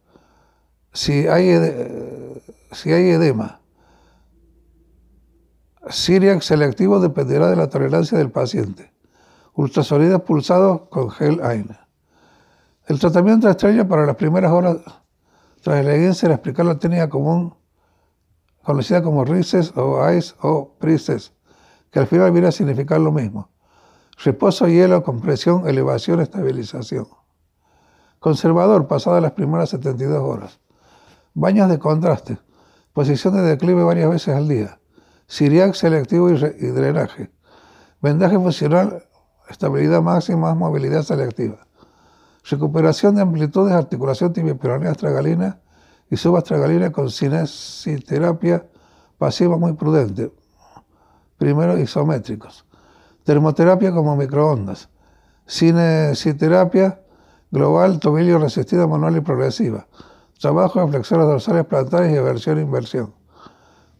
[0.94, 1.60] Si hay,
[2.72, 3.60] si hay edema,
[5.90, 8.96] Siriac selectivo dependerá de la tolerancia del paciente
[9.56, 11.88] ultrasonidos pulsados con gel AINA.
[12.88, 14.78] El tratamiento estrella para las primeras horas
[15.62, 17.56] tras el era explicar la técnica común
[18.64, 21.34] conocida como rises o ice o prises,
[21.92, 23.50] que al final viene a significar lo mismo.
[24.24, 27.08] Reposo, hielo, compresión, elevación, estabilización.
[28.20, 30.60] Conservador, pasadas las primeras 72 horas.
[31.34, 32.38] Baños de contraste.
[32.94, 34.80] Posición de declive varias veces al día.
[35.28, 37.32] Siriac selectivo y, y drenaje.
[38.02, 39.04] Vendaje funcional,
[39.50, 41.66] estabilidad máxima, movilidad selectiva.
[42.50, 45.60] Recuperación de amplitudes, articulación tibio-peronea astragalina
[46.10, 48.68] y subastragalina con cinesiterapia
[49.18, 50.32] pasiva muy prudente.
[51.38, 52.66] Primero isométricos.
[53.24, 54.90] Termoterapia como microondas.
[55.48, 57.02] Cinesiterapia
[57.50, 59.88] global, tobillo resistida manual y progresiva.
[60.40, 63.14] Trabajo de flexores dorsales plantares y aversión e inversión.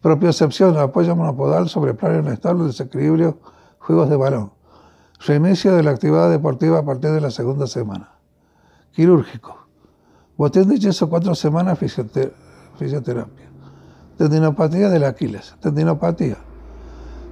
[0.06, 3.40] Propiocepción, apoyo monopodal sobre plano inestable, desequilibrio,
[3.80, 4.52] juegos de balón.
[5.26, 8.12] Reinicio de la actividad deportiva a partir de la segunda semana.
[8.92, 9.66] Quirúrgico.
[10.36, 13.50] Botín de yeso cuatro semanas fisioterapia.
[14.16, 15.56] Tendinopatía del Aquiles.
[15.58, 16.36] Tendinopatía.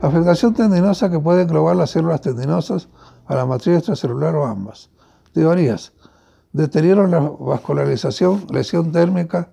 [0.03, 2.89] Afectación tendinosa que puede englobar las células tendinosas
[3.27, 4.91] a la matriz extracelular o ambas.
[5.33, 5.93] Teorías.
[6.53, 9.51] Deterioro en la vascularización, lesión térmica,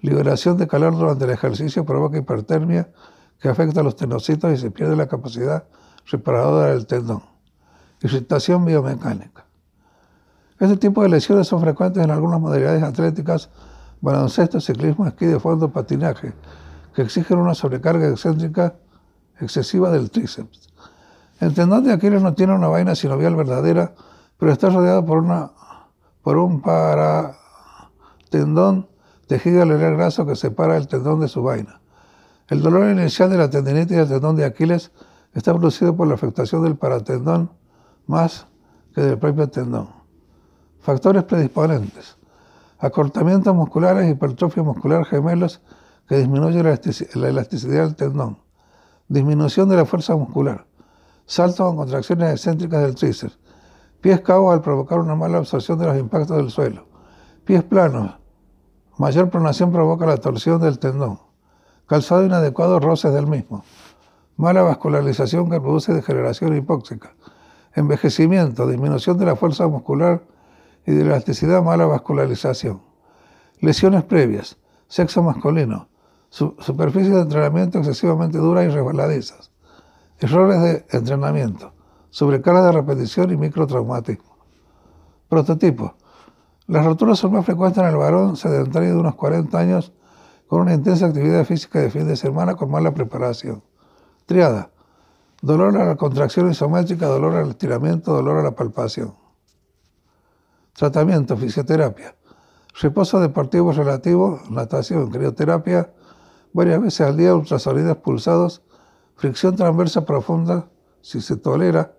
[0.00, 2.90] liberación de calor durante el ejercicio provoca hipertermia
[3.40, 5.64] que afecta a los tenocitos y se pierde la capacidad
[6.06, 7.22] reparadora del tendón.
[8.02, 9.44] Irritación biomecánica.
[10.58, 13.50] Este tipo de lesiones son frecuentes en algunas modalidades atléticas,
[14.00, 16.32] baloncesto, ciclismo, esquí de fondo, patinaje,
[16.94, 18.74] que exigen una sobrecarga excéntrica
[19.40, 20.68] excesiva del tríceps.
[21.38, 23.94] El tendón de Aquiles no tiene una vaina sinovial verdadera,
[24.36, 25.52] pero está rodeado por una
[26.22, 27.38] por un paratendón
[29.28, 31.80] tejido alveolar graso que separa el tendón de su vaina.
[32.48, 34.90] El dolor inicial de la tendinitis del tendón de Aquiles
[35.34, 37.52] está producido por la afectación del paratendón
[38.06, 38.46] más
[38.94, 39.90] que del propio tendón.
[40.80, 42.16] Factores predisponentes.
[42.78, 45.60] Acortamientos musculares, hipertrofia muscular gemelos
[46.08, 48.38] que disminuye la elasticidad del tendón.
[49.08, 50.66] Disminución de la fuerza muscular.
[51.26, 53.38] Saltos o contracciones excéntricas del tríceps
[54.00, 56.86] Pies cabos al provocar una mala absorción de los impactos del suelo.
[57.44, 58.14] Pies planos.
[58.98, 61.20] Mayor pronación provoca la torsión del tendón.
[61.86, 63.64] Calzado inadecuado, roces del mismo.
[64.36, 67.14] Mala vascularización que produce degeneración hipóxica.
[67.74, 70.22] Envejecimiento, disminución de la fuerza muscular
[70.86, 72.82] y de elasticidad, mala vascularización.
[73.60, 74.58] Lesiones previas.
[74.88, 75.88] Sexo masculino.
[76.28, 79.50] superficies de entrenamiento excesivamente duras y resbaladizas.
[80.20, 81.72] Errores de entrenamiento
[82.10, 84.36] sobrecarga de repetición y microtraumatismo.
[85.28, 85.94] Prototipo.
[86.68, 89.90] Las roturas son más frecuentes en el varón sedentario de unos 40 años
[90.46, 93.62] con una intensa actividad física de fin de semana con mala preparación.
[94.26, 94.70] Triada.
[95.40, 99.14] Dolor a la contracción isométrica, dolor al estiramiento, dolor a la palpación.
[100.74, 102.14] Tratamiento, fisioterapia.
[102.78, 105.94] Reposo deportivo relativo, natación, crioterapia,
[106.52, 108.62] varias veces al día, ultrasonidos pulsados,
[109.16, 110.68] fricción transversa profunda,
[111.00, 111.94] si se tolera,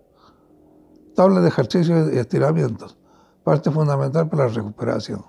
[1.15, 2.98] tabla de ejercicios y estiramientos,
[3.49, 5.25] parte fundamental para la recuperación.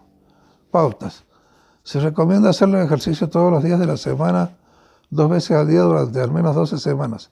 [0.71, 1.25] Pautas.
[1.83, 4.59] Se recomienda hacer los ejercicios todos los días de la semana,
[5.09, 7.31] dos veces al día durante al menos 12 semanas.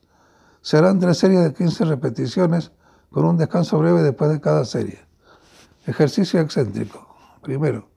[0.62, 2.72] Se harán tres series de 15 repeticiones
[3.10, 4.98] con un descanso breve después de cada serie.
[5.86, 7.06] Ejercicio excéntrico.
[7.42, 7.90] Primero,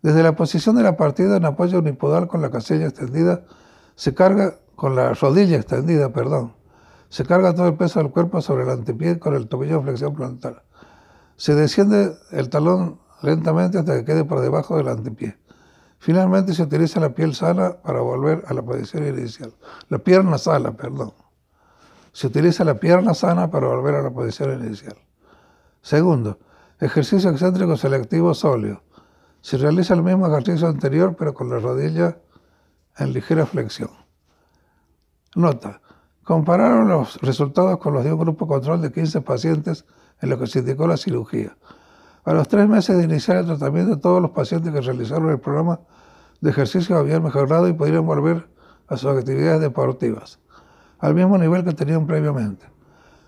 [0.00, 3.42] desde la posición de la partida en apoyo unipodal con la casilla extendida,
[3.96, 6.54] se carga con la rodilla extendida, perdón,
[7.08, 10.14] se carga todo el peso del cuerpo sobre el antepié con el tobillo de flexión
[10.14, 10.62] plantar.
[11.36, 15.38] Se desciende el talón lentamente hasta que quede por debajo del antepié.
[15.98, 19.54] Finalmente se utiliza la piel sana para volver a la posición inicial.
[19.88, 21.12] La pierna sana, perdón.
[22.12, 24.96] Se utiliza la pierna sana para volver a la posición inicial.
[25.80, 26.38] Segundo,
[26.80, 28.82] ejercicio excéntrico selectivo sólido.
[29.40, 32.18] Se realiza el mismo ejercicio anterior pero con la rodilla
[32.98, 33.90] en ligera flexión.
[35.34, 35.80] Nota,
[36.24, 39.84] Compararon los resultados con los de un grupo control de 15 pacientes
[40.22, 41.56] en los que se indicó la cirugía.
[42.24, 45.80] A los tres meses de iniciar el tratamiento, todos los pacientes que realizaron el programa
[46.40, 48.48] de ejercicio habían mejorado y podrían volver
[48.86, 50.38] a sus actividades deportivas,
[51.00, 52.64] al mismo nivel que tenían previamente.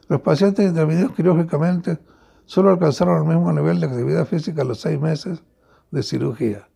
[0.08, 1.98] Los pacientes intervenidos quirúrgicamente
[2.44, 5.42] solo alcanzaron el mismo nivel de actividad física a los seis meses
[5.90, 6.68] de cirugía.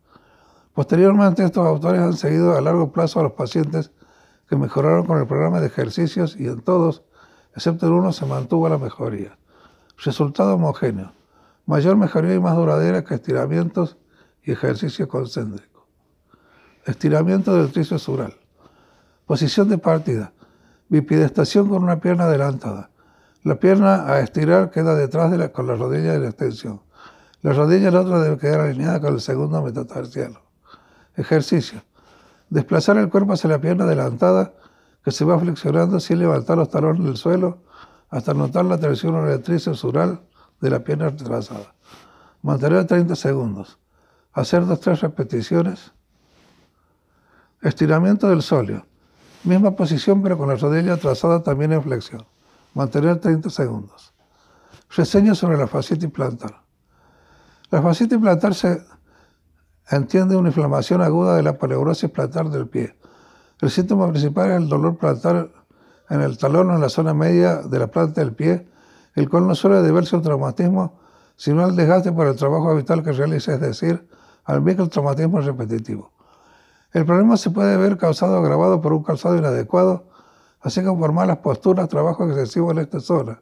[0.73, 3.91] Posteriormente, estos autores han seguido a largo plazo a los pacientes
[4.49, 7.03] que mejoraron con el programa de ejercicios y en todos,
[7.55, 9.37] excepto en uno, se mantuvo la mejoría.
[10.03, 11.11] Resultado homogéneo.
[11.65, 13.97] Mayor mejoría y más duradera que estiramientos
[14.43, 15.87] y ejercicio concéntrico.
[16.85, 18.33] Estiramiento del tríceps sural.
[19.25, 20.31] Posición de partida.
[20.87, 22.89] Bipidestación con una pierna adelantada.
[23.43, 26.81] La pierna a estirar queda detrás de la, con la rodilla la extensión.
[27.41, 30.39] La rodilla de la otra debe quedar alineada con el segundo metatarsiano.
[31.15, 31.81] Ejercicio
[32.49, 34.53] Desplazar el cuerpo hacia la pierna adelantada
[35.03, 37.59] que se va flexionando sin levantar los talones del suelo
[38.09, 39.85] hasta notar la tensión en el tríceps
[40.61, 41.75] de la pierna retrasada.
[42.41, 43.79] Mantener 30 segundos.
[44.33, 45.91] Hacer dos tres repeticiones.
[47.61, 48.85] Estiramiento del sóleo.
[49.43, 52.25] Misma posición pero con la rodilla atrasada también en flexión.
[52.73, 54.13] Mantener 30 segundos.
[54.95, 56.61] Reseña sobre la fascitis plantar.
[57.69, 58.81] La fascitis plantar se
[59.89, 62.97] entiende una inflamación aguda de la poleurosis plantar del pie.
[63.61, 65.51] El síntoma principal es el dolor plantar
[66.09, 68.67] en el talón o en la zona media de la planta del pie,
[69.15, 70.99] el cual no suele deberse a un traumatismo,
[71.35, 74.07] sino al desgaste por el trabajo habitual que realiza, es decir,
[74.45, 76.11] al traumatismo repetitivo.
[76.91, 80.05] El problema se puede ver causado o agravado por un calzado inadecuado,
[80.61, 83.41] así como por malas posturas, trabajo excesivo en esta zona.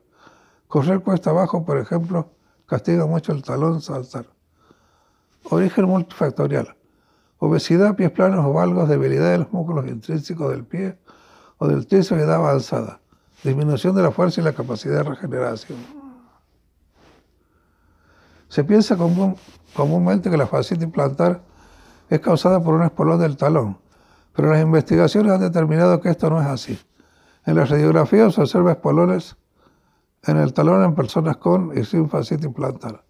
[0.67, 2.31] Correr cuesta abajo, por ejemplo,
[2.65, 4.25] castiga mucho el talón saltar.
[5.49, 6.75] Origen multifactorial.
[7.39, 10.97] Obesidad, pies planos o valgos, debilidad de los músculos intrínsecos del pie
[11.57, 12.99] o del tríceps de edad avanzada.
[13.43, 15.77] Disminución de la fuerza y la capacidad de regeneración.
[18.49, 18.97] Se piensa
[19.75, 21.41] comúnmente que la fascitis plantar
[22.09, 23.77] es causada por un espolón del talón,
[24.35, 26.79] pero las investigaciones han determinado que esto no es así.
[27.45, 29.35] En las radiografías se observa espolones
[30.23, 33.03] en el talón en personas con y sin fascitis plantar.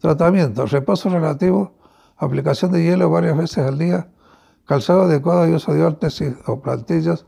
[0.00, 1.72] Tratamiento, reposo relativo,
[2.16, 4.08] aplicación de hielo varias veces al día,
[4.66, 7.26] calzado adecuado y uso de órtesis o plantillas,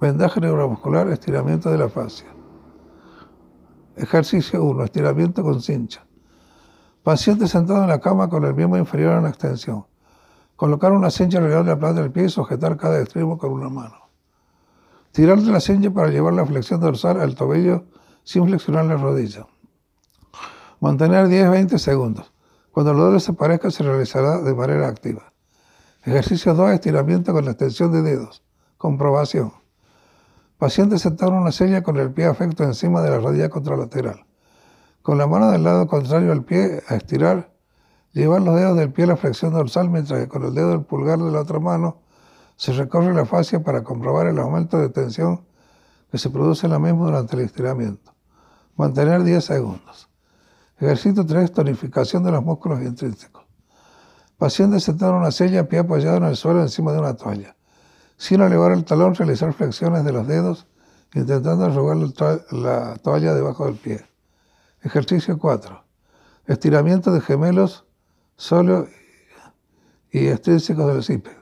[0.00, 2.26] vendaje neuromuscular, estiramiento de la fascia.
[3.96, 6.06] Ejercicio 1, estiramiento con cincha.
[7.02, 9.86] Paciente sentado en la cama con el miembro inferior en extensión.
[10.56, 13.68] Colocar una cincha alrededor de la planta del pie y sujetar cada extremo con una
[13.68, 14.10] mano.
[15.12, 17.84] Tirar de la cincha para llevar la flexión dorsal al tobillo
[18.22, 19.46] sin flexionar la rodilla.
[20.80, 22.32] Mantener 10-20 segundos.
[22.70, 25.32] Cuando el dolor desaparezca se realizará de manera activa.
[26.04, 28.42] Ejercicio 2, estiramiento con la extensión de dedos.
[28.78, 29.59] Comprobación.
[30.60, 34.26] Paciente sentado en una silla con el pie afecto encima de la rodilla contralateral.
[35.00, 37.50] Con la mano del lado contrario al pie a estirar,
[38.12, 40.82] llevar los dedos del pie a la flexión dorsal mientras que con el dedo del
[40.82, 42.02] pulgar de la otra mano
[42.56, 45.46] se recorre la fascia para comprobar el aumento de tensión
[46.10, 48.12] que se produce en la misma durante el estiramiento.
[48.76, 50.10] Mantener 10 segundos.
[50.78, 51.52] Ejercicio 3.
[51.52, 53.46] Tonificación de los músculos intrínsecos.
[54.36, 57.56] Paciente sentado en una silla, pie apoyado en el suelo encima de una toalla.
[58.20, 60.66] Sin elevar el talón, realizar flexiones de los dedos,
[61.14, 61.96] intentando arrugar
[62.50, 64.04] la toalla debajo del pie.
[64.82, 65.82] Ejercicio 4.
[66.44, 67.86] Estiramiento de gemelos,
[68.36, 68.88] solo
[70.10, 71.39] y extrínsecos del cipe.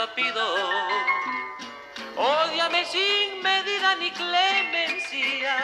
[0.00, 0.46] Lo pido.
[2.16, 5.56] Ódiame sin medida ni clemencia.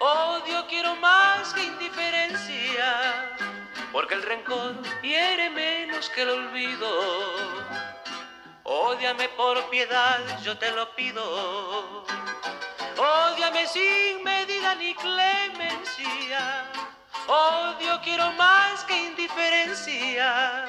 [0.00, 2.88] Odio quiero más que indiferencia.
[3.92, 6.90] Porque el rencor hiere menos que el olvido.
[8.64, 12.04] Ódiame por piedad, yo te lo pido.
[12.98, 16.42] Ódiame sin medida ni clemencia.
[17.28, 20.68] Odio quiero más que indiferencia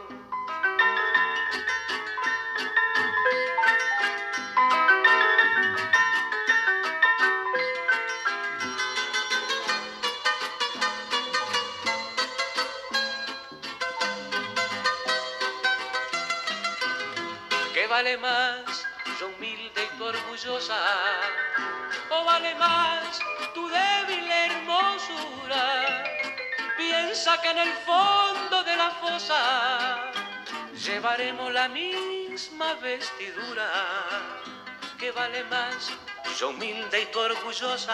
[18.01, 18.87] Vale más
[19.19, 20.75] yo humilde y tu orgullosa?
[22.09, 23.19] ¿O vale más
[23.53, 26.03] tu débil hermosura?
[26.77, 30.11] Piensa que en el fondo de la fosa
[30.83, 33.69] llevaremos la misma vestidura.
[34.97, 35.91] ¿Qué vale más
[36.39, 37.93] yo humilde y tu orgullosa?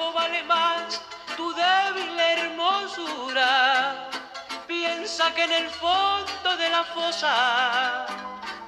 [0.00, 1.00] ¿O vale más
[1.36, 4.10] tu débil hermosura?
[4.66, 8.24] Piensa que en el fondo de la fosa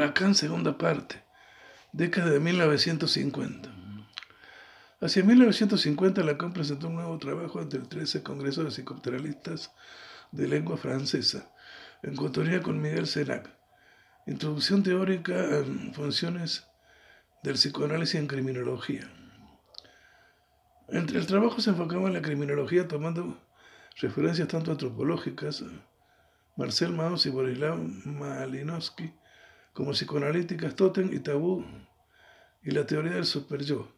[0.00, 1.22] Lacan, segunda parte,
[1.92, 3.68] década de 1950.
[5.02, 9.72] Hacia 1950, Lacan presentó un nuevo trabajo ante el 13 Congreso de Psicoteralistas
[10.32, 11.52] de Lengua Francesa,
[12.02, 13.50] en coautoría con Miguel Serac.
[14.26, 16.66] Introducción teórica en funciones
[17.42, 19.06] del psicoanálisis en criminología.
[20.88, 23.38] Entre el trabajo se enfocaba en la criminología tomando
[24.00, 25.62] referencias tanto antropológicas,
[26.56, 29.12] Marcel Mauss y Borislav Malinowski,
[29.72, 31.64] como psicoanalíticas Totem y Tabú
[32.62, 33.92] y la teoría del superyo,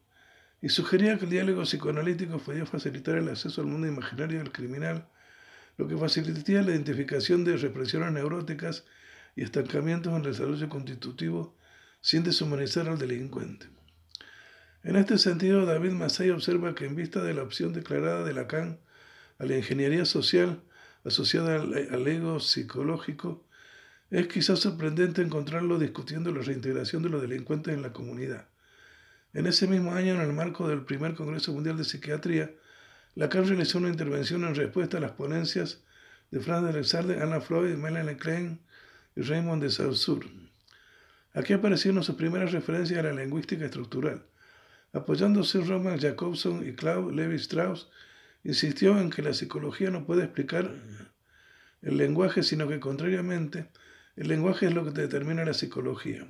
[0.60, 5.08] y sugería que el diálogo psicoanalítico podía facilitar el acceso al mundo imaginario del criminal,
[5.76, 8.84] lo que facilitaría la identificación de represiones neuróticas
[9.34, 11.56] y estancamientos en el desarrollo constitutivo
[12.00, 13.66] sin deshumanizar al delincuente.
[14.84, 18.80] En este sentido, David Massey observa que en vista de la opción declarada de Lacan
[19.38, 20.62] a la ingeniería social
[21.04, 23.44] asociada al, al ego psicológico,
[24.12, 28.46] es quizás sorprendente encontrarlo discutiendo la reintegración de los delincuentes en la comunidad.
[29.32, 32.50] En ese mismo año, en el marco del primer Congreso Mundial de Psiquiatría,
[33.14, 35.80] Lacan realizó una intervención en respuesta a las ponencias
[36.30, 38.60] de Franz de Alexander, Anna Freud, Melanie Klein
[39.16, 40.28] y Raymond de Saussure.
[41.32, 44.26] Aquí aparecieron sus primeras referencias a la lingüística estructural.
[44.92, 47.88] Apoyándose en Roman Jacobson y Claude Levi Strauss,
[48.44, 50.70] insistió en que la psicología no puede explicar
[51.80, 53.68] el lenguaje, sino que contrariamente,
[54.16, 56.26] el lenguaje es lo que determina la psicología.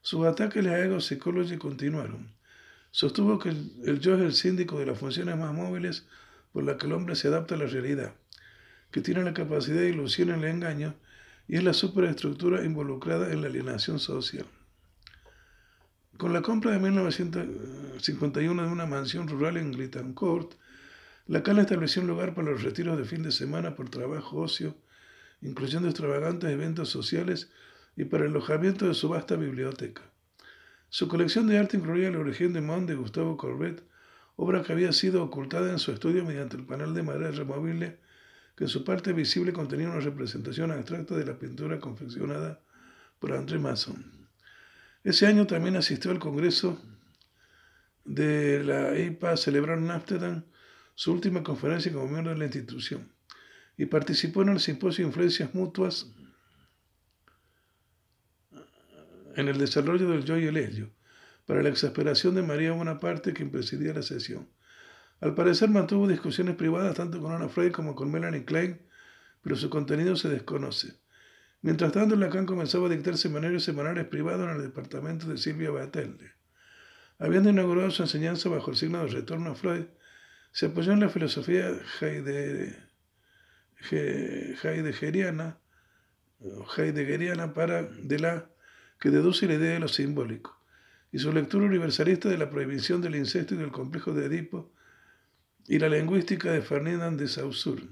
[0.00, 2.32] Sus ataques a la ego psychology continuaron.
[2.90, 6.06] Sostuvo que el, yo es el síndico de las funciones más móviles
[6.52, 8.14] por las que el hombre se adapta a la realidad,
[8.90, 10.94] que tiene la capacidad de ilusión en el engaño
[11.46, 14.46] y es la superestructura involucrada en la alienación social.
[16.16, 20.54] Con la compra de 1951 de una mansión rural en Grittancourt,
[21.26, 24.74] Lacan estableció un lugar para los retiros de fin de semana por trabajo, ocio,
[25.40, 27.50] incluyendo extravagantes eventos sociales
[27.96, 30.02] y para el alojamiento de su vasta biblioteca.
[30.88, 33.82] Su colección de arte incluía la origen de Monde de Gustavo Courbet,
[34.36, 37.98] obra que había sido ocultada en su estudio mediante el panel de madera removible
[38.56, 42.60] que en su parte visible contenía una representación abstracta de la pintura confeccionada
[43.18, 44.04] por André Masson.
[45.04, 46.80] Ese año también asistió al Congreso
[48.04, 50.44] de la IPA celebrado en Amsterdam,
[50.94, 53.12] su última conferencia como miembro de la institución,
[53.78, 56.08] y participó en el simposio Influencias Mutuas
[59.36, 60.90] en el desarrollo del yo y el ello,
[61.46, 64.48] para la exasperación de María Bonaparte, quien presidía la sesión.
[65.20, 68.80] Al parecer mantuvo discusiones privadas tanto con Ana Freud como con Melanie Klein,
[69.42, 70.98] pero su contenido se desconoce.
[71.62, 76.32] Mientras tanto, Lacan comenzaba a dictar semanarios semanales privados en el departamento de Silvia Batelde.
[77.20, 79.86] Habiendo inaugurado su enseñanza bajo el signo de retorno a Freud,
[80.50, 82.87] se apoyó en la filosofía heideggeriana,
[83.90, 85.60] heideggeriana
[87.54, 88.50] para, de la
[89.00, 90.60] que deduce la idea de lo simbólico,
[91.12, 94.72] y su lectura universalista de la prohibición del incesto y del complejo de Edipo,
[95.66, 97.84] y la lingüística de Ferdinand de Saussure,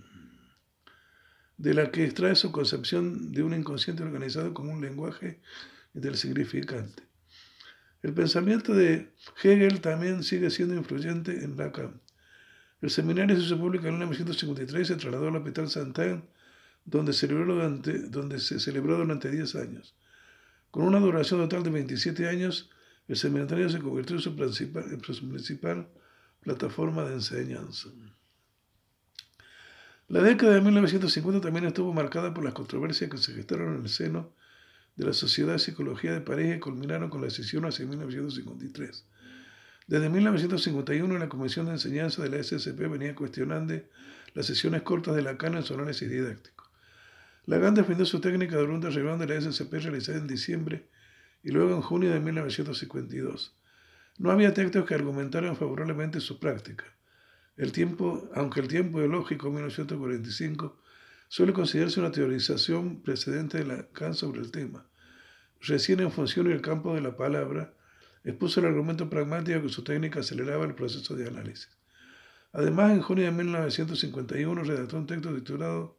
[1.59, 5.41] de la que extrae su concepción de un inconsciente organizado como un lenguaje
[5.95, 7.03] del significante.
[8.03, 9.11] El pensamiento de
[9.43, 12.01] Hegel también sigue siendo influyente en Lacan.
[12.87, 16.23] El seminario se hizo público en 1953 se trasladó al Hospital Saint-Anne,
[16.85, 19.97] donde, celebró durante, donde se celebró durante 10 años.
[20.71, 22.71] Con una duración total de 27 años,
[23.09, 25.89] el seminario se convirtió en su principal, en su principal
[26.43, 27.89] plataforma de enseñanza.
[30.07, 33.89] La década de 1950 también estuvo marcada por las controversias que se gestaron en el
[33.89, 34.33] seno
[34.95, 39.05] de la Sociedad de Psicología de París y culminaron con la decisión hacia 1953.
[39.87, 43.75] Desde 1951 la Comisión de Enseñanza de la SSP venía cuestionando
[44.35, 46.69] las sesiones cortas de Lacan en su análisis didáctico.
[47.45, 50.89] Lacan defendió su técnica de ronda reunión de la SSP realizada en diciembre
[51.45, 53.55] y luego en junio de 1952.
[54.19, 56.85] No había textos que argumentaran favorablemente su práctica.
[57.57, 60.83] El tiempo, aunque el tiempo biológico 1945
[61.29, 64.85] suele considerarse una teorización precedente de Lacan sobre el tema.
[65.61, 67.76] Recién en función del campo de la palabra,
[68.27, 71.71] expuso el argumento pragmático que su técnica aceleraba el proceso de análisis.
[72.53, 75.99] Además, en junio de 1951 redactó un texto titulado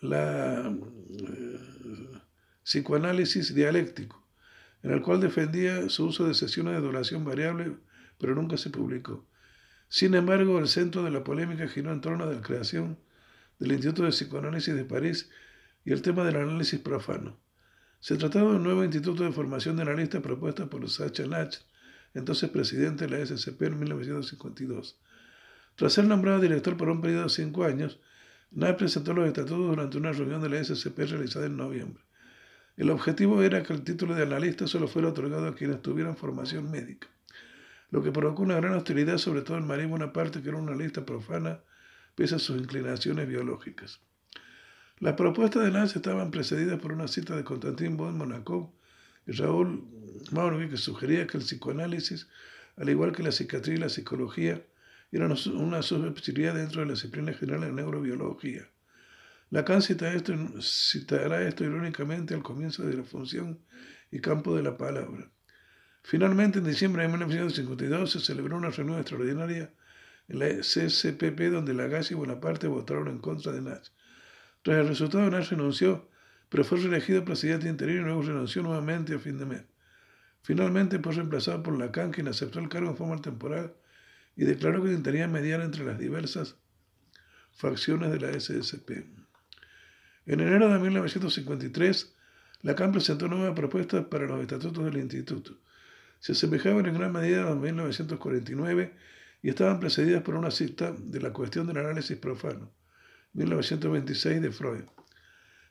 [0.00, 1.60] La eh,
[2.62, 4.24] psicoanálisis dialéctico,
[4.82, 7.76] en el cual defendía su uso de sesiones de duración variable,
[8.18, 9.26] pero nunca se publicó.
[9.88, 12.98] Sin embargo, el centro de la polémica giró en torno a la creación
[13.58, 15.30] del Instituto de Psicoanálisis de París
[15.84, 17.38] y el tema del análisis profano.
[18.04, 21.54] Se trataba de un nuevo instituto de formación de analistas propuesto por Sacha Nach,
[22.12, 25.00] entonces presidente de la SCP en 1952.
[25.74, 27.98] Tras ser nombrado director por un periodo de cinco años,
[28.50, 32.04] Nach presentó los estatutos durante una reunión de la SCP realizada en noviembre.
[32.76, 36.70] El objetivo era que el título de analista solo fuera otorgado a quienes tuvieran formación
[36.70, 37.08] médica,
[37.88, 41.06] lo que provocó una gran hostilidad sobre todo en María Bonaparte, que era una analista
[41.06, 41.60] profana
[42.14, 44.02] pese a sus inclinaciones biológicas.
[45.00, 48.72] Las propuestas de Lance estaban precedidas por una cita de Constantin von Monaco
[49.26, 49.84] y Raúl
[50.30, 52.28] Maurby que sugería que el psicoanálisis,
[52.76, 54.62] al igual que la psiquiatría y la psicología,
[55.10, 58.68] eran una subespecialidad dentro de la disciplina general de neurobiología.
[59.50, 60.12] Lacan cita
[60.60, 63.60] citará esto irónicamente al comienzo de la función
[64.10, 65.30] y campo de la palabra.
[66.02, 69.72] Finalmente, en diciembre de 1952 se celebró una reunión extraordinaria
[70.28, 73.84] en la CCPP donde Lagasse y Bonaparte votaron en contra de Nach.
[74.64, 76.08] Tras el resultado, Nach renunció,
[76.48, 79.62] pero fue reelegido presidente interino y luego renunció nuevamente a fin de mes.
[80.40, 83.74] Finalmente fue reemplazado por Lacan, quien aceptó el cargo en forma temporal
[84.36, 86.56] y declaró que intentaría mediar entre las diversas
[87.52, 89.04] facciones de la SSP.
[90.24, 92.14] En enero de 1953,
[92.62, 95.58] Lacan presentó nuevas propuestas para los estatutos del instituto.
[96.20, 98.94] Se asemejaban en gran medida a los de 1949
[99.42, 102.72] y estaban precedidas por una cita de la cuestión del análisis profano,
[103.34, 104.84] 1926 de Freud.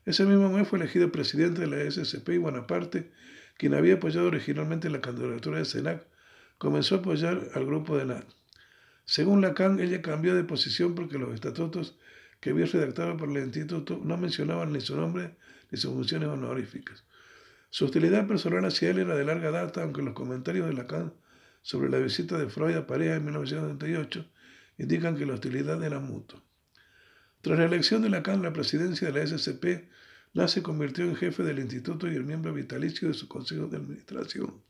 [0.05, 3.11] Ese mismo mes fue elegido presidente de la SSP y Bonaparte,
[3.57, 6.05] quien había apoyado originalmente la candidatura de Senac,
[6.57, 8.25] comenzó a apoyar al grupo de NAD.
[9.05, 11.97] Según Lacan, ella cambió de posición porque los estatutos
[12.41, 15.37] que había redactado por el instituto no mencionaban ni su nombre
[15.71, 17.05] ni sus funciones honoríficas.
[17.69, 21.13] Su hostilidad personal hacia él era de larga data, aunque los comentarios de Lacan
[21.61, 24.25] sobre la visita de Freud a París en 1978
[24.77, 26.43] indican que la hostilidad era mutua.
[27.43, 29.89] Tras la elección de Lacan a la presidencia de la SCP,
[30.31, 33.75] Lacan se convirtió en jefe del instituto y el miembro vitalicio de su consejo de
[33.75, 34.61] administración,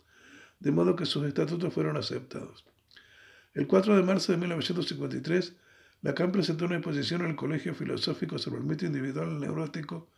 [0.59, 2.65] de modo que sus estatutos fueron aceptados.
[3.53, 5.53] El 4 de marzo de 1953,
[6.01, 10.09] Lacan presentó una exposición al Colegio Filosófico sobre el mito individual neurótico,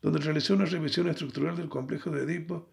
[0.00, 2.68] donde realizó una revisión estructural del complejo de Edipo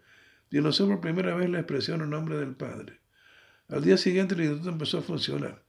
[0.50, 2.98] y anunció por primera vez la expresión en nombre del Padre.
[3.68, 5.62] Al día siguiente el instituto empezó a funcionar.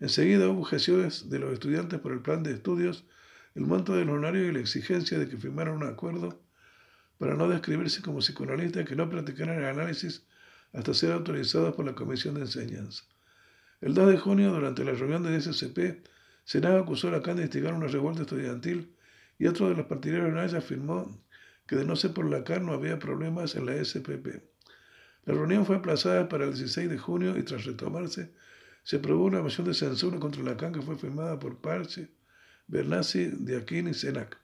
[0.00, 3.04] Enseguida hubo objeciones de los estudiantes por el plan de estudios,
[3.54, 6.40] el monto del honorario y la exigencia de que firmaran un acuerdo
[7.18, 10.26] para no describirse como psicoanalistas que no practicaran el análisis
[10.72, 13.04] hasta ser autorizados por la Comisión de Enseñanza.
[13.80, 16.06] El 2 de junio, durante la reunión de SCP,
[16.44, 18.94] Senado acusó a Lacan de instigar una revuelta estudiantil
[19.38, 21.24] y otro de los partidarios de Naya afirmó
[21.66, 24.42] que de no ser por Lacan no había problemas en la SPP.
[25.24, 28.32] La reunión fue aplazada para el 16 de junio y tras retomarse,
[28.86, 32.08] se aprobó una moción de censura contra Lacan que fue firmada por Parche,
[32.68, 34.38] Bernassi, Diaquín y Senac.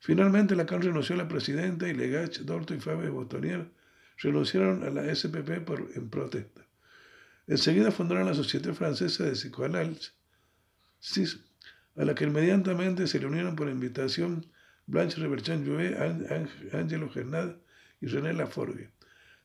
[0.00, 3.70] Finalmente, Lacan renunció a la presidenta y Legach, Dorto y Fabio Botonier
[4.18, 6.66] renunciaron a la SPP por, en protesta.
[7.46, 10.10] Enseguida fundaron la Sociedad Francesa de Psicoanálisis,
[11.94, 14.46] a la que inmediatamente se le unieron por invitación
[14.88, 15.96] Blanche Reberchan Jouet,
[16.72, 17.54] Angelo Gernad
[18.00, 18.90] y René Laforgue.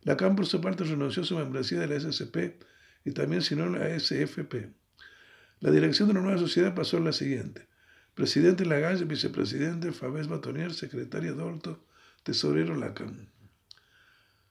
[0.01, 2.65] Lacan, por su parte, renunció a su membresía de la SCP
[3.05, 4.73] y también sino la SFP.
[5.61, 7.67] La dirección de la nueva sociedad pasó a la siguiente.
[8.13, 11.85] Presidente Lagalle, vicepresidente Fabés Batonier, secretaria Dolto,
[12.23, 13.29] tesorero Lacan.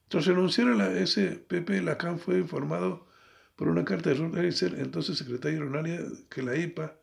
[0.09, 3.09] Tras renunciar a la SPP, Lacan fue informado
[3.57, 6.97] por una carta de Ruth Heiser, entonces secretaria honoraria que la IPA,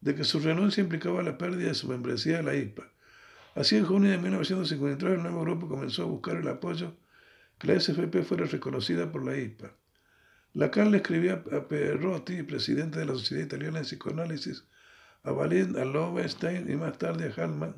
[0.00, 2.92] de que su renuncia implicaba la pérdida de su membresía de la IPA.
[3.54, 6.96] Así, en junio de 1953, el nuevo grupo comenzó a buscar el apoyo
[7.58, 9.72] que la SFP fuera reconocida por la IPA.
[10.54, 14.64] Lacan le escribía a Perotti, presidente de la Sociedad Italiana de Psicoanálisis,
[15.22, 17.76] a Valin, a Lowenstein y más tarde a Hallman.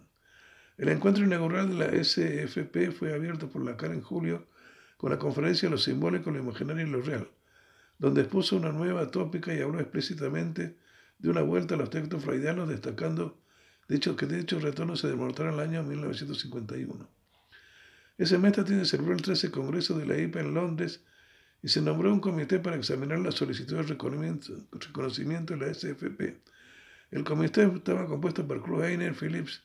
[0.79, 4.47] El encuentro inaugural de la SFP fue abierto por Lacan en julio
[4.97, 7.29] con la conferencia Lo simbólico, lo imaginario y lo real,
[7.99, 10.77] donde expuso una nueva tópica y habló explícitamente
[11.19, 13.41] de una vuelta a los textos freudianos, destacando
[13.89, 17.09] dicho, que dichos retornos se demostraron en el año 1951.
[18.17, 21.03] Ese mes también se celebró el 13 Congreso de la IPA en Londres
[21.63, 26.41] y se nombró un comité para examinar la solicitud de reconocimiento de la SFP.
[27.11, 29.63] El comité estaba compuesto por Krull Heiner, Phillips,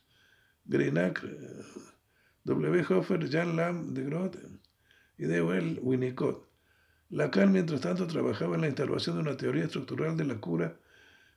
[0.65, 1.23] Greinac,
[2.43, 2.85] W.
[2.89, 4.35] Hofer, Jan Lam de Groot
[5.17, 5.80] y D.O.L.
[5.81, 6.47] Winnicott.
[7.09, 10.77] Lacan, mientras tanto, trabajaba en la instalación de una teoría estructural de la cura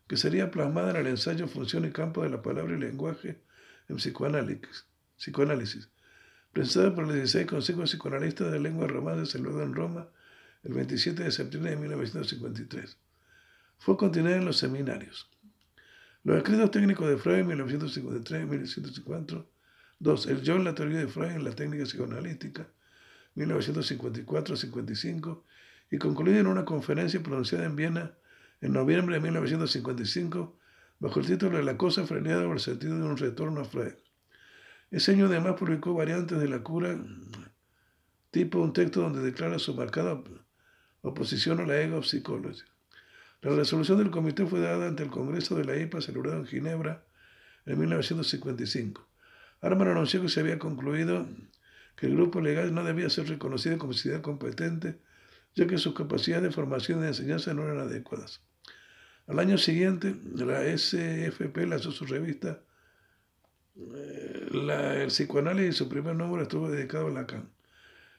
[0.09, 3.43] que sería plasmada en el ensayo Función y Campo de la Palabra y Lenguaje
[3.89, 4.87] en Psicoanálisis,
[5.17, 5.91] psicoanálisis
[6.53, 10.09] presentada por el 16 Consejo Psicoanalista de Lengua Romana celebrado en Roma
[10.69, 12.99] el 27 de septiembre de 1953.
[13.79, 15.31] Fue continuada en los seminarios.
[16.25, 19.51] Los escritos técnicos de Freud en 1953 y 1954.
[20.01, 20.27] 2.
[20.27, 22.69] El yo en la teoría de Freud en la técnica psicoanalítica,
[23.37, 25.43] 1954-55,
[25.91, 28.15] y concluido en una conferencia pronunciada en Viena
[28.61, 30.59] en noviembre de 1955
[30.99, 33.95] bajo el título de La cosa freneada o el sentido de un retorno a Freud.
[34.91, 36.99] Ese año además publicó Variantes de la cura,
[38.31, 40.23] tipo un texto donde declara su marcada
[41.09, 42.65] oposición a la ego psicología.
[43.43, 47.05] La resolución del comité fue dada ante el Congreso de la IPA celebrado en Ginebra
[47.67, 49.07] en 1955.
[49.61, 51.27] Arman anunció que se había concluido
[51.97, 54.99] que el grupo legal no debía ser reconocido como sociedad competente,
[55.55, 58.41] ya que sus capacidades de formación y de enseñanza no eran adecuadas.
[59.27, 62.61] Al año siguiente, la SFP lanzó su revista
[63.77, 67.51] eh, El psicoanálisis y su primer número estuvo dedicado a Lacan.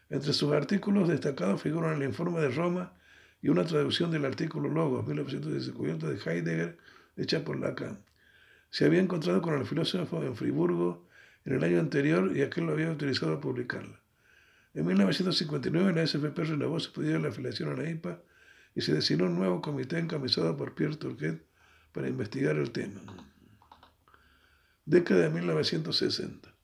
[0.10, 2.94] Entre sus artículos destacados figuran el informe de Roma
[3.42, 6.78] y una traducción del artículo Logos, 1950 de Heidegger,
[7.16, 8.04] hecha por Lacan.
[8.72, 11.08] Se había encontrado con el filósofo en Friburgo
[11.46, 14.00] en el año anterior y aquel lo había utilizado a publicarla.
[14.74, 18.22] En 1959 la SFP renovó su pedido de la afiliación a la IPA
[18.76, 21.44] y se designó un nuevo comité encabezado por Pierre Turquet
[21.92, 23.02] para investigar el tema.
[24.86, 26.59] Década de 1960.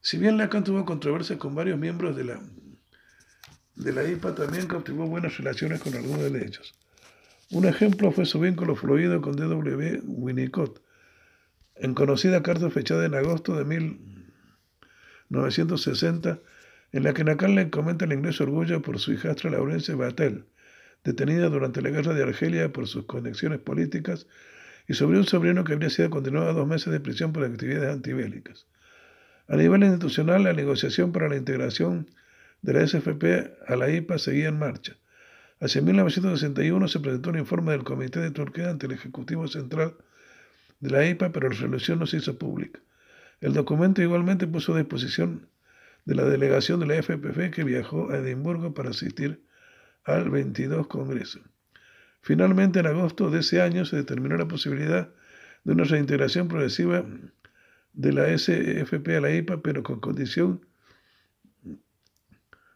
[0.00, 2.40] Si bien Lacan tuvo controversia con varios miembros de la
[3.76, 6.74] de la IPA también cautivó buenas relaciones con algunos de ellos.
[7.50, 10.02] Un ejemplo fue su vínculo fluido con D.W.
[10.04, 10.82] Winnicott,
[11.76, 16.40] en conocida carta fechada en agosto de 1960,
[16.92, 20.44] en la que Lacan le comenta el ingreso orgullo por su hijastra Laurence Batel,
[21.02, 24.26] detenida durante la guerra de Argelia por sus conexiones políticas,
[24.86, 27.94] y sobre un sobrino que habría sido condenado a dos meses de prisión por actividades
[27.94, 28.66] antibélicas.
[29.50, 32.06] A nivel institucional, la negociación para la integración
[32.62, 34.96] de la SFP a la IPA seguía en marcha.
[35.58, 39.96] Hacia 1961 se presentó un informe del Comité de Turquía ante el Ejecutivo Central
[40.78, 42.78] de la IPA, pero la resolución no se hizo pública.
[43.40, 45.48] El documento igualmente puso a disposición
[46.04, 49.44] de la delegación de la FPF que viajó a Edimburgo para asistir
[50.04, 51.40] al 22 Congreso.
[52.22, 55.10] Finalmente, en agosto de ese año se determinó la posibilidad
[55.64, 57.04] de una reintegración progresiva
[57.92, 60.66] de la SFP a la IPA, pero con condición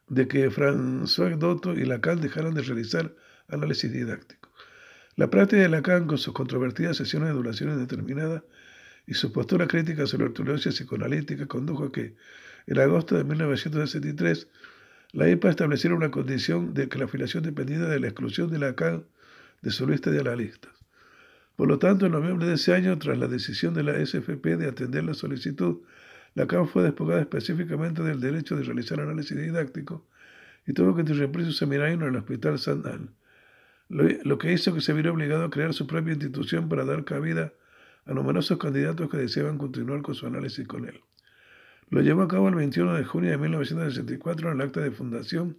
[0.09, 3.15] de que François Dotto y Lacan dejaran de realizar
[3.49, 4.51] análisis didáctico.
[5.16, 8.45] La práctica de Lacan, con sus controvertidas sesiones de duración indeterminada
[9.07, 12.16] y su postura crítica sobre la ortodoxia psicoanalítica, condujo a que,
[12.66, 14.49] en agosto de 1963,
[15.12, 19.07] la IPA estableciera una condición de que la afiliación dependiera de la exclusión de Lacan
[19.62, 20.84] de su lista de analistas.
[21.57, 24.69] Por lo tanto, en noviembre de ese año, tras la decisión de la SFP de
[24.69, 25.83] atender la solicitud
[26.35, 30.05] Lacan fue despojada específicamente del derecho de realizar análisis didáctico
[30.67, 33.09] y tuvo que interrumpir su seminario en el Hospital San Anne,
[33.89, 37.53] lo que hizo que se viera obligado a crear su propia institución para dar cabida
[38.07, 41.01] a numerosos candidatos que deseaban continuar con su análisis con él.
[41.91, 45.57] Lo llevó a cabo el 21 de junio de 1964 en el acta de fundación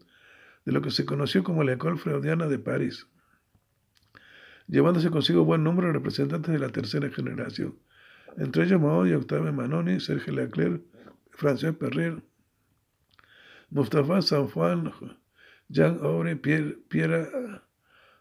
[0.66, 3.08] de lo que se conoció como la École Freudiana de París,
[4.68, 7.78] llevándose consigo buen número de representantes de la tercera generación,
[8.38, 10.82] entre ellos Mao y Octave Manoni, Serge Leclerc,
[11.32, 12.22] François Perrier,
[13.70, 14.92] Mustafa Sanfuan,
[15.70, 17.30] Jean Aure, Pierre, Pierre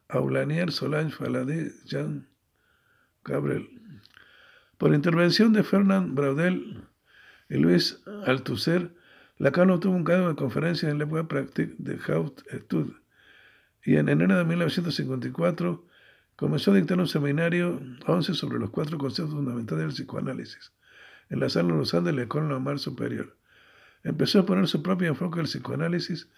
[0.08, 2.28] Aulanier, Solange Faladé, Jean
[3.22, 3.68] Cabrel.
[4.78, 6.84] Por intervención de Fernand Braudel
[7.48, 8.92] y Luis Althusser,
[9.38, 12.94] Lacan obtuvo un cargo de conferencia en la Pratique de Haute Etude
[13.84, 15.84] y en enero de 1954
[16.36, 20.72] comenzó a dictar un seminario 11 sobre los cuatro conceptos fundamentales del psicoanálisis
[21.30, 23.36] en la sala de la École Normale Superior.
[24.02, 26.28] Empezó a poner su propio enfoque del psicoanálisis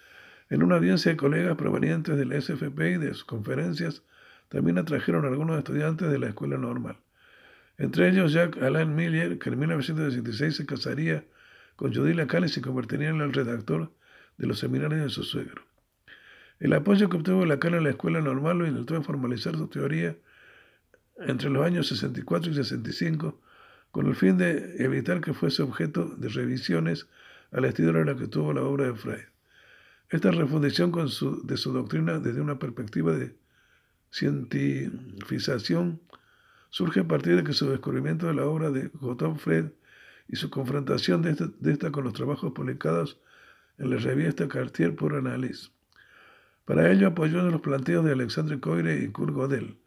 [0.48, 4.02] en una audiencia de colegas provenientes del SFP y de sus conferencias.
[4.48, 6.98] También atrajeron a algunos estudiantes de la escuela normal.
[7.78, 11.24] Entre ellos Jacques Alain Miller, que en 1916 se casaría
[11.74, 13.92] con Judy Lacan y se convertiría en el redactor
[14.38, 15.65] de los seminarios de su suegro.
[16.58, 20.16] El apoyo que obtuvo Lacan en la escuela normal lo intentó formalizar su teoría
[21.18, 23.38] entre los años 64 y 65
[23.90, 27.08] con el fin de evitar que fuese objeto de revisiones
[27.50, 29.24] de la que tuvo la obra de Freud.
[30.08, 33.36] Esta refundición de su doctrina desde una perspectiva de
[34.10, 36.00] cientificación
[36.70, 39.66] surge a partir de que su descubrimiento de la obra de Gotthold Freud
[40.28, 43.20] y su confrontación de esta, de esta, con los trabajos publicados
[43.78, 45.75] en la revista Cartier pour Analyse
[46.66, 49.78] Para ello apoyó los planteos de Alexandre Coire y Kurt Gödel.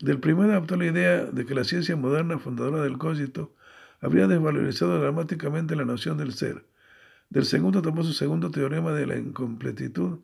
[0.00, 3.54] Del primero adoptó la idea de que la ciencia moderna, fundadora del cogito,
[4.00, 6.66] habría desvalorizado dramáticamente la noción del ser.
[7.30, 10.18] Del segundo tomó su segundo teorema de la incompletitud,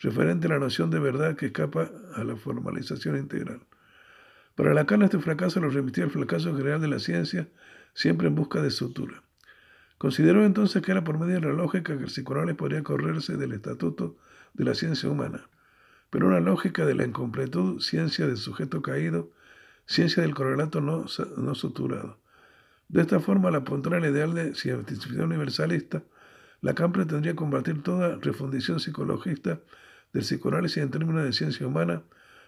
[0.00, 3.60] referente a la noción de verdad que escapa a la formalización integral.
[4.54, 7.48] Para Lacan este fracaso lo remitía al fracaso general de la ciencia,
[7.92, 9.24] siempre en busca de sutura.
[9.98, 13.52] Consideró entonces que era por medio de la lógica que el psicoanálisis podría correrse del
[13.52, 14.16] estatuto
[14.54, 15.48] de la ciencia humana,
[16.10, 19.30] pero una lógica de la incompletud, ciencia del sujeto caído,
[19.86, 21.06] ciencia del correlato no,
[21.36, 22.18] no suturado.
[22.88, 26.02] De esta forma, la apuntar al ideal de cientificidad universalista,
[26.60, 29.60] Lacan pretendría combatir toda refundición psicologista
[30.12, 32.02] del psicoanálisis en términos de ciencia humana,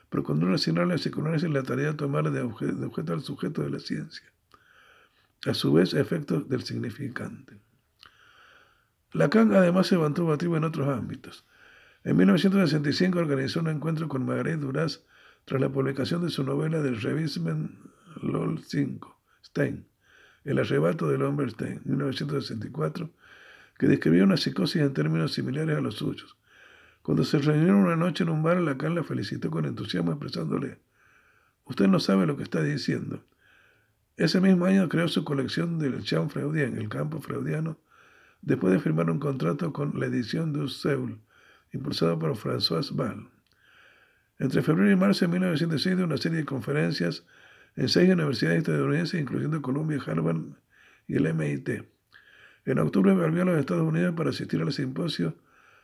[0.08, 3.70] pero con no asignarle al psicoanálisis la tarea de tomar de objeto al sujeto de
[3.70, 4.26] la ciencia.
[5.46, 7.58] A su vez, efectos del significante.
[9.12, 11.44] Lacan además se mantuvo activo en otros ámbitos.
[12.02, 15.04] En 1965 organizó un encuentro con Marguerite Duras
[15.44, 17.72] tras la publicación de su novela del Revisement
[18.22, 19.86] LOL 5, Stein,
[20.44, 23.10] El arrebato del hombre Stein, 1964,
[23.78, 26.38] que describía una psicosis en términos similares a los suyos.
[27.02, 30.78] Cuando se reunieron una noche en un bar, Lacan la felicitó con entusiasmo expresándole,
[31.66, 33.22] usted no sabe lo que está diciendo.
[34.16, 37.76] Ese mismo año creó su colección del Champ Freudien, el campo freudiano,
[38.40, 41.20] después de firmar un contrato con la edición de Seul,
[41.72, 43.28] impulsado por François Ball.
[44.38, 47.24] Entre febrero y marzo de 1906 dio una serie de conferencias
[47.76, 50.40] en seis universidades estadounidenses, incluyendo Columbia, Harvard
[51.06, 51.84] y el MIT.
[52.64, 55.34] En octubre volvió a los Estados Unidos para asistir al simposio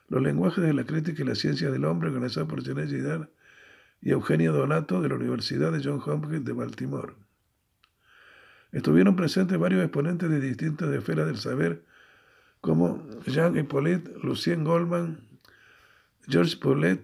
[0.08, 3.28] Los lenguajes de la crítica y la ciencia del hombre, organizado por Gidar
[4.00, 7.14] y Eugenio Donato de la Universidad de Johns Hopkins de Baltimore.
[8.72, 11.84] Estuvieron presentes varios exponentes de distintas esferas del saber,
[12.60, 15.20] como Jean Hippolyte, Lucien Goldman,
[16.28, 17.01] Georges Paulet,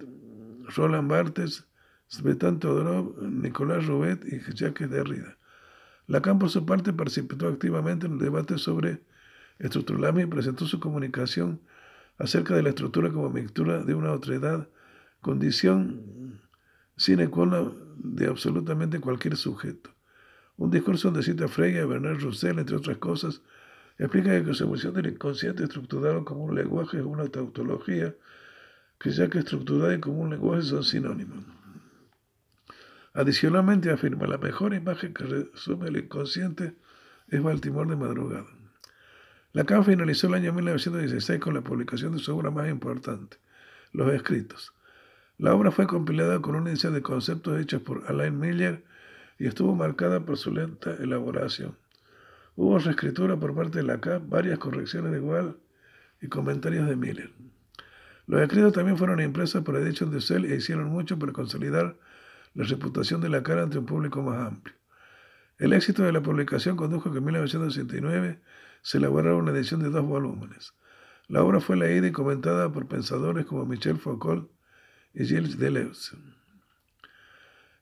[0.77, 1.65] Roland Barthes,
[2.09, 5.39] Svetan Todorov, Nicolás Robet y Jacques Derrida.
[6.07, 9.03] Lacan, por su parte, participó activamente en el debate sobre
[9.59, 11.61] estructuralismo y presentó su comunicación
[12.19, 14.69] acerca de la estructura como mixtura de una otra edad,
[15.20, 16.40] condición
[16.97, 19.90] sine qua non de absolutamente cualquier sujeto.
[20.57, 23.43] Un discurso donde cita a Frege y Bernard Roussel, entre otras cosas,
[23.99, 28.15] explica que su emoción del inconsciente estructurado como un lenguaje es una tautología
[29.03, 31.45] que ya que estructurada y como un lenguaje son sinónimos.
[33.15, 36.77] Adicionalmente afirma, la mejor imagen que resume el inconsciente
[37.27, 38.47] es Baltimore de madrugada.
[39.55, 43.39] Lacan finalizó el año 1916 con la publicación de su obra más importante,
[43.93, 44.73] Los Escritos.
[45.37, 48.85] La obra fue compilada con una índice de conceptos hechos por Alain Miller
[49.37, 51.77] y estuvo marcada por su lenta elaboración.
[52.55, 55.57] Hubo reescritura por parte de Lacan, varias correcciones de igual
[56.20, 57.33] y comentarios de Miller.
[58.27, 61.97] Los escritos también fueron impresos por Edition de Cell e hicieron mucho para consolidar
[62.55, 64.77] la reputación de la cara ante un público más amplio.
[65.59, 68.40] El éxito de la publicación condujo a que en 1969
[68.82, 70.74] se elaborara una edición de dos volúmenes.
[71.28, 74.51] La obra fue leída y comentada por pensadores como Michel Foucault
[75.15, 76.16] y Gilles Deleuze.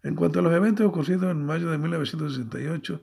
[0.03, 3.03] En cuanto a los eventos ocurridos en mayo de 1968,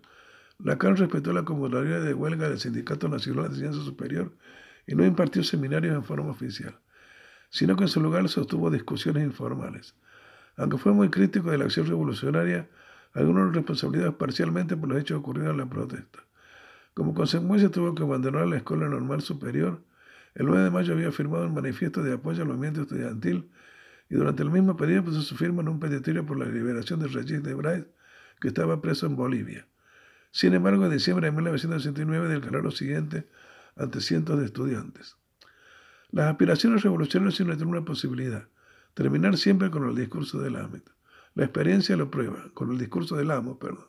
[0.59, 4.33] Lacan respetó la convocatoria de huelga del Sindicato Nacional de Ciencia Superior
[4.87, 6.79] y no impartió seminarios en forma oficial
[7.49, 9.95] sino que en su lugar sostuvo discusiones informales.
[10.57, 12.69] Aunque fue muy crítico de la acción revolucionaria,
[13.13, 16.19] algunos responsabilidades parcialmente por los hechos ocurridos en la protesta.
[16.93, 19.83] Como consecuencia tuvo que abandonar la Escuela Normal Superior.
[20.33, 23.49] El 9 de mayo había firmado un manifiesto de apoyo al movimiento estudiantil
[24.09, 27.07] y durante el mismo periodo puso su firma en un petitorio por la liberación de
[27.07, 27.85] Regis Debray,
[28.39, 29.67] que estaba preso en Bolivia.
[30.31, 33.27] Sin embargo, en diciembre de 1969 declaró lo siguiente
[33.75, 35.17] ante cientos de estudiantes.
[36.17, 38.47] Las aspiraciones revolucionarias siempre tienen una posibilidad,
[38.95, 40.79] terminar siempre con el discurso del amo.
[41.35, 43.85] La experiencia lo prueba, con el discurso del amo, perdón.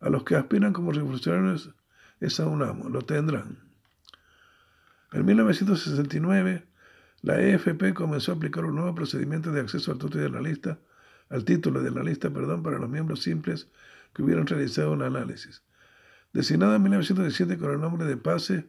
[0.00, 1.72] A los que aspiran como revolucionarios
[2.18, 3.60] es a un amo, lo tendrán.
[5.12, 6.66] En 1969,
[7.22, 10.80] la EFP comenzó a aplicar un nuevo procedimiento de acceso al título de analista,
[11.28, 13.68] al título de analista, perdón, para los miembros simples
[14.14, 15.62] que hubieran realizado un análisis.
[16.32, 18.68] Designada en 1917 con el nombre de PASE,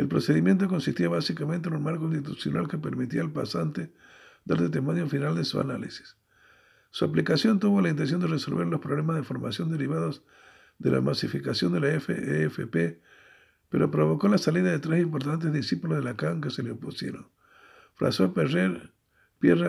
[0.00, 3.92] el procedimiento consistía básicamente en un marco constitucional que permitía al pasante
[4.46, 6.16] dar testimonio final de su análisis.
[6.90, 10.24] Su aplicación tuvo la intención de resolver los problemas de formación derivados
[10.78, 13.02] de la masificación de la EFP,
[13.68, 17.28] pero provocó la salida de tres importantes discípulos de Lacan que se le opusieron:
[17.94, 18.94] François Perrer,
[19.38, 19.68] Pierre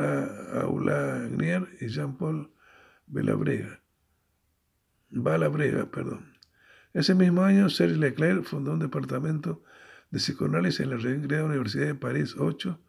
[0.62, 2.52] Aulagnier y Jean-Paul
[3.06, 3.82] Balabrega.
[5.10, 6.38] Balabrega, perdón.
[6.94, 9.62] Ese mismo año, Serge Leclerc fundó un departamento
[10.12, 12.80] de psicoanálisis en la Real Universidad de París 8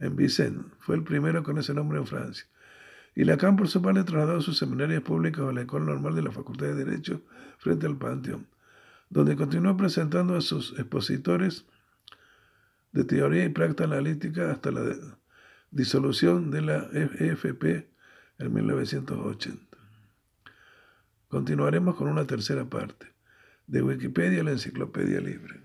[0.00, 0.64] en Vicenne.
[0.80, 2.46] Fue el primero con ese nombre en Francia.
[3.14, 6.32] Y Lacan, por su parte, trasladó sus seminarios públicos a la Escuela Normal de la
[6.32, 7.22] Facultad de Derecho
[7.58, 8.48] frente al Panteón,
[9.08, 11.66] donde continuó presentando a sus expositores
[12.92, 14.82] de teoría y práctica analítica hasta la
[15.70, 17.88] disolución de la EFP
[18.38, 19.76] en 1980.
[21.28, 23.12] Continuaremos con una tercera parte,
[23.66, 25.63] de Wikipedia la Enciclopedia Libre.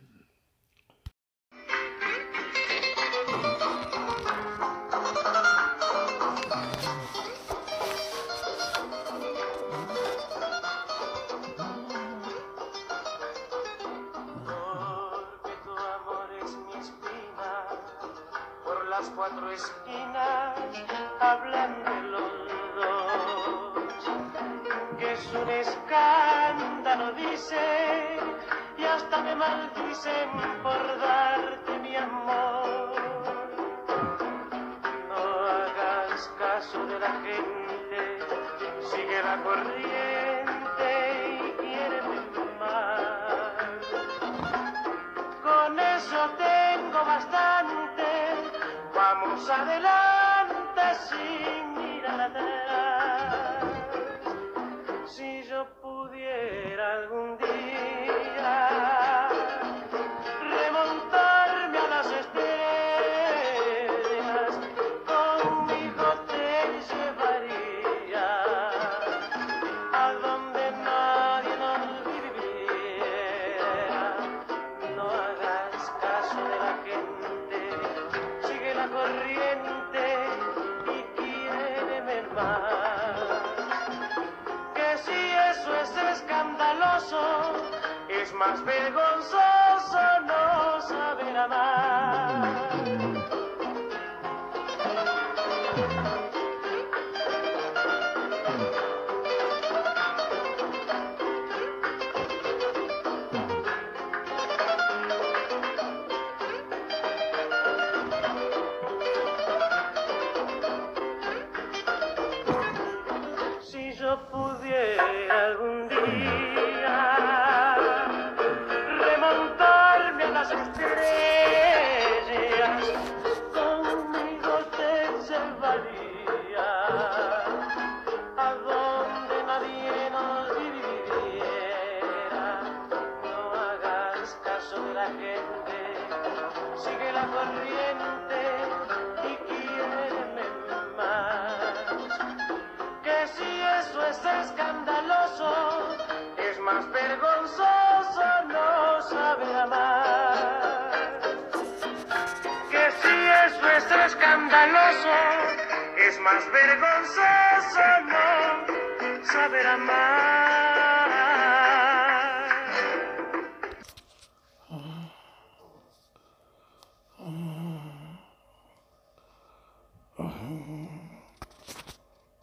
[156.31, 160.58] Más vergonzoso no saber amar.